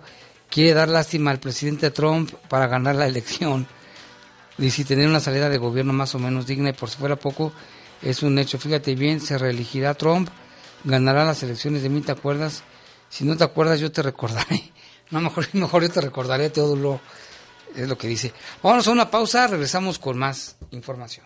quiere 0.49 0.73
dar 0.73 0.89
lástima 0.89 1.31
al 1.31 1.39
presidente 1.39 1.91
Trump 1.91 2.31
para 2.49 2.67
ganar 2.67 2.95
la 2.95 3.07
elección. 3.07 3.67
Y 4.57 4.69
si 4.69 4.83
tener 4.83 5.07
una 5.07 5.19
salida 5.19 5.49
de 5.49 5.57
gobierno 5.57 5.93
más 5.93 6.13
o 6.13 6.19
menos 6.19 6.45
digna 6.45 6.69
y 6.69 6.73
por 6.73 6.89
si 6.89 6.97
fuera 6.97 7.15
poco, 7.15 7.51
es 8.01 8.21
un 8.23 8.37
hecho. 8.37 8.59
Fíjate 8.59 8.95
bien, 8.95 9.21
se 9.21 9.37
reelegirá 9.37 9.93
Trump, 9.93 10.29
ganará 10.83 11.25
las 11.25 11.41
elecciones 11.43 11.83
de 11.83 11.89
mí, 11.89 12.01
¿te 12.01 12.11
acuerdas? 12.11 12.63
Si 13.09 13.25
no 13.25 13.37
te 13.37 13.43
acuerdas, 13.43 13.79
yo 13.79 13.91
te 13.91 14.01
recordaré. 14.01 14.71
No, 15.11 15.19
mejor, 15.19 15.45
mejor 15.53 15.81
yo 15.83 15.89
te 15.89 15.99
recordaré 15.99 16.51
todo 16.51 16.77
lo, 16.77 17.01
es 17.75 17.85
lo 17.85 17.97
que 17.97 18.07
dice. 18.07 18.31
Vamos 18.63 18.87
a 18.87 18.91
una 18.91 19.11
pausa, 19.11 19.45
regresamos 19.45 19.99
con 19.99 20.17
más 20.17 20.55
información. 20.71 21.25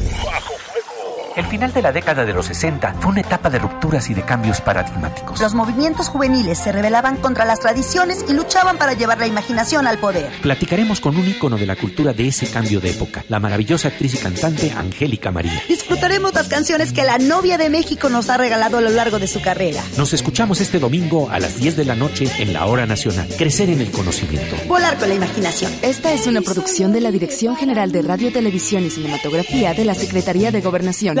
El 1.35 1.45
final 1.45 1.71
de 1.71 1.81
la 1.81 1.93
década 1.93 2.25
de 2.25 2.33
los 2.33 2.47
60 2.47 2.95
fue 2.99 3.11
una 3.11 3.21
etapa 3.21 3.49
de 3.49 3.57
rupturas 3.57 4.09
y 4.09 4.13
de 4.13 4.23
cambios 4.23 4.59
paradigmáticos. 4.59 5.39
Los 5.39 5.53
movimientos 5.53 6.09
juveniles 6.09 6.57
se 6.57 6.73
rebelaban 6.73 7.15
contra 7.17 7.45
las 7.45 7.59
tradiciones 7.59 8.25
y 8.27 8.33
luchaban 8.33 8.77
para 8.77 8.93
llevar 8.93 9.17
la 9.17 9.27
imaginación 9.27 9.87
al 9.87 9.97
poder. 9.97 10.29
Platicaremos 10.41 10.99
con 10.99 11.15
un 11.15 11.25
ícono 11.25 11.57
de 11.57 11.65
la 11.65 11.77
cultura 11.77 12.11
de 12.11 12.27
ese 12.27 12.47
cambio 12.47 12.81
de 12.81 12.89
época, 12.89 13.23
la 13.29 13.39
maravillosa 13.39 13.87
actriz 13.87 14.15
y 14.15 14.17
cantante 14.17 14.71
Angélica 14.71 15.31
María. 15.31 15.63
Disfrutaremos 15.69 16.33
las 16.33 16.49
canciones 16.49 16.91
que 16.91 17.03
la 17.03 17.17
novia 17.17 17.57
de 17.57 17.69
México 17.69 18.09
nos 18.09 18.29
ha 18.29 18.35
regalado 18.35 18.79
a 18.79 18.81
lo 18.81 18.89
largo 18.89 19.17
de 19.17 19.27
su 19.27 19.41
carrera. 19.41 19.81
Nos 19.97 20.11
escuchamos 20.11 20.59
este 20.59 20.79
domingo 20.79 21.29
a 21.29 21.39
las 21.39 21.55
10 21.57 21.77
de 21.77 21.85
la 21.85 21.95
noche 21.95 22.29
en 22.39 22.51
la 22.51 22.65
Hora 22.65 22.85
Nacional. 22.85 23.29
Crecer 23.37 23.69
en 23.69 23.79
el 23.79 23.91
conocimiento. 23.91 24.57
Volar 24.67 24.97
con 24.97 25.07
la 25.07 25.15
imaginación. 25.15 25.71
Esta 25.81 26.11
es 26.11 26.27
una 26.27 26.41
producción 26.41 26.91
de 26.91 26.99
la 26.99 27.11
Dirección 27.11 27.55
General 27.55 27.89
de 27.93 28.01
Radio, 28.01 28.33
Televisión 28.33 28.85
y 28.85 28.89
Cinematografía 28.89 29.73
de 29.73 29.85
la 29.85 29.95
Secretaría 29.95 30.51
de 30.51 30.59
Gobernación. 30.59 31.20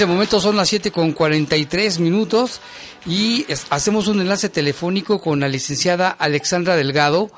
Este 0.00 0.10
momento 0.10 0.40
son 0.40 0.56
las 0.56 0.70
7 0.70 0.92
con 0.92 1.12
43 1.12 1.98
minutos 1.98 2.62
y 3.04 3.44
hacemos 3.68 4.08
un 4.08 4.22
enlace 4.22 4.48
telefónico 4.48 5.20
con 5.20 5.40
la 5.40 5.46
licenciada 5.46 6.08
Alexandra 6.08 6.74
Delgado, 6.74 7.30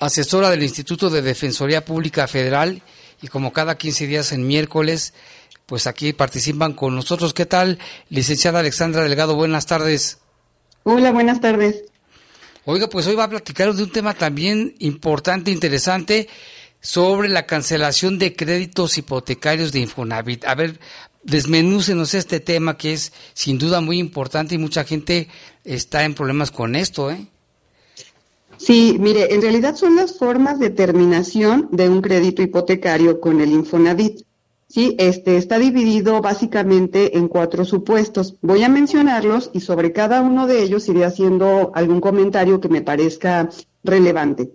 asesora 0.00 0.48
del 0.48 0.62
Instituto 0.62 1.10
de 1.10 1.20
Defensoría 1.20 1.84
Pública 1.84 2.26
Federal 2.26 2.80
y 3.20 3.28
como 3.28 3.52
cada 3.52 3.76
15 3.76 4.06
días 4.06 4.32
en 4.32 4.46
miércoles, 4.46 5.12
pues 5.66 5.86
aquí 5.86 6.14
participan 6.14 6.72
con 6.72 6.96
nosotros. 6.96 7.34
¿Qué 7.34 7.44
tal, 7.44 7.78
licenciada 8.08 8.60
Alexandra 8.60 9.02
Delgado? 9.02 9.34
Buenas 9.34 9.66
tardes. 9.66 10.16
Hola, 10.84 11.12
buenas 11.12 11.42
tardes. 11.42 11.84
Oiga, 12.64 12.88
pues 12.88 13.06
hoy 13.06 13.16
va 13.16 13.24
a 13.24 13.28
platicar 13.28 13.74
de 13.74 13.82
un 13.82 13.92
tema 13.92 14.14
también 14.14 14.76
importante, 14.78 15.50
interesante, 15.50 16.26
sobre 16.80 17.28
la 17.28 17.46
cancelación 17.46 18.18
de 18.18 18.34
créditos 18.34 18.98
hipotecarios 18.98 19.72
de 19.72 19.80
Infonavit. 19.80 20.44
A 20.44 20.54
ver, 20.54 20.78
desmenúcenos 21.22 22.14
este 22.14 22.40
tema 22.40 22.76
que 22.76 22.92
es 22.92 23.12
sin 23.34 23.58
duda 23.58 23.80
muy 23.80 23.98
importante 23.98 24.54
y 24.54 24.58
mucha 24.58 24.84
gente 24.84 25.28
está 25.64 26.04
en 26.04 26.14
problemas 26.14 26.50
con 26.50 26.74
esto, 26.74 27.10
¿eh? 27.10 27.26
Sí, 28.58 28.96
mire, 28.98 29.32
en 29.32 29.40
realidad 29.40 29.76
son 29.76 29.94
las 29.94 30.18
formas 30.18 30.58
de 30.58 30.70
terminación 30.70 31.68
de 31.70 31.88
un 31.88 32.02
crédito 32.02 32.42
hipotecario 32.42 33.20
con 33.20 33.40
el 33.40 33.52
Infonavit. 33.52 34.22
Sí, 34.66 34.96
este 34.98 35.36
está 35.36 35.58
dividido 35.58 36.20
básicamente 36.20 37.16
en 37.16 37.28
cuatro 37.28 37.64
supuestos. 37.64 38.34
Voy 38.42 38.64
a 38.64 38.68
mencionarlos 38.68 39.50
y 39.54 39.60
sobre 39.60 39.92
cada 39.92 40.20
uno 40.20 40.46
de 40.46 40.62
ellos 40.62 40.88
iré 40.88 41.04
haciendo 41.04 41.70
algún 41.74 42.00
comentario 42.00 42.60
que 42.60 42.68
me 42.68 42.82
parezca 42.82 43.48
relevante. 43.84 44.50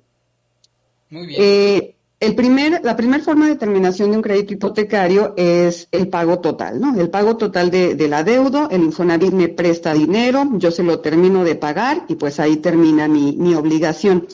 Muy 1.09 1.27
bien. 1.27 1.41
Eh, 1.41 1.95
el 2.23 2.35
primer, 2.35 2.79
la 2.83 2.95
primera 2.95 3.21
forma 3.21 3.47
de 3.47 3.57
terminación 3.57 4.11
de 4.11 4.17
un 4.17 4.23
crédito 4.23 4.53
hipotecario 4.53 5.33
es 5.35 5.89
el 5.91 6.07
pago 6.07 6.39
total, 6.39 6.79
¿no? 6.79 6.97
El 6.97 7.09
pago 7.09 7.35
total 7.35 7.69
de, 7.69 8.07
la 8.07 8.23
deuda, 8.23 8.69
el 8.71 8.83
Infonavit 8.83 9.33
me 9.33 9.49
presta 9.49 9.93
dinero, 9.93 10.47
yo 10.53 10.71
se 10.71 10.83
lo 10.83 10.99
termino 11.01 11.43
de 11.43 11.55
pagar 11.55 12.05
y 12.07 12.15
pues 12.15 12.39
ahí 12.39 12.57
termina 12.57 13.09
mi, 13.09 13.35
mi 13.35 13.55
obligación. 13.55 14.25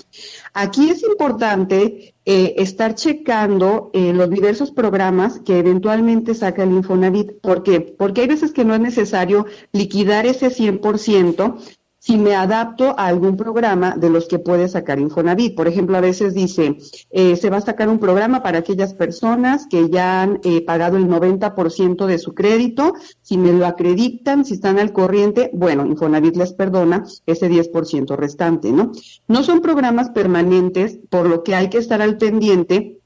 Aquí 0.54 0.92
es 0.92 1.04
importante 1.04 2.14
eh, 2.26 2.54
estar 2.58 2.94
checando 2.94 3.90
eh, 3.92 4.14
los 4.14 4.30
diversos 4.30 4.70
programas 4.70 5.40
que 5.40 5.58
eventualmente 5.58 6.36
saca 6.36 6.62
el 6.62 6.74
Infonavit. 6.74 7.40
¿Por 7.42 7.64
qué? 7.64 7.82
Porque 7.82 8.22
hay 8.22 8.28
veces 8.28 8.52
que 8.52 8.66
no 8.66 8.76
es 8.76 8.82
necesario 8.82 9.48
liquidar 9.72 10.28
ese 10.28 10.50
100%, 10.52 11.58
si 12.00 12.18
me 12.18 12.36
adapto 12.36 12.96
a 12.98 13.08
algún 13.08 13.36
programa 13.36 13.96
de 13.98 14.10
los 14.10 14.28
que 14.28 14.40
puede 14.40 14.68
sacar 14.70 15.00
Infonavit. 15.00 15.56
Por 15.56 15.68
ejemplo, 15.68 15.98
a 15.98 16.02
veces 16.02 16.34
dice, 16.34 16.78
eh, 17.12 17.36
se 17.36 17.50
va 17.50 17.58
a 17.58 17.62
sacar 17.62 17.90
un 17.90 18.00
programa 18.00 18.42
para 18.42 18.60
aquellas 18.60 18.94
personas 18.94 19.68
que 19.70 19.90
ya 19.90 20.22
han 20.22 20.40
eh, 20.44 20.64
pagado 20.66 20.98
el 20.98 21.08
90% 21.08 22.06
de 22.06 22.18
su 22.18 22.34
crédito, 22.34 22.94
si 23.22 23.38
me 23.38 23.54
lo 23.54 23.66
acreditan, 23.66 24.46
si 24.46 24.56
están 24.56 24.80
al 24.80 24.94
corriente, 24.94 25.52
bueno, 25.54 25.86
Infonavit 25.86 26.38
les 26.38 26.54
perdona 26.54 27.04
ese 27.26 27.50
10% 27.50 28.16
restante, 28.16 28.72
¿no? 28.72 28.92
No 29.28 29.44
son 29.44 29.60
programas 29.60 30.10
permanentes, 30.10 31.00
por 31.10 31.28
lo 31.28 31.44
que 31.44 31.56
hay 31.56 31.70
que 31.70 31.78
estar 31.78 32.02
al 32.02 32.18
pendiente 32.18 32.99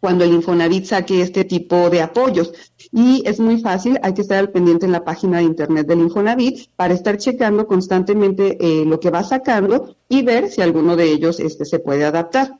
cuando 0.00 0.24
el 0.24 0.32
Infonavit 0.32 0.84
saque 0.84 1.22
este 1.22 1.44
tipo 1.44 1.90
de 1.90 2.02
apoyos. 2.02 2.52
Y 2.92 3.22
es 3.26 3.40
muy 3.40 3.60
fácil, 3.60 3.98
hay 4.02 4.14
que 4.14 4.22
estar 4.22 4.38
al 4.38 4.50
pendiente 4.50 4.86
en 4.86 4.92
la 4.92 5.04
página 5.04 5.38
de 5.38 5.44
internet 5.44 5.86
del 5.86 6.00
Infonavit 6.00 6.68
para 6.76 6.94
estar 6.94 7.18
checando 7.18 7.66
constantemente 7.66 8.56
eh, 8.60 8.84
lo 8.84 9.00
que 9.00 9.10
va 9.10 9.22
sacando 9.24 9.96
y 10.08 10.22
ver 10.22 10.48
si 10.48 10.62
alguno 10.62 10.96
de 10.96 11.10
ellos 11.10 11.40
este, 11.40 11.64
se 11.64 11.78
puede 11.78 12.04
adaptar. 12.04 12.58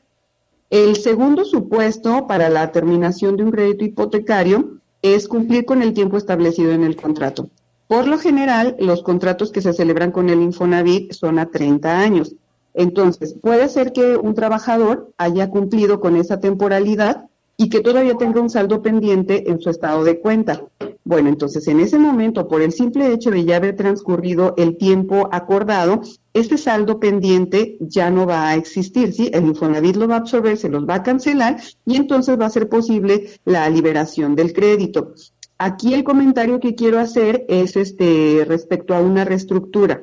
El 0.69 0.97
segundo 0.97 1.45
supuesto 1.45 2.27
para 2.27 2.49
la 2.49 2.71
terminación 2.71 3.35
de 3.37 3.43
un 3.43 3.51
crédito 3.51 3.85
hipotecario 3.85 4.79
es 5.01 5.27
cumplir 5.27 5.65
con 5.65 5.81
el 5.81 5.93
tiempo 5.93 6.17
establecido 6.17 6.71
en 6.73 6.83
el 6.83 6.95
contrato. 6.95 7.49
Por 7.87 8.07
lo 8.07 8.19
general, 8.19 8.75
los 8.77 9.01
contratos 9.01 9.51
que 9.51 9.61
se 9.61 9.73
celebran 9.73 10.11
con 10.11 10.29
el 10.29 10.43
Infonavit 10.43 11.11
son 11.13 11.39
a 11.39 11.49
30 11.49 11.99
años. 11.99 12.35
Entonces, 12.75 13.35
puede 13.41 13.67
ser 13.67 13.93
que 13.93 14.15
un 14.15 14.35
trabajador 14.35 15.11
haya 15.17 15.49
cumplido 15.49 15.99
con 15.99 16.15
esa 16.15 16.39
temporalidad 16.39 17.28
y 17.59 17.67
que 17.67 17.81
todavía 17.81 18.15
tenga 18.15 18.39
un 18.39 18.49
saldo 18.49 18.81
pendiente 18.81 19.51
en 19.51 19.59
su 19.59 19.69
estado 19.69 20.05
de 20.05 20.19
cuenta. 20.19 20.63
Bueno, 21.03 21.27
entonces 21.27 21.67
en 21.67 21.81
ese 21.81 21.99
momento, 21.99 22.47
por 22.47 22.61
el 22.61 22.71
simple 22.71 23.11
hecho 23.11 23.31
de 23.31 23.43
ya 23.43 23.57
haber 23.57 23.75
transcurrido 23.75 24.53
el 24.57 24.77
tiempo 24.77 25.27
acordado, 25.29 26.01
este 26.33 26.57
saldo 26.57 27.01
pendiente 27.01 27.75
ya 27.81 28.11
no 28.11 28.25
va 28.25 28.47
a 28.47 28.55
existir, 28.55 29.11
¿sí? 29.11 29.29
El 29.33 29.45
Infonavit 29.45 29.97
lo 29.97 30.07
va 30.07 30.15
a 30.15 30.19
absorber, 30.19 30.55
se 30.55 30.69
los 30.69 30.87
va 30.87 30.95
a 30.95 31.03
cancelar 31.03 31.59
y 31.85 31.97
entonces 31.97 32.39
va 32.39 32.45
a 32.45 32.49
ser 32.49 32.69
posible 32.69 33.29
la 33.43 33.69
liberación 33.69 34.37
del 34.37 34.53
crédito. 34.53 35.13
Aquí 35.57 35.93
el 35.93 36.05
comentario 36.05 36.61
que 36.61 36.75
quiero 36.75 36.97
hacer 36.97 37.43
es 37.49 37.75
este 37.75 38.45
respecto 38.47 38.95
a 38.95 39.01
una 39.01 39.25
reestructura. 39.25 40.01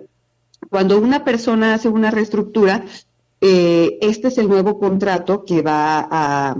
Cuando 0.68 0.98
una 0.98 1.24
persona 1.24 1.72
hace 1.72 1.88
una 1.88 2.10
reestructura, 2.10 2.84
eh, 3.48 3.98
este 4.00 4.28
es 4.28 4.38
el 4.38 4.48
nuevo 4.48 4.78
contrato 4.78 5.44
que 5.44 5.62
va 5.62 6.08
a, 6.10 6.56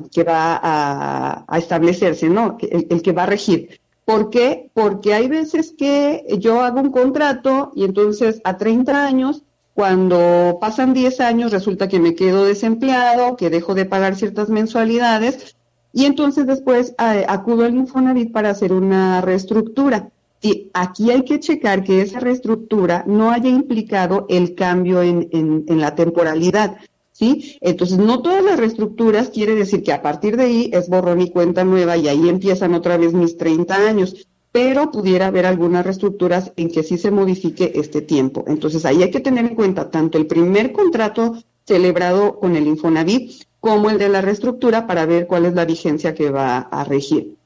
establecerse, 1.58 2.28
¿no? 2.28 2.56
El, 2.60 2.86
el, 2.90 3.02
que 3.02 3.12
va 3.12 3.24
a 3.24 3.26
regir. 3.26 3.80
¿Por 4.04 4.30
qué? 4.30 4.70
Porque 4.72 5.14
hay 5.14 5.26
veces 5.26 5.74
que 5.76 6.24
yo 6.38 6.62
hago 6.62 6.80
un 6.80 6.92
contrato 6.92 7.72
y 7.74 7.84
entonces 7.84 8.40
a 8.44 8.56
30 8.56 9.04
años, 9.04 9.42
cuando 9.74 10.58
pasan 10.60 10.94
10 10.94 11.20
años, 11.20 11.50
resulta 11.50 11.88
que 11.88 11.98
me 11.98 12.14
quedo 12.14 12.44
desempleado, 12.44 13.36
que 13.36 13.50
dejo 13.50 13.74
de 13.74 13.84
pagar 13.84 14.14
ciertas 14.14 14.48
mensualidades 14.48 15.56
y 15.92 16.04
entonces 16.04 16.46
después 16.46 16.94
eh, 16.98 17.24
acudo 17.26 17.64
al 17.64 17.74
Infonavit 17.74 18.30
para 18.30 18.50
hacer 18.50 18.72
una 18.72 19.22
reestructura. 19.22 20.10
Y 20.42 20.70
aquí 20.74 21.10
hay 21.10 21.24
que 21.24 21.40
checar 21.40 21.82
que 21.82 22.02
esa 22.02 22.20
reestructura 22.20 23.04
no 23.06 23.30
haya 23.30 23.48
implicado 23.48 24.26
el 24.28 24.54
cambio 24.54 25.02
en, 25.02 25.28
en, 25.32 25.80
la 25.80 25.94
temporalidad, 25.94 26.76
¿sí? 27.12 27.56
Entonces, 27.60 27.98
no 27.98 28.22
todas 28.22 28.44
las 28.44 28.58
reestructuras 28.58 29.30
quiere 29.30 29.54
decir 29.54 29.82
que 29.82 29.92
a 29.92 30.02
partir 30.02 30.36
de 30.36 30.44
ahí 30.44 30.70
es 30.72 30.88
borrón 30.88 31.22
y 31.22 31.30
cuenta 31.30 31.64
nueva 31.64 31.96
y 31.96 32.08
ahí 32.08 32.28
empiezan 32.28 32.74
otra 32.74 32.96
vez 32.96 33.14
mis 33.14 33.38
30 33.38 33.74
años, 33.74 34.28
pero 34.52 34.90
pudiera 34.90 35.28
haber 35.28 35.46
algunas 35.46 35.84
reestructuras 35.84 36.52
en 36.56 36.70
que 36.70 36.82
sí 36.82 36.98
se 36.98 37.10
modifique 37.10 37.72
este 37.74 38.02
tiempo. 38.02 38.44
Entonces, 38.46 38.84
ahí 38.84 39.02
hay 39.02 39.10
que 39.10 39.20
tener 39.20 39.46
en 39.46 39.54
cuenta 39.54 39.90
tanto 39.90 40.18
el 40.18 40.26
primer 40.26 40.72
contrato 40.72 41.36
celebrado 41.64 42.38
con 42.38 42.56
el 42.56 42.66
Infonavit 42.66 43.42
como 43.58 43.90
el 43.90 43.98
de 43.98 44.08
la 44.10 44.20
reestructura 44.20 44.86
para 44.86 45.06
ver 45.06 45.26
cuál 45.26 45.46
es 45.46 45.54
la 45.54 45.64
vigencia 45.64 46.14
que 46.14 46.30
va 46.30 46.58
a 46.58 46.84
regir. 46.84 47.36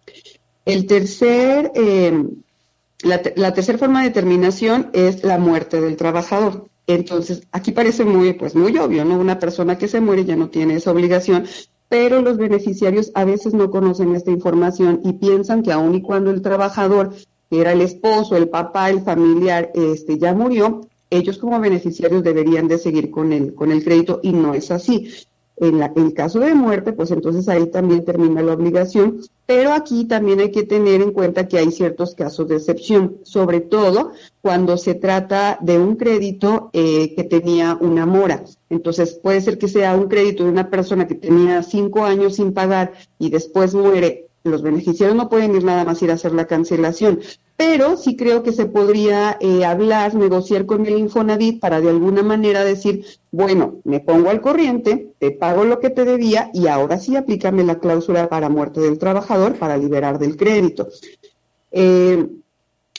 El 0.64 0.86
tercer... 0.86 1.70
Eh, 1.74 2.24
la, 3.02 3.20
la 3.36 3.54
tercera 3.54 3.78
forma 3.78 4.02
de 4.02 4.10
terminación 4.10 4.90
es 4.92 5.24
la 5.24 5.38
muerte 5.38 5.80
del 5.80 5.96
trabajador. 5.96 6.68
Entonces, 6.86 7.42
aquí 7.52 7.72
parece 7.72 8.04
muy, 8.04 8.32
pues 8.32 8.54
muy 8.54 8.76
obvio, 8.78 9.04
¿no? 9.04 9.18
Una 9.18 9.38
persona 9.38 9.78
que 9.78 9.88
se 9.88 10.00
muere 10.00 10.24
ya 10.24 10.36
no 10.36 10.50
tiene 10.50 10.74
esa 10.74 10.90
obligación, 10.90 11.46
pero 11.88 12.20
los 12.20 12.36
beneficiarios 12.36 13.12
a 13.14 13.24
veces 13.24 13.54
no 13.54 13.70
conocen 13.70 14.14
esta 14.14 14.30
información 14.30 15.00
y 15.04 15.14
piensan 15.14 15.62
que 15.62 15.72
aun 15.72 15.94
y 15.94 16.02
cuando 16.02 16.30
el 16.30 16.42
trabajador, 16.42 17.14
que 17.48 17.60
era 17.60 17.72
el 17.72 17.80
esposo, 17.80 18.36
el 18.36 18.48
papá, 18.48 18.90
el 18.90 19.02
familiar, 19.02 19.70
este, 19.74 20.18
ya 20.18 20.34
murió, 20.34 20.82
ellos 21.10 21.38
como 21.38 21.58
beneficiarios 21.58 22.22
deberían 22.22 22.68
de 22.68 22.78
seguir 22.78 23.10
con 23.10 23.32
el, 23.32 23.54
con 23.54 23.72
el 23.72 23.82
crédito 23.82 24.20
y 24.22 24.32
no 24.32 24.54
es 24.54 24.70
así. 24.70 25.10
En, 25.60 25.78
la, 25.78 25.92
caso 26.14 26.40
de 26.40 26.54
muerte, 26.54 26.92
pues 26.92 27.10
entonces 27.10 27.46
ahí 27.48 27.66
también 27.66 28.04
termina 28.04 28.40
la 28.40 28.54
obligación, 28.54 29.20
pero 29.44 29.72
aquí 29.72 30.06
también 30.06 30.40
hay 30.40 30.50
que 30.50 30.62
tener 30.62 31.02
en 31.02 31.12
cuenta 31.12 31.48
que 31.48 31.58
hay 31.58 31.70
ciertos 31.70 32.14
casos 32.14 32.48
de 32.48 32.56
excepción, 32.56 33.18
sobre 33.24 33.60
todo 33.60 34.12
cuando 34.40 34.78
se 34.78 34.94
trata 34.94 35.58
de 35.60 35.78
un 35.78 35.96
crédito 35.96 36.70
eh, 36.72 37.14
que 37.14 37.24
tenía 37.24 37.76
una 37.78 38.06
mora. 38.06 38.42
Entonces 38.70 39.20
puede 39.22 39.42
ser 39.42 39.58
que 39.58 39.68
sea 39.68 39.94
un 39.94 40.08
crédito 40.08 40.44
de 40.44 40.50
una 40.50 40.70
persona 40.70 41.06
que 41.06 41.14
tenía 41.14 41.62
cinco 41.62 42.04
años 42.04 42.36
sin 42.36 42.54
pagar 42.54 42.94
y 43.18 43.28
después 43.28 43.74
muere 43.74 44.29
los 44.42 44.62
beneficiarios 44.62 45.16
no 45.16 45.28
pueden 45.28 45.54
ir 45.54 45.64
nada 45.64 45.84
más 45.84 46.02
ir 46.02 46.10
a 46.10 46.14
hacer 46.14 46.32
la 46.32 46.46
cancelación, 46.46 47.20
pero 47.56 47.96
sí 47.96 48.16
creo 48.16 48.42
que 48.42 48.52
se 48.52 48.66
podría 48.66 49.36
eh, 49.40 49.64
hablar, 49.64 50.14
negociar 50.14 50.64
con 50.66 50.86
el 50.86 50.96
Infonavit 50.98 51.60
para 51.60 51.80
de 51.80 51.90
alguna 51.90 52.22
manera 52.22 52.64
decir, 52.64 53.04
bueno, 53.30 53.80
me 53.84 54.00
pongo 54.00 54.30
al 54.30 54.40
corriente, 54.40 55.12
te 55.18 55.30
pago 55.30 55.64
lo 55.64 55.78
que 55.78 55.90
te 55.90 56.04
debía 56.04 56.50
y 56.54 56.68
ahora 56.68 56.98
sí 56.98 57.16
aplícame 57.16 57.64
la 57.64 57.78
cláusula 57.78 58.28
para 58.28 58.48
muerte 58.48 58.80
del 58.80 58.98
trabajador 58.98 59.56
para 59.56 59.76
liberar 59.76 60.18
del 60.18 60.36
crédito. 60.36 60.88
Eh, 61.70 62.26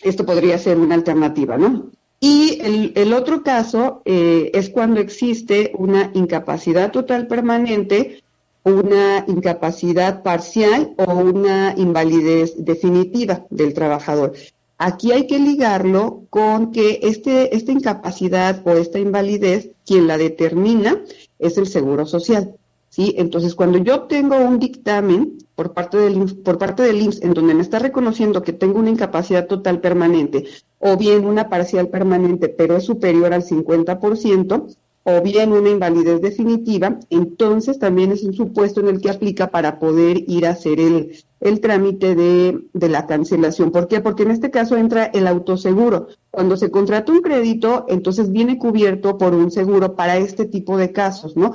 esto 0.04 0.26
podría 0.26 0.58
ser 0.58 0.78
una 0.78 0.96
alternativa, 0.96 1.58
¿no? 1.58 1.90
Y 2.24 2.60
el, 2.96 3.14
otro 3.14 3.42
caso 3.42 4.04
eh, 4.06 4.52
es 4.54 4.70
cuando 4.70 5.00
existe 5.00 5.72
una 5.76 6.12
incapacidad 6.14 6.92
total 6.92 7.26
permanente 7.26 8.22
una 8.64 9.26
incapacidad 9.28 10.24
parcial 10.24 10.94
o 10.98 11.14
una 11.14 11.74
invalidez 11.78 12.54
definitiva 12.58 13.46
del 13.50 13.74
trabajador. 13.74 14.34
Aquí 14.78 15.12
hay 15.12 15.28
que 15.28 15.40
ligarlo 15.40 16.24
con 16.30 16.72
que 16.72 17.00
este, 17.04 17.56
esta 17.56 17.72
incapacidad 17.72 18.62
o 18.66 18.72
esta 18.72 18.98
invalidez, 18.98 19.70
quien 19.86 20.08
la 20.08 20.18
determina 20.18 21.04
es 21.38 21.58
el 21.58 21.68
Seguro 21.68 22.06
Social. 22.06 22.56
¿sí? 22.90 23.14
Entonces, 23.18 23.54
cuando 23.54 23.78
yo 23.78 24.02
tengo 24.04 24.38
un 24.38 24.58
dictamen 24.58 25.38
por 25.56 25.74
parte, 25.74 25.98
del, 25.98 26.36
por 26.38 26.58
parte 26.58 26.82
del 26.82 27.02
IMSS 27.02 27.22
en 27.22 27.34
donde 27.34 27.54
me 27.54 27.62
está 27.62 27.78
reconociendo 27.78 28.42
que 28.42 28.54
tengo 28.54 28.80
una 28.80 28.90
incapacidad 28.90 29.46
total 29.46 29.82
permanente 29.82 30.46
o 30.80 30.98
bien 30.98 31.26
una 31.26 31.50
parcial 31.50 31.90
permanente, 31.90 32.50
pero 32.50 32.78
es 32.78 32.84
superior 32.84 33.34
al 33.34 33.44
50%, 33.44 34.76
o 35.04 35.22
bien 35.22 35.52
una 35.52 35.70
invalidez 35.70 36.22
definitiva, 36.22 37.00
entonces 37.10 37.80
también 37.80 38.12
es 38.12 38.24
un 38.24 38.34
supuesto 38.34 38.82
en 38.82 38.88
el 38.88 39.02
que 39.02 39.10
aplica 39.10 39.50
para 39.50 39.80
poder 39.80 40.24
ir 40.30 40.46
a 40.46 40.52
hacer 40.52 40.80
el, 40.80 41.18
el 41.40 41.60
trámite 41.60 42.16
de, 42.16 42.62
de, 42.74 42.90
la 42.90 43.08
cancelación. 43.08 43.72
¿Por 43.72 43.88
qué? 43.88 44.00
Porque 44.00 44.24
en 44.24 44.32
este 44.32 44.52
caso 44.52 44.78
entra 44.78 45.06
el 45.06 45.26
autoseguro. 45.26 46.08
Cuando 46.30 46.56
se 46.56 46.70
contrata 46.70 47.12
un 47.12 47.22
crédito, 47.22 47.86
entonces 47.88 48.32
viene 48.32 48.60
cubierto 48.60 49.18
por 49.18 49.34
un 49.34 49.50
seguro 49.50 49.96
para 49.96 50.18
este 50.18 50.46
tipo 50.46 50.78
de 50.78 50.92
casos, 50.92 51.36
¿no? 51.36 51.54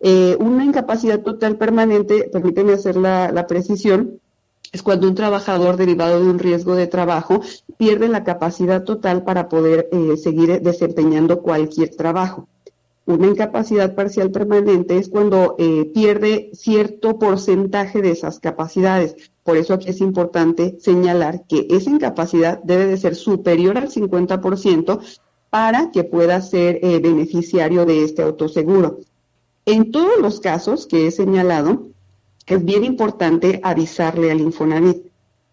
Eh, 0.00 0.36
una 0.38 0.64
incapacidad 0.64 1.22
total 1.22 1.56
permanente, 1.56 2.28
permíteme 2.32 2.74
hacer 2.74 2.96
la, 2.96 3.32
la 3.32 3.46
precisión, 3.46 4.20
es 4.72 4.82
cuando 4.82 5.08
un 5.08 5.14
trabajador 5.14 5.76
derivado 5.76 6.22
de 6.22 6.28
un 6.28 6.38
riesgo 6.38 6.74
de 6.74 6.86
trabajo 6.86 7.40
pierde 7.78 8.08
la 8.08 8.24
capacidad 8.24 8.84
total 8.84 9.24
para 9.24 9.48
poder 9.48 9.88
eh, 9.90 10.16
seguir 10.16 10.60
desempeñando 10.60 11.40
cualquier 11.40 11.90
trabajo. 11.96 12.48
Una 13.06 13.28
incapacidad 13.28 13.94
parcial 13.94 14.32
permanente 14.32 14.98
es 14.98 15.08
cuando 15.08 15.54
eh, 15.58 15.90
pierde 15.94 16.50
cierto 16.54 17.20
porcentaje 17.20 18.02
de 18.02 18.10
esas 18.10 18.40
capacidades. 18.40 19.14
Por 19.44 19.56
eso 19.56 19.74
aquí 19.74 19.90
es 19.90 20.00
importante 20.00 20.76
señalar 20.80 21.44
que 21.46 21.68
esa 21.70 21.90
incapacidad 21.90 22.60
debe 22.64 22.86
de 22.86 22.96
ser 22.96 23.14
superior 23.14 23.78
al 23.78 23.90
50% 23.90 25.00
para 25.50 25.92
que 25.92 26.02
pueda 26.02 26.40
ser 26.42 26.80
eh, 26.82 26.98
beneficiario 26.98 27.86
de 27.86 28.02
este 28.02 28.22
autoseguro. 28.22 28.98
En 29.66 29.92
todos 29.92 30.18
los 30.20 30.40
casos 30.40 30.88
que 30.88 31.06
he 31.06 31.10
señalado, 31.12 31.86
es 32.46 32.64
bien 32.64 32.84
importante 32.84 33.60
avisarle 33.62 34.32
al 34.32 34.40
Infonavit. 34.40 35.06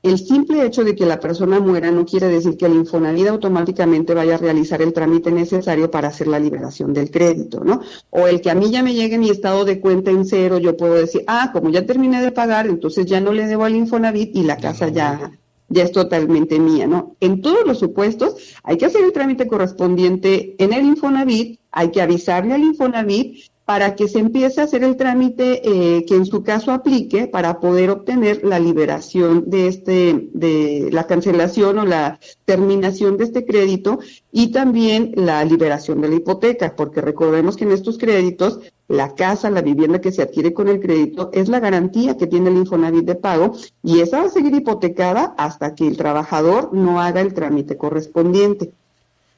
El 0.03 0.19
simple 0.19 0.65
hecho 0.65 0.83
de 0.83 0.95
que 0.95 1.05
la 1.05 1.21
persona 1.21 1.61
muera 1.61 1.89
no 1.89 2.05
quiere 2.05 2.27
decir 2.27 2.57
que 2.57 2.65
el 2.65 2.75
Infonavit 2.75 3.27
automáticamente 3.27 4.13
vaya 4.13 4.35
a 4.35 4.37
realizar 4.37 4.81
el 4.81 4.91
trámite 4.91 5.31
necesario 5.31 5.89
para 5.89 6.09
hacer 6.09 6.27
la 6.27 6.39
liberación 6.39 6.91
del 6.91 7.09
crédito, 7.09 7.63
¿no? 7.63 7.79
O 8.09 8.27
el 8.27 8.41
que 8.41 8.51
a 8.51 8.55
mí 8.55 8.69
ya 8.69 8.83
me 8.83 8.93
llegue 8.93 9.17
mi 9.17 9.29
estado 9.29 9.63
de 9.63 9.79
cuenta 9.79 10.11
en 10.11 10.25
cero, 10.25 10.57
yo 10.57 10.75
puedo 10.75 10.95
decir, 10.95 11.23
ah, 11.27 11.51
como 11.53 11.69
ya 11.69 11.85
terminé 11.85 12.21
de 12.21 12.33
pagar, 12.33 12.67
entonces 12.67 13.05
ya 13.05 13.21
no 13.21 13.31
le 13.31 13.47
debo 13.47 13.63
al 13.63 13.77
Infonavit 13.77 14.35
y 14.35 14.43
la 14.43 14.57
casa 14.57 14.89
ya, 14.89 15.31
ya 15.69 15.83
es 15.83 15.93
totalmente 15.93 16.59
mía, 16.59 16.85
¿no? 16.85 17.15
En 17.21 17.41
todos 17.41 17.65
los 17.65 17.79
supuestos 17.79 18.35
hay 18.63 18.75
que 18.75 18.87
hacer 18.87 19.05
el 19.05 19.13
trámite 19.13 19.47
correspondiente 19.47 20.55
en 20.61 20.73
el 20.73 20.83
Infonavit, 20.83 21.61
hay 21.71 21.91
que 21.91 22.01
avisarle 22.01 22.53
al 22.53 22.63
Infonavit 22.63 23.52
para 23.65 23.95
que 23.95 24.09
se 24.09 24.19
empiece 24.19 24.59
a 24.59 24.65
hacer 24.65 24.83
el 24.83 24.97
trámite 24.97 25.61
eh, 25.63 26.05
que 26.05 26.15
en 26.15 26.25
su 26.25 26.43
caso 26.43 26.71
aplique 26.71 27.27
para 27.27 27.59
poder 27.59 27.89
obtener 27.91 28.43
la 28.43 28.59
liberación 28.59 29.49
de 29.49 29.67
este, 29.67 30.29
de 30.33 30.89
la 30.91 31.07
cancelación 31.07 31.79
o 31.79 31.85
la 31.85 32.19
terminación 32.45 33.17
de 33.17 33.23
este 33.23 33.45
crédito 33.45 33.99
y 34.31 34.51
también 34.51 35.13
la 35.15 35.45
liberación 35.45 36.01
de 36.01 36.09
la 36.09 36.15
hipoteca, 36.15 36.75
porque 36.75 36.99
recordemos 36.99 37.55
que 37.55 37.63
en 37.63 37.71
estos 37.71 37.97
créditos 37.97 38.59
la 38.89 39.15
casa, 39.15 39.49
la 39.49 39.61
vivienda 39.61 40.01
que 40.01 40.11
se 40.11 40.21
adquiere 40.21 40.53
con 40.53 40.67
el 40.67 40.81
crédito 40.81 41.29
es 41.33 41.47
la 41.47 41.61
garantía 41.61 42.17
que 42.17 42.27
tiene 42.27 42.49
el 42.49 42.57
Infonavit 42.57 43.05
de 43.05 43.15
pago 43.15 43.53
y 43.81 44.01
esa 44.01 44.19
va 44.19 44.25
a 44.25 44.29
seguir 44.29 44.53
hipotecada 44.53 45.33
hasta 45.37 45.73
que 45.73 45.87
el 45.87 45.95
trabajador 45.95 46.73
no 46.73 46.99
haga 46.99 47.21
el 47.21 47.33
trámite 47.33 47.77
correspondiente. 47.77 48.73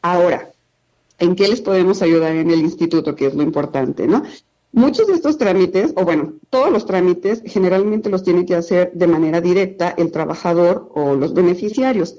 Ahora, 0.02 0.50
en 1.20 1.36
qué 1.36 1.48
les 1.48 1.62
podemos 1.62 2.02
ayudar 2.02 2.36
en 2.36 2.50
el 2.50 2.60
instituto, 2.60 3.16
que 3.16 3.28
es 3.28 3.36
lo 3.36 3.44
importante, 3.44 4.08
¿no? 4.08 4.24
Muchos 4.72 5.08
de 5.08 5.14
estos 5.14 5.38
trámites, 5.38 5.94
o 5.96 6.04
bueno, 6.04 6.34
todos 6.50 6.70
los 6.70 6.86
trámites 6.86 7.42
generalmente 7.46 8.10
los 8.10 8.24
tiene 8.24 8.46
que 8.46 8.56
hacer 8.56 8.92
de 8.94 9.08
manera 9.08 9.40
directa 9.40 9.96
el 9.98 10.12
trabajador 10.12 10.92
o 10.94 11.16
los 11.16 11.34
beneficiarios. 11.34 12.18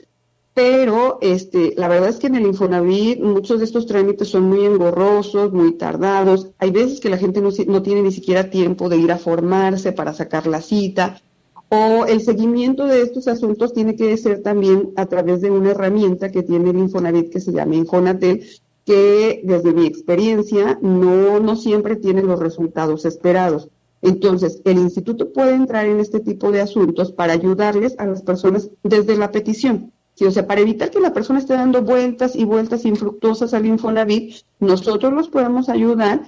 Pero 0.57 1.18
este, 1.20 1.74
la 1.76 1.86
verdad 1.86 2.09
es 2.09 2.16
que 2.16 2.28
en 2.28 2.36
el 2.36 2.47
Infonavit 2.47 3.20
muchos 3.20 3.59
de 3.59 3.66
estos 3.66 3.84
trámites 3.84 4.28
son 4.28 4.44
muy 4.44 4.64
engorrosos, 4.64 5.53
muy 5.53 5.72
tardados. 5.72 6.49
Hay 6.57 6.70
veces 6.70 6.99
que 6.99 7.11
la 7.11 7.18
gente 7.18 7.42
no, 7.42 7.82
tiene 7.82 8.01
ni 8.01 8.11
siquiera 8.11 8.49
tiempo 8.49 8.88
de 8.88 8.97
ir 8.97 9.12
a 9.12 9.18
formarse 9.18 9.92
para 9.92 10.14
sacar 10.14 10.47
la 10.47 10.62
cita. 10.62 11.20
O 11.68 12.07
el 12.07 12.22
seguimiento 12.22 12.86
de 12.86 13.03
estos 13.03 13.28
asuntos 13.28 13.74
tiene 13.74 13.97
que 13.97 14.16
ser 14.16 14.42
también 14.42 14.92
a 14.97 15.05
través 15.05 15.42
de 15.42 15.51
una 15.51 15.72
herramienta 15.72 16.30
que 16.30 16.42
tiene 16.42 16.70
el 16.70 16.78
Infonavit 16.78 17.30
que 17.30 17.40
se 17.40 17.53
llama 17.53 17.74
Infonatel, 17.74 18.47
que 18.87 19.41
desde 19.43 19.74
mi 19.74 19.84
experiencia 19.84 20.78
no, 20.80 21.41
no 21.41 21.57
siempre 21.57 21.97
tienen 21.97 22.28
los 22.28 22.39
resultados 22.39 23.05
esperados. 23.05 23.68
Entonces, 24.01 24.62
el 24.64 24.78
instituto 24.78 25.32
puede 25.32 25.55
entrar 25.55 25.87
en 25.87 25.99
este 25.99 26.20
tipo 26.20 26.53
de 26.53 26.61
asuntos 26.61 27.11
para 27.11 27.32
ayudarles 27.32 27.97
a 27.99 28.07
las 28.07 28.22
personas 28.22 28.70
desde 28.84 29.16
la 29.16 29.32
petición. 29.32 29.93
Sí, 30.14 30.24
o 30.24 30.30
sea, 30.30 30.47
para 30.47 30.61
evitar 30.61 30.91
que 30.91 31.01
la 31.01 31.12
persona 31.12 31.41
esté 31.41 31.55
dando 31.55 31.82
vueltas 31.82 32.37
y 32.37 32.45
vueltas 32.45 32.87
infructuosas 32.87 33.53
al 33.53 33.66
Infonavit, 33.66 34.37
nosotros 34.61 35.12
los 35.12 35.28
podemos 35.28 35.68
ayudar 35.68 36.22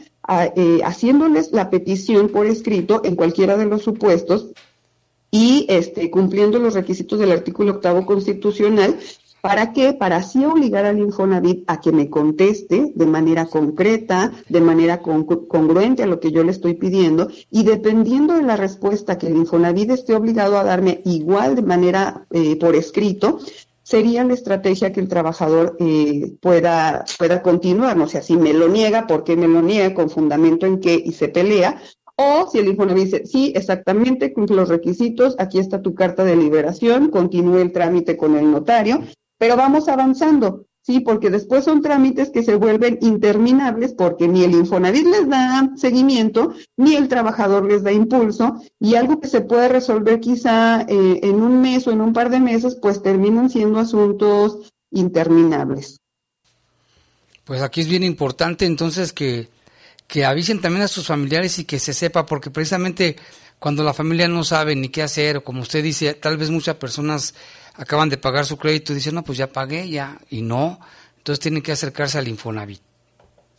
eh, 0.57 0.81
haciéndoles 0.85 1.53
la 1.53 1.71
petición 1.71 2.29
por 2.29 2.47
escrito 2.47 3.01
en 3.05 3.15
cualquiera 3.15 3.57
de 3.57 3.67
los 3.67 3.83
supuestos 3.83 4.49
y 5.31 5.65
este, 5.69 6.11
cumpliendo 6.11 6.59
los 6.59 6.75
requisitos 6.75 7.19
del 7.19 7.33
artículo 7.33 7.73
octavo 7.73 8.05
constitucional 8.05 8.99
¿Para 9.41 9.73
qué? 9.73 9.93
Para 9.93 10.17
así 10.17 10.45
obligar 10.45 10.85
al 10.85 10.99
Infonavit 10.99 11.63
a 11.69 11.81
que 11.81 11.93
me 11.93 12.11
conteste 12.11 12.93
de 12.95 13.07
manera 13.07 13.47
concreta, 13.47 14.33
de 14.49 14.61
manera 14.61 15.01
congruente 15.01 16.03
a 16.03 16.07
lo 16.07 16.19
que 16.19 16.33
yo 16.33 16.43
le 16.43 16.51
estoy 16.51 16.75
pidiendo 16.75 17.29
y 17.51 17.63
dependiendo 17.63 18.35
de 18.35 18.43
la 18.43 18.57
respuesta 18.57 19.17
que 19.17 19.29
el 19.29 19.37
Infonavit 19.37 19.91
esté 19.91 20.15
obligado 20.15 20.59
a 20.59 20.65
darme 20.65 21.03
igual 21.05 21.55
de 21.55 21.63
manera 21.63 22.27
eh, 22.33 22.57
por 22.57 22.75
escrito, 22.75 23.39
sería 23.85 24.25
la 24.25 24.35
estrategia 24.35 24.93
que 24.93 25.01
el 25.01 25.09
trabajador 25.09 25.77
eh, 25.79 26.33
pueda, 26.41 27.05
pueda 27.17 27.41
continuar. 27.41 27.97
No 27.97 28.09
sé, 28.09 28.23
si 28.23 28.37
me 28.37 28.53
lo 28.53 28.69
niega, 28.69 29.07
¿por 29.07 29.23
qué 29.23 29.37
me 29.37 29.47
lo 29.47 29.63
niega? 29.63 29.95
¿Con 29.95 30.11
fundamento 30.11 30.67
en 30.67 30.81
qué? 30.81 31.01
Y 31.03 31.13
se 31.13 31.29
pelea. 31.29 31.81
O 32.17 32.51
si 32.51 32.59
el 32.59 32.67
Infonavit 32.67 33.05
dice, 33.05 33.27
sí, 33.27 33.53
exactamente, 33.55 34.33
cumple 34.33 34.57
los 34.57 34.69
requisitos, 34.69 35.37
aquí 35.39 35.61
está 35.61 35.81
tu 35.81 35.95
carta 35.95 36.25
de 36.25 36.35
liberación, 36.35 37.11
continúe 37.11 37.59
el 37.59 37.71
trámite 37.71 38.17
con 38.17 38.37
el 38.37 38.51
notario 38.51 39.05
pero 39.39 39.57
vamos 39.57 39.89
avanzando, 39.89 40.67
sí, 40.83 41.01
porque 41.01 41.31
después 41.31 41.65
son 41.65 41.81
trámites 41.81 42.31
que 42.31 42.43
se 42.43 42.57
vuelven 42.57 42.99
interminables 43.01 43.95
porque 43.95 44.29
ni 44.29 44.45
el 44.45 44.53
Infonavit 44.53 45.07
les 45.07 45.29
da 45.29 45.71
seguimiento, 45.77 46.55
ni 46.77 46.97
el 46.97 47.09
trabajador 47.09 47.65
les 47.65 47.83
da 47.83 47.93
impulso, 47.93 48.61
y 48.81 48.97
algo 48.97 49.21
que 49.21 49.29
se 49.29 49.41
puede 49.41 49.69
resolver 49.69 50.21
quizá 50.21 50.83
eh, 50.83 51.21
en 51.23 51.43
un 51.43 51.61
mes 51.61 51.87
o 51.87 51.93
en 51.93 52.01
un 52.01 52.13
par 52.13 52.31
de 52.31 52.41
meses, 52.41 52.77
pues 52.81 53.03
terminan 53.03 53.49
siendo 53.49 53.79
asuntos 53.79 54.73
interminables. 54.91 55.99
Pues 57.45 57.63
aquí 57.63 57.81
es 57.81 57.89
bien 57.89 58.03
importante 58.03 58.67
entonces 58.67 59.13
que, 59.13 59.49
que 60.09 60.25
avisen 60.25 60.61
también 60.61 60.83
a 60.83 60.89
sus 60.89 61.07
familiares 61.07 61.59
y 61.59 61.65
que 61.65 61.79
se 61.79 61.93
sepa, 61.93 62.27
porque 62.27 62.51
precisamente 62.51 63.17
cuando 63.59 63.85
la 63.85 63.93
familia 63.93 64.27
no 64.27 64.43
sabe 64.43 64.75
ni 64.75 64.89
qué 64.89 65.03
hacer, 65.03 65.37
o 65.37 65.45
como 65.45 65.63
usted 65.63 65.85
dice, 65.85 66.15
tal 66.15 66.39
vez 66.39 66.51
muchas 66.51 66.77
personas 66.77 67.35
acaban 67.75 68.09
de 68.09 68.17
pagar 68.17 68.47
su 68.47 68.57
crédito 68.57 68.93
y 68.93 68.97
dicen, 68.97 69.15
no, 69.15 69.23
pues 69.23 69.39
ya 69.39 69.53
pagué, 69.53 69.89
ya, 69.89 70.19
y 70.31 70.41
no, 70.41 70.81
entonces 71.19 71.41
tienen 71.41 71.63
que 71.63 71.73
acercarse 71.73 72.19
al 72.19 72.27
Infonavit. 72.27 72.81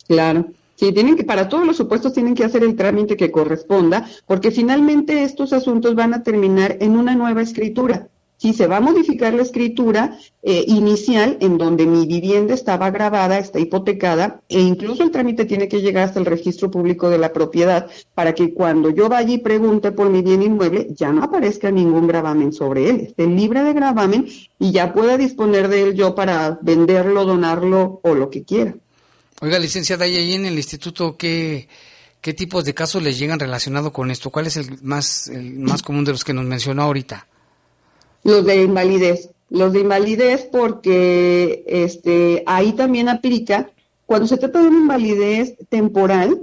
Claro. 0.08 0.48
Sí, 0.74 0.92
tienen 0.92 1.14
que, 1.14 1.24
para 1.24 1.48
todos 1.48 1.66
los 1.66 1.76
supuestos 1.76 2.14
tienen 2.14 2.34
que 2.34 2.42
hacer 2.42 2.64
el 2.64 2.74
trámite 2.74 3.16
que 3.16 3.30
corresponda, 3.30 4.08
porque 4.26 4.50
finalmente 4.50 5.22
estos 5.22 5.52
asuntos 5.52 5.94
van 5.94 6.14
a 6.14 6.22
terminar 6.22 6.78
en 6.80 6.96
una 6.96 7.14
nueva 7.14 7.42
escritura. 7.42 8.08
Si 8.40 8.54
se 8.54 8.66
va 8.66 8.78
a 8.78 8.80
modificar 8.80 9.34
la 9.34 9.42
escritura 9.42 10.18
eh, 10.42 10.64
inicial 10.66 11.36
en 11.42 11.58
donde 11.58 11.84
mi 11.84 12.06
vivienda 12.06 12.54
estaba 12.54 12.90
grabada, 12.90 13.38
está 13.38 13.60
hipotecada, 13.60 14.40
e 14.48 14.58
incluso 14.60 15.02
el 15.02 15.10
trámite 15.10 15.44
tiene 15.44 15.68
que 15.68 15.82
llegar 15.82 16.04
hasta 16.04 16.20
el 16.20 16.24
registro 16.24 16.70
público 16.70 17.10
de 17.10 17.18
la 17.18 17.34
propiedad 17.34 17.90
para 18.14 18.34
que 18.34 18.54
cuando 18.54 18.88
yo 18.88 19.10
vaya 19.10 19.34
y 19.34 19.38
pregunte 19.38 19.92
por 19.92 20.08
mi 20.08 20.22
bien 20.22 20.40
inmueble 20.40 20.88
ya 20.96 21.12
no 21.12 21.22
aparezca 21.22 21.70
ningún 21.70 22.06
gravamen 22.06 22.54
sobre 22.54 22.88
él, 22.88 23.00
esté 23.00 23.26
libre 23.26 23.62
de 23.62 23.74
gravamen 23.74 24.26
y 24.58 24.72
ya 24.72 24.94
pueda 24.94 25.18
disponer 25.18 25.68
de 25.68 25.82
él 25.82 25.94
yo 25.94 26.14
para 26.14 26.58
venderlo, 26.62 27.26
donarlo 27.26 28.00
o 28.02 28.14
lo 28.14 28.30
que 28.30 28.44
quiera. 28.44 28.74
Oiga, 29.42 29.58
licenciada, 29.58 30.08
¿y 30.08 30.16
ahí 30.16 30.32
en 30.32 30.46
el 30.46 30.56
instituto 30.56 31.18
qué, 31.18 31.68
qué 32.22 32.32
tipos 32.32 32.64
de 32.64 32.72
casos 32.72 33.02
les 33.02 33.18
llegan 33.18 33.38
relacionado 33.38 33.92
con 33.92 34.10
esto? 34.10 34.30
¿Cuál 34.30 34.46
es 34.46 34.56
el 34.56 34.80
más, 34.80 35.28
el 35.28 35.58
más 35.58 35.82
común 35.82 36.06
de 36.06 36.12
los 36.12 36.24
que 36.24 36.32
nos 36.32 36.46
mencionó 36.46 36.84
ahorita? 36.84 37.26
Los 38.24 38.44
de 38.44 38.62
invalidez. 38.62 39.30
Los 39.48 39.72
de 39.72 39.80
invalidez 39.80 40.48
porque 40.50 41.64
este, 41.66 42.42
ahí 42.46 42.72
también 42.72 43.08
aplica, 43.08 43.70
cuando 44.06 44.26
se 44.26 44.36
trata 44.36 44.62
de 44.62 44.68
una 44.68 44.78
invalidez 44.78 45.56
temporal, 45.68 46.40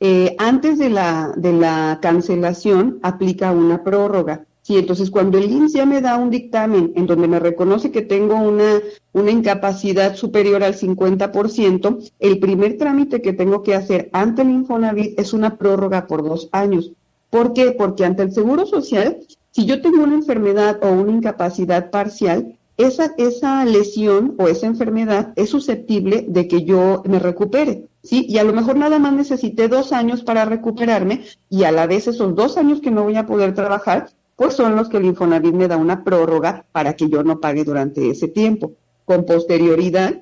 eh, 0.00 0.34
antes 0.38 0.78
de 0.78 0.90
la, 0.90 1.32
de 1.36 1.52
la 1.52 1.98
cancelación 2.00 2.98
aplica 3.02 3.52
una 3.52 3.82
prórroga. 3.82 4.44
Sí, 4.62 4.76
entonces 4.76 5.10
cuando 5.10 5.38
el 5.38 5.50
INS 5.50 5.72
ya 5.72 5.86
me 5.86 6.02
da 6.02 6.18
un 6.18 6.28
dictamen 6.30 6.92
en 6.94 7.06
donde 7.06 7.26
me 7.26 7.40
reconoce 7.40 7.90
que 7.90 8.02
tengo 8.02 8.34
una, 8.34 8.80
una 9.14 9.30
incapacidad 9.30 10.14
superior 10.14 10.62
al 10.62 10.74
50%, 10.74 12.12
el 12.18 12.38
primer 12.38 12.76
trámite 12.76 13.22
que 13.22 13.32
tengo 13.32 13.62
que 13.62 13.74
hacer 13.74 14.10
ante 14.12 14.42
el 14.42 14.50
Infonavit 14.50 15.18
es 15.18 15.32
una 15.32 15.56
prórroga 15.56 16.06
por 16.06 16.22
dos 16.22 16.50
años. 16.52 16.92
¿Por 17.30 17.54
qué? 17.54 17.72
Porque 17.72 18.04
ante 18.04 18.22
el 18.22 18.32
Seguro 18.32 18.66
Social 18.66 19.18
si 19.50 19.66
yo 19.66 19.80
tengo 19.80 20.02
una 20.02 20.14
enfermedad 20.14 20.78
o 20.82 20.90
una 20.90 21.12
incapacidad 21.12 21.90
parcial, 21.90 22.58
esa, 22.76 23.12
esa 23.18 23.64
lesión 23.64 24.36
o 24.38 24.46
esa 24.46 24.66
enfermedad 24.66 25.32
es 25.34 25.50
susceptible 25.50 26.24
de 26.28 26.46
que 26.46 26.62
yo 26.62 27.02
me 27.06 27.18
recupere, 27.18 27.88
¿sí? 28.04 28.24
Y 28.28 28.38
a 28.38 28.44
lo 28.44 28.52
mejor 28.52 28.76
nada 28.76 29.00
más 29.00 29.12
necesité 29.12 29.66
dos 29.66 29.92
años 29.92 30.22
para 30.22 30.44
recuperarme 30.44 31.24
y 31.50 31.64
a 31.64 31.72
la 31.72 31.86
vez 31.88 32.06
esos 32.06 32.36
dos 32.36 32.56
años 32.56 32.80
que 32.80 32.92
no 32.92 33.02
voy 33.02 33.16
a 33.16 33.26
poder 33.26 33.52
trabajar, 33.54 34.10
pues 34.36 34.54
son 34.54 34.76
los 34.76 34.88
que 34.88 34.98
el 34.98 35.06
Infonavit 35.06 35.54
me 35.54 35.66
da 35.66 35.76
una 35.76 36.04
prórroga 36.04 36.64
para 36.70 36.94
que 36.94 37.08
yo 37.08 37.24
no 37.24 37.40
pague 37.40 37.64
durante 37.64 38.10
ese 38.10 38.28
tiempo. 38.28 38.72
Con 39.04 39.26
posterioridad, 39.26 40.20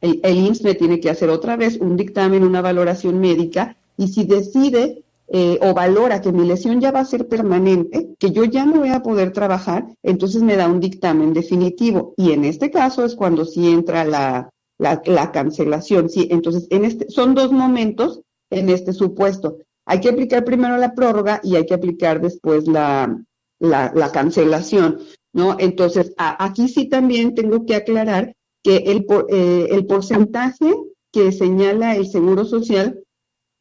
el, 0.00 0.18
el 0.24 0.36
IMSS 0.36 0.62
me 0.64 0.74
tiene 0.74 0.98
que 0.98 1.10
hacer 1.10 1.30
otra 1.30 1.54
vez 1.54 1.76
un 1.76 1.96
dictamen, 1.96 2.42
una 2.42 2.60
valoración 2.60 3.20
médica 3.20 3.76
y 3.96 4.08
si 4.08 4.24
decide 4.24 5.03
eh, 5.28 5.58
o 5.62 5.72
valora 5.72 6.20
que 6.20 6.32
mi 6.32 6.46
lesión 6.46 6.80
ya 6.80 6.90
va 6.90 7.00
a 7.00 7.04
ser 7.04 7.28
permanente, 7.28 8.14
que 8.18 8.30
yo 8.30 8.44
ya 8.44 8.64
no 8.66 8.80
voy 8.80 8.90
a 8.90 9.02
poder 9.02 9.32
trabajar, 9.32 9.86
entonces 10.02 10.42
me 10.42 10.56
da 10.56 10.68
un 10.68 10.80
dictamen 10.80 11.32
definitivo. 11.32 12.14
Y 12.16 12.32
en 12.32 12.44
este 12.44 12.70
caso 12.70 13.04
es 13.04 13.14
cuando 13.14 13.44
sí 13.44 13.70
entra 13.70 14.04
la, 14.04 14.50
la, 14.78 15.32
cancelación. 15.32 16.08
Sí, 16.10 16.28
entonces 16.30 16.66
en 16.70 16.84
este, 16.84 17.08
son 17.08 17.34
dos 17.34 17.52
momentos 17.52 18.20
en 18.50 18.68
este 18.68 18.92
supuesto. 18.92 19.58
Hay 19.86 20.00
que 20.00 20.10
aplicar 20.10 20.44
primero 20.44 20.76
la 20.76 20.94
prórroga 20.94 21.40
y 21.42 21.56
hay 21.56 21.66
que 21.66 21.74
aplicar 21.74 22.20
después 22.20 22.66
la, 22.66 23.18
la, 23.58 23.92
la 23.94 24.12
cancelación, 24.12 25.00
¿no? 25.32 25.56
Entonces, 25.58 26.12
aquí 26.16 26.68
sí 26.68 26.88
también 26.88 27.34
tengo 27.34 27.66
que 27.66 27.74
aclarar 27.74 28.34
que 28.62 28.76
el, 28.76 29.06
eh, 29.28 29.68
el 29.70 29.86
porcentaje 29.86 30.72
que 31.12 31.30
señala 31.32 31.94
el 31.94 32.06
Seguro 32.08 32.44
Social, 32.44 33.03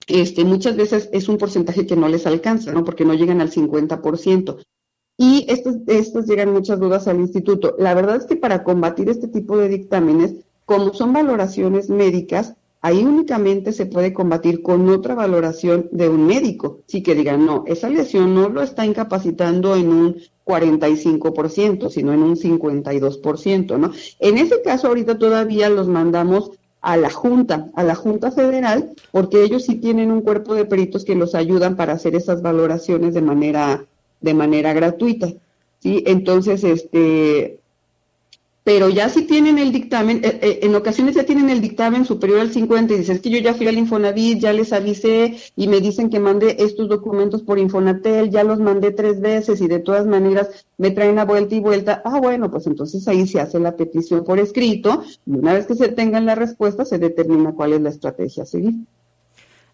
este, 0.07 0.43
muchas 0.43 0.75
veces 0.75 1.09
es 1.11 1.29
un 1.29 1.37
porcentaje 1.37 1.85
que 1.85 1.95
no 1.95 2.07
les 2.07 2.25
alcanza, 2.25 2.71
¿no? 2.71 2.83
Porque 2.83 3.05
no 3.05 3.13
llegan 3.13 3.41
al 3.41 3.51
50%. 3.51 4.57
Y 5.17 5.45
estos, 5.47 5.77
estos 5.87 6.25
llegan 6.25 6.51
muchas 6.51 6.79
dudas 6.79 7.07
al 7.07 7.19
instituto. 7.19 7.75
La 7.77 7.93
verdad 7.93 8.17
es 8.17 8.25
que 8.25 8.35
para 8.35 8.63
combatir 8.63 9.09
este 9.09 9.27
tipo 9.27 9.57
de 9.57 9.69
dictámenes, 9.69 10.35
como 10.65 10.93
son 10.93 11.13
valoraciones 11.13 11.89
médicas, 11.89 12.55
ahí 12.81 13.03
únicamente 13.03 13.71
se 13.71 13.85
puede 13.85 14.13
combatir 14.13 14.61
con 14.61 14.89
otra 14.89 15.15
valoración 15.15 15.87
de 15.91 16.09
un 16.09 16.27
médico. 16.27 16.81
Sí 16.87 17.01
que 17.01 17.15
digan, 17.15 17.45
no, 17.45 17.63
esa 17.67 17.89
lesión 17.89 18.33
no 18.35 18.49
lo 18.49 18.61
está 18.61 18.85
incapacitando 18.85 19.75
en 19.75 19.89
un 19.89 20.17
45%, 20.45 21.89
sino 21.89 22.13
en 22.13 22.23
un 22.23 22.35
52%, 22.35 23.77
¿no? 23.77 23.91
En 24.19 24.37
ese 24.37 24.61
caso, 24.61 24.87
ahorita 24.87 25.17
todavía 25.17 25.69
los 25.69 25.87
mandamos 25.87 26.51
a 26.83 26.97
la 26.97 27.09
Junta, 27.09 27.69
a 27.75 27.83
la 27.83 27.95
Junta 27.95 28.29
Federal, 28.29 28.91
porque 29.11 29.41
ellos 29.41 29.63
sí 29.63 29.75
tienen 29.75 30.11
un 30.11 30.21
cuerpo 30.21 30.53
de 30.53 30.65
peritos 30.65 31.05
que 31.05 31.15
los 31.15 31.33
ayudan 31.33 31.77
para 31.77 31.93
hacer 31.93 32.13
esas 32.13 32.41
valoraciones 32.41 33.13
de 33.13 33.21
manera, 33.21 33.85
de 34.19 34.33
manera 34.33 34.73
gratuita. 34.73 35.29
¿sí? 35.79 36.03
Entonces, 36.05 36.63
este, 36.65 37.57
pero 38.63 38.89
ya 38.89 39.09
si 39.09 39.23
tienen 39.23 39.59
el 39.59 39.71
dictamen, 39.71 40.23
eh, 40.23 40.39
eh, 40.41 40.59
en 40.63 40.75
ocasiones 40.75 41.15
ya 41.15 41.25
tienen 41.25 41.49
el 41.49 41.61
dictamen 41.61 42.05
superior 42.05 42.39
al 42.39 42.51
50 42.51 42.93
y 42.93 42.97
dicen, 42.97 43.17
es 43.17 43.21
que 43.21 43.29
yo 43.29 43.39
ya 43.39 43.53
fui 43.53 43.67
al 43.67 43.77
Infonavit, 43.77 44.39
ya 44.39 44.53
les 44.53 44.71
avisé 44.71 45.35
y 45.55 45.67
me 45.67 45.81
dicen 45.81 46.09
que 46.09 46.19
mandé 46.19 46.55
estos 46.59 46.87
documentos 46.87 47.41
por 47.41 47.59
Infonatel, 47.59 48.29
ya 48.29 48.43
los 48.43 48.59
mandé 48.59 48.91
tres 48.91 49.19
veces 49.19 49.59
y 49.61 49.67
de 49.67 49.79
todas 49.79 50.05
maneras 50.05 50.49
me 50.77 50.91
traen 50.91 51.19
a 51.19 51.25
vuelta 51.25 51.55
y 51.55 51.59
vuelta. 51.59 52.01
Ah, 52.05 52.19
bueno, 52.19 52.49
pues 52.49 52.65
entonces 52.67 53.07
ahí 53.07 53.27
se 53.27 53.41
hace 53.41 53.59
la 53.59 53.75
petición 53.75 54.23
por 54.23 54.39
escrito 54.39 55.03
y 55.25 55.31
una 55.31 55.53
vez 55.53 55.67
que 55.67 55.75
se 55.75 55.89
tengan 55.89 56.25
la 56.25 56.35
respuesta 56.35 56.85
se 56.85 56.99
determina 56.99 57.53
cuál 57.53 57.73
es 57.73 57.81
la 57.81 57.89
estrategia 57.89 58.43
a 58.43 58.45
seguir. 58.45 58.75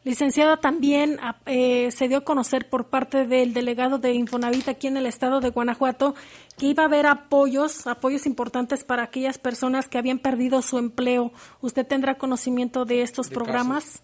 Licenciada, 0.06 0.58
también 0.58 1.20
eh, 1.46 1.92
se 1.92 2.08
dio 2.08 2.20
a 2.20 2.22
conocer 2.22 2.70
por 2.70 2.86
parte 2.86 3.28
del 3.28 3.54
delegado 3.54 3.98
de 3.98 4.14
Infonavit 4.14 4.70
aquí 4.70 4.88
en 4.88 4.96
el 4.96 5.06
estado 5.06 5.42
de 5.42 5.50
Guanajuato 5.50 6.16
que 6.58 6.68
iba 6.68 6.84
a 6.84 6.86
haber 6.86 7.06
apoyos, 7.06 7.86
apoyos 7.86 8.26
importantes 8.26 8.86
para 8.86 9.04
aquellas 9.04 9.38
personas 9.38 9.90
que 9.90 9.98
habían 9.98 10.20
perdido 10.20 10.62
su 10.62 10.78
empleo. 10.78 11.34
¿Usted 11.62 11.86
tendrá 11.86 12.18
conocimiento 12.18 12.86
de 12.86 13.02
estos 13.02 13.30
programas? 13.30 14.02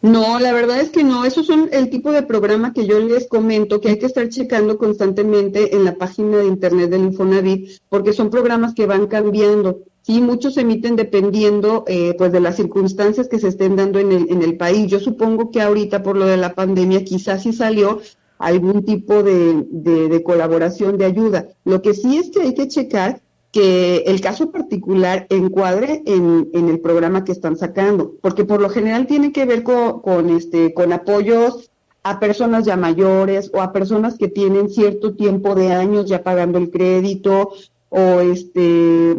No, 0.00 0.38
la 0.38 0.52
verdad 0.52 0.80
es 0.80 0.90
que 0.90 1.04
no. 1.04 1.24
Esos 1.24 1.46
son 1.46 1.68
el 1.72 1.90
tipo 1.90 2.12
de 2.12 2.22
programa 2.22 2.72
que 2.72 2.86
yo 2.86 2.98
les 3.00 3.28
comento 3.28 3.80
que 3.80 3.90
hay 3.90 3.98
que 3.98 4.06
estar 4.06 4.28
checando 4.28 4.78
constantemente 4.78 5.74
en 5.74 5.84
la 5.84 5.96
página 5.96 6.38
de 6.38 6.46
internet 6.46 6.90
del 6.90 7.04
Infonavit, 7.04 7.80
porque 7.88 8.12
son 8.12 8.30
programas 8.30 8.72
que 8.72 8.86
van 8.86 9.06
cambiando. 9.06 9.80
Sí, 10.06 10.20
muchos 10.20 10.54
se 10.54 10.60
emiten 10.60 10.94
dependiendo 10.94 11.82
eh, 11.88 12.14
pues 12.16 12.30
de 12.30 12.38
las 12.38 12.54
circunstancias 12.54 13.26
que 13.26 13.40
se 13.40 13.48
estén 13.48 13.74
dando 13.74 13.98
en 13.98 14.12
el, 14.12 14.30
en 14.30 14.40
el 14.40 14.56
país. 14.56 14.86
Yo 14.86 15.00
supongo 15.00 15.50
que 15.50 15.60
ahorita 15.60 16.04
por 16.04 16.16
lo 16.16 16.26
de 16.26 16.36
la 16.36 16.54
pandemia 16.54 17.02
quizás 17.02 17.42
sí 17.42 17.52
salió 17.52 18.00
algún 18.38 18.84
tipo 18.84 19.24
de, 19.24 19.64
de, 19.68 20.22
colaboración, 20.22 20.96
de 20.96 21.06
ayuda. 21.06 21.48
Lo 21.64 21.82
que 21.82 21.92
sí 21.92 22.18
es 22.18 22.30
que 22.30 22.42
hay 22.42 22.54
que 22.54 22.68
checar 22.68 23.20
que 23.50 24.04
el 24.06 24.20
caso 24.20 24.52
particular 24.52 25.26
encuadre 25.28 26.04
en, 26.06 26.50
en, 26.52 26.68
el 26.68 26.78
programa 26.78 27.24
que 27.24 27.32
están 27.32 27.56
sacando, 27.56 28.14
porque 28.20 28.44
por 28.44 28.60
lo 28.60 28.68
general 28.68 29.08
tiene 29.08 29.32
que 29.32 29.44
ver 29.44 29.64
con, 29.64 30.02
con, 30.02 30.30
este, 30.30 30.72
con 30.72 30.92
apoyos 30.92 31.68
a 32.04 32.20
personas 32.20 32.64
ya 32.64 32.76
mayores 32.76 33.50
o 33.52 33.60
a 33.60 33.72
personas 33.72 34.16
que 34.16 34.28
tienen 34.28 34.68
cierto 34.68 35.16
tiempo 35.16 35.56
de 35.56 35.72
años 35.72 36.06
ya 36.08 36.22
pagando 36.22 36.58
el 36.58 36.70
crédito 36.70 37.50
o 37.88 38.20
este 38.20 39.16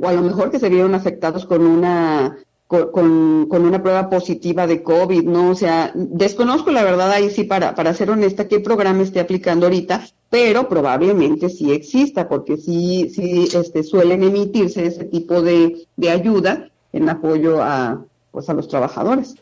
o 0.00 0.08
a 0.08 0.12
lo 0.12 0.22
mejor 0.22 0.50
que 0.50 0.58
se 0.58 0.68
vieron 0.68 0.94
afectados 0.94 1.46
con 1.46 1.62
una 1.62 2.38
con, 2.70 3.64
una 3.64 3.82
prueba 3.82 4.08
positiva 4.08 4.64
de 4.68 4.84
COVID, 4.84 5.24
¿no? 5.24 5.50
O 5.50 5.54
sea, 5.56 5.90
desconozco 5.92 6.70
la 6.70 6.84
verdad 6.84 7.10
ahí 7.10 7.28
sí, 7.28 7.42
para, 7.42 7.74
para 7.74 7.92
ser 7.94 8.10
honesta, 8.10 8.46
qué 8.46 8.60
programa 8.60 9.02
esté 9.02 9.18
aplicando 9.18 9.66
ahorita, 9.66 10.06
pero 10.30 10.68
probablemente 10.68 11.48
sí 11.48 11.72
exista, 11.72 12.28
porque 12.28 12.56
sí, 12.56 13.10
sí 13.12 13.48
este, 13.52 13.82
suelen 13.82 14.22
emitirse 14.22 14.86
ese 14.86 15.04
tipo 15.04 15.42
de, 15.42 15.84
de 15.96 16.10
ayuda 16.10 16.70
en 16.92 17.08
apoyo 17.08 17.60
a, 17.60 18.04
pues, 18.30 18.48
a 18.48 18.54
los 18.54 18.68
trabajadores. 18.68 19.34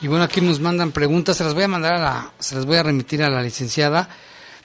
Y 0.00 0.06
bueno, 0.06 0.22
aquí 0.24 0.40
nos 0.40 0.60
mandan 0.60 0.92
preguntas, 0.92 1.36
se 1.36 1.42
las 1.44 1.54
voy 1.54 1.64
a 1.64 1.68
mandar 1.68 1.94
a 1.94 1.98
la, 1.98 2.32
se 2.38 2.54
las 2.54 2.64
voy 2.64 2.76
a 2.76 2.84
remitir 2.84 3.22
a 3.22 3.30
la 3.30 3.42
licenciada. 3.42 4.08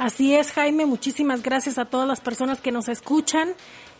Así 0.00 0.34
es, 0.34 0.52
Jaime. 0.52 0.86
Muchísimas 0.86 1.42
gracias 1.42 1.76
a 1.76 1.84
todas 1.84 2.08
las 2.08 2.22
personas 2.22 2.62
que 2.62 2.72
nos 2.72 2.88
escuchan 2.88 3.50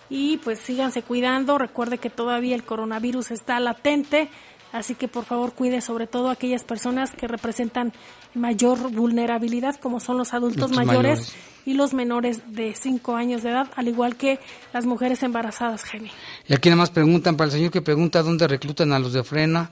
y 0.09 0.39
pues 0.39 0.59
síganse 0.59 1.03
cuidando. 1.03 1.59
Recuerde 1.59 1.99
que 1.99 2.09
todavía 2.09 2.55
el 2.57 2.65
coronavirus 2.65 3.33
está 3.33 3.61
latente, 3.61 4.31
así 4.73 4.95
que 4.95 5.09
por 5.09 5.27
favor 5.27 5.53
cuide 5.53 5.83
sobre 5.83 6.07
todo 6.07 6.31
a 6.31 6.33
aquellas 6.33 6.65
personas 6.65 7.13
que 7.13 7.29
representan 7.29 7.93
mayor 8.33 8.91
vulnerabilidad, 8.91 9.77
como 9.77 10.01
son 10.01 10.17
los 10.17 10.33
adultos 10.33 10.71
mayores, 10.71 11.19
mayores, 11.19 11.35
y 11.67 11.75
los 11.75 11.93
menores 11.93 12.45
de 12.47 12.73
5 12.73 13.15
años 13.17 13.43
de 13.43 13.51
edad, 13.51 13.69
al 13.77 13.89
igual 13.89 14.17
que 14.17 14.41
las 14.73 14.87
mujeres 14.87 15.23
embarazadas, 15.23 15.85
Jaime. 15.85 16.11
Y 16.49 16.55
aquí 16.55 16.71
nada 16.71 16.79
más 16.79 16.91
preguntan, 16.91 17.37
para 17.37 17.49
el 17.49 17.53
señor 17.53 17.71
que 17.73 17.83
pregunta 17.83 18.23
dónde 18.23 18.49
reclutan 18.49 18.95
a 18.95 18.99
los 18.99 19.13
de 19.13 19.23
frena, 19.23 19.71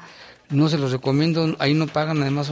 no 0.51 0.69
se 0.69 0.77
los 0.79 0.93
recomiendo, 0.93 1.57
ahí 1.59 1.75
no 1.75 1.87
pagan 1.87 2.21
además 2.21 2.47